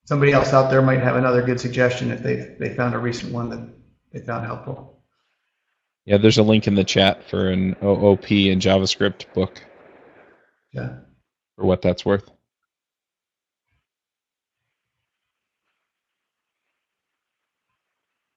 Somebody 0.06 0.32
else 0.32 0.54
out 0.54 0.70
there 0.70 0.84
might 0.84 1.02
have 1.02 1.16
another 1.16 1.42
good 1.42 1.60
suggestion 1.60 2.12
if 2.12 2.22
they 2.22 2.56
they 2.60 2.76
found 2.76 2.94
a 2.96 3.00
recent 3.00 3.32
one 3.32 3.50
that 3.50 3.68
they 4.12 4.20
found 4.20 4.46
helpful. 4.46 4.99
Yeah, 6.10 6.18
there's 6.18 6.40
a 6.40 6.44
link 6.44 6.66
in 6.66 6.74
the 6.74 6.84
chat 6.84 7.24
for 7.30 7.52
an 7.52 7.76
OOP 7.84 8.32
and 8.32 8.60
JavaScript 8.60 9.32
book. 9.36 9.62
Yeah. 10.72 10.96
For 11.56 11.66
what 11.66 11.84
that's 11.84 12.04
worth. 12.04 12.24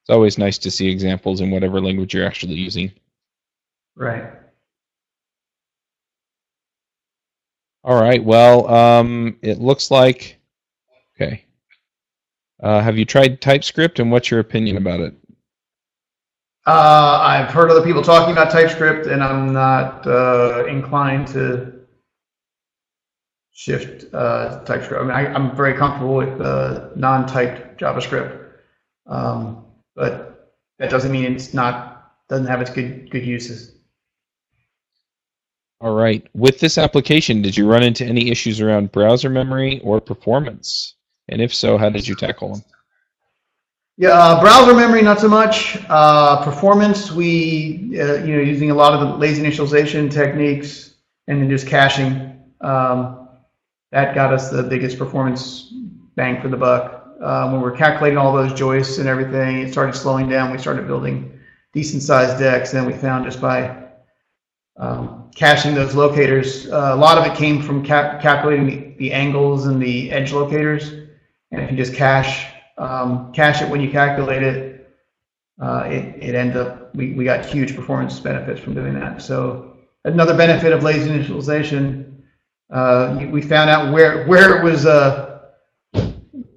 It's 0.03 0.11
always 0.11 0.37
nice 0.37 0.59
to 0.59 0.71
see 0.71 0.91
examples 0.91 1.41
in 1.41 1.51
whatever 1.51 1.81
language 1.81 2.13
you're 2.13 2.27
actually 2.27 2.57
using. 2.57 2.93
Right. 3.97 4.31
All 7.85 7.99
right. 7.99 8.23
Well, 8.23 8.69
um, 8.69 9.39
it 9.41 9.61
looks 9.61 9.91
like. 9.91 10.39
Okay. 11.17 11.47
Uh, 12.63 12.83
have 12.83 12.99
you 12.99 13.07
tried 13.07 13.41
TypeScript, 13.41 13.99
and 13.99 14.13
what's 14.13 14.31
your 14.31 14.41
opinion 14.41 14.77
about 14.77 15.01
it? 15.01 15.15
Uh, 16.65 17.19
I've 17.23 17.53
heard 17.53 17.71
other 17.71 17.83
people 17.83 18.03
talking 18.03 18.33
about 18.33 18.53
TypeScript, 18.53 19.07
and 19.07 19.23
I'm 19.23 19.53
not 19.53 20.07
uh, 20.07 20.65
inclined 20.67 21.27
to 21.29 21.73
shift 23.53 24.13
uh, 24.15 24.63
TypeScript. 24.65 25.03
I 25.03 25.05
mean, 25.05 25.11
I, 25.11 25.35
am 25.35 25.57
very 25.57 25.75
comfortable 25.75 26.15
with 26.15 26.41
uh, 26.41 26.91
non-typed 26.95 27.81
JavaScript. 27.81 28.39
Um, 29.07 29.65
but 29.97 30.53
that 30.79 30.91
doesn't 30.91 31.11
mean 31.11 31.35
it's 31.35 31.53
not 31.53 32.13
doesn't 32.29 32.47
have 32.47 32.61
its 32.61 32.71
good 32.71 33.11
good 33.11 33.27
uses. 33.27 33.77
All 35.81 35.95
right. 35.95 36.25
With 36.33 36.61
this 36.61 36.79
application, 36.79 37.43
did 37.43 37.57
you 37.57 37.69
run 37.69 37.83
into 37.83 38.05
any 38.05 38.31
issues 38.31 38.61
around 38.61 38.93
browser 38.93 39.29
memory 39.29 39.81
or 39.81 40.01
performance? 40.01 40.95
And 41.29 41.43
if 41.43 41.53
so, 41.53 41.77
how 41.77 41.91
did 41.91 42.07
you 42.07 42.15
tackle 42.15 42.55
them? 42.55 42.63
Yeah, 43.99 44.11
uh, 44.11 44.41
browser 44.41 44.75
memory 44.75 45.03
not 45.03 45.21
so 45.21 45.29
much. 45.29 45.77
Uh, 45.89 46.43
performance, 46.45 47.13
we 47.13 47.99
uh, 48.01 48.25
you 48.25 48.37
know 48.37 48.43
using 48.43 48.71
a 48.71 48.75
lot 48.75 48.95
of 48.95 49.01
the 49.01 49.17
lazy 49.17 49.43
initialization 49.43 50.11
techniques 50.11 50.95
and 51.29 51.41
then 51.41 51.51
just 51.51 51.67
caching. 51.67 52.41
Um, 52.61 53.29
that 53.91 54.15
got 54.15 54.33
us 54.33 54.51
the 54.51 54.63
biggest 54.63 54.99
performance 54.99 55.75
bang 56.17 56.41
for 56.41 56.49
the 56.49 56.57
buck 56.57 57.03
uh, 57.23 57.49
when 57.49 57.61
we 57.61 57.69
are 57.69 57.73
calculating 57.73 58.19
all 58.19 58.33
those 58.33 58.53
joists 58.53 58.99
and 58.99 59.09
everything, 59.09 59.61
it 59.61 59.73
started 59.73 59.95
slowing 59.95 60.29
down. 60.29 60.51
We 60.51 60.59
started 60.59 60.87
building 60.87 61.39
decent 61.73 62.03
sized 62.03 62.39
decks. 62.39 62.73
And 62.73 62.81
then 62.81 62.93
we 62.93 62.99
found 62.99 63.25
just 63.25 63.41
by 63.41 63.79
um, 64.77 65.31
caching 65.35 65.75
those 65.75 65.95
locators, 65.95 66.69
uh, 66.71 66.91
a 66.93 66.97
lot 66.97 67.19
of 67.19 67.27
it 67.27 67.37
came 67.37 67.63
from 67.63 67.85
ca 67.85 68.19
calculating 68.21 68.67
the, 68.67 68.95
the, 68.99 69.13
angles 69.13 69.67
and 69.67 69.81
the 69.81 70.11
edge 70.11 70.33
locators. 70.33 70.91
And 71.53 71.63
if 71.63 71.71
you 71.71 71.77
just 71.77 71.95
cache, 71.95 72.52
um, 72.79 73.33
cache 73.33 73.63
it 73.63 73.69
when 73.69 73.81
you 73.81 73.91
calculate 73.91 74.43
it, 74.43 74.91
uh, 75.61 75.85
it, 75.87 76.23
it 76.23 76.35
ended 76.35 76.57
up, 76.57 76.95
we, 76.95 77.13
we 77.13 77.25
got 77.25 77.45
huge 77.45 77.77
performance 77.77 78.19
benefits 78.19 78.61
from 78.61 78.75
doing 78.75 78.95
that. 78.95 79.23
So 79.23 79.77
another 80.05 80.37
benefit 80.37 80.73
of 80.73 80.83
lazy 80.83 81.11
initialization, 81.11 82.23
uh, 82.73 83.27
we 83.31 83.43
found 83.43 83.71
out 83.71 83.93
where, 83.93 84.27
where 84.27 84.59
it 84.59 84.65
was 84.65 84.87
uh, 84.87 85.33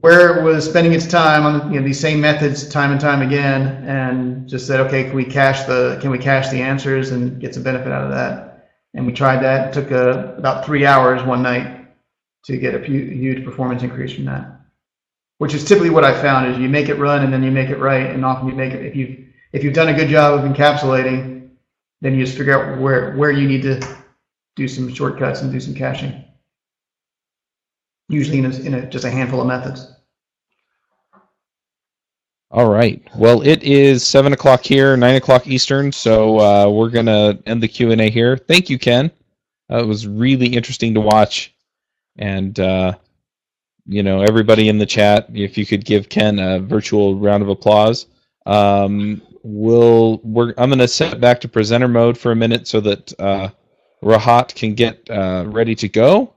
where 0.06 0.38
it 0.38 0.44
was 0.44 0.70
spending 0.70 0.94
its 0.94 1.08
time 1.08 1.48
on 1.48 1.74
you 1.74 1.80
know 1.80 1.86
these 1.86 2.00
same 2.00 2.22
methods 2.22 2.70
time 2.70 2.92
and 2.92 3.02
time 3.02 3.24
again, 3.24 3.84
and 3.88 4.48
just 4.48 4.68
said, 4.68 4.80
okay, 4.80 5.06
can 5.06 5.16
we 5.16 5.26
cache 5.26 5.64
the 5.64 5.98
can 6.00 6.12
we 6.12 6.20
cache 6.20 6.50
the 6.50 6.62
answers 6.62 7.10
and 7.10 7.42
get 7.42 7.56
some 7.56 7.64
benefit 7.64 7.92
out 7.92 8.04
of 8.04 8.12
that? 8.12 8.68
And 8.94 9.08
we 9.08 9.12
tried 9.12 9.42
that. 9.42 9.70
It 9.70 9.74
took 9.74 9.92
uh, 9.92 10.36
about 10.38 10.64
three 10.64 10.86
hours 10.86 11.24
one 11.24 11.42
night 11.42 11.88
to 12.46 12.58
get 12.58 12.76
a 12.76 12.86
huge 12.86 13.44
performance 13.44 13.82
increase 13.82 14.14
from 14.14 14.26
that. 14.26 14.55
Which 15.38 15.54
is 15.54 15.66
typically 15.66 15.90
what 15.90 16.06
I 16.06 16.20
found 16.22 16.52
is 16.52 16.58
you 16.58 16.70
make 16.70 16.88
it 16.88 16.96
run 16.96 17.24
and 17.24 17.34
then 17.34 17.44
you 17.44 17.52
make 17.52 17.70
it 17.70 17.80
right, 17.80 18.10
and 18.10 18.24
often 18.24 18.48
you 18.48 18.56
make 18.56 18.74
it 18.74 18.86
if 18.86 18.96
you 18.96 19.28
if 19.52 19.64
you've 19.64 19.74
done 19.74 19.90
a 19.90 19.94
good 19.94 20.10
job 20.10 20.40
of 20.40 20.50
encapsulating, 20.50 21.50
then 22.02 22.16
you 22.16 22.26
just 22.26 22.38
figure 22.38 22.58
out 22.58 22.80
where 22.80 23.16
where 23.16 23.32
you 23.32 23.48
need 23.48 23.62
to 23.64 23.82
do 24.56 24.68
some 24.68 24.94
shortcuts 24.94 25.42
and 25.42 25.52
do 25.52 25.60
some 25.60 25.74
caching. 25.74 26.24
Usually 28.08 28.38
in, 28.38 28.46
a, 28.46 28.56
in 28.60 28.74
a, 28.76 28.86
just 28.90 29.04
a 29.04 29.10
handful 29.10 29.42
of 29.42 29.48
methods. 29.48 29.92
All 32.52 32.70
right. 32.70 33.02
Well, 33.16 33.42
it 33.42 33.64
is 33.64 34.06
seven 34.06 34.32
o'clock 34.32 34.64
here, 34.64 34.96
nine 34.96 35.16
o'clock 35.16 35.48
Eastern. 35.48 35.92
So 35.92 36.40
uh, 36.40 36.70
we're 36.70 36.90
gonna 36.90 37.38
end 37.46 37.62
the 37.62 37.68
Q 37.68 37.92
and 37.92 38.00
A 38.00 38.10
here. 38.10 38.38
Thank 38.38 38.70
you, 38.70 38.80
Ken. 38.80 39.12
Uh, 39.70 39.80
it 39.80 39.88
was 39.88 40.08
really 40.08 40.48
interesting 40.48 40.94
to 40.94 41.02
watch, 41.02 41.54
and 42.18 42.58
uh, 42.60 42.94
you 43.86 44.04
know 44.04 44.22
everybody 44.22 44.70
in 44.70 44.78
the 44.78 44.86
chat. 44.86 45.28
If 45.34 45.58
you 45.58 45.66
could 45.66 45.86
give 45.86 46.10
Ken 46.10 46.40
a 46.40 46.60
virtual 46.60 47.18
round 47.18 47.44
of 47.44 47.50
applause. 47.50 48.08
Um, 48.46 49.22
we'll 49.44 50.20
we're 50.24 50.54
I'm 50.58 50.70
gonna 50.70 50.88
set 50.88 51.20
back 51.22 51.42
to 51.42 51.48
presenter 51.48 51.88
mode 51.88 52.18
for 52.18 52.32
a 52.32 52.36
minute 52.36 52.68
so 52.68 52.82
that 52.82 53.20
uh, 53.20 53.50
Rahat 54.04 54.56
can 54.56 54.74
get 54.76 55.10
uh, 55.10 55.46
ready 55.48 55.76
to 55.76 55.88
go, 55.90 56.34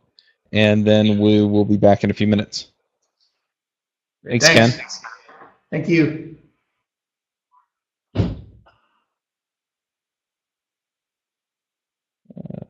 and 0.53 0.87
then 0.87 1.19
we 1.19 1.43
will 1.45 1.65
be 1.65 1.77
back 1.77 2.05
in 2.05 2.11
a 2.11 2.15
few 2.15 2.27
minutes. 2.27 2.73
Thanks, 4.25 4.49
Ken. 4.49 4.71
Thank 5.71 5.89
you. 5.89 6.37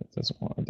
It 0.00 0.12
doesn't 0.14 0.40
want 0.40 0.66
to. 0.66 0.67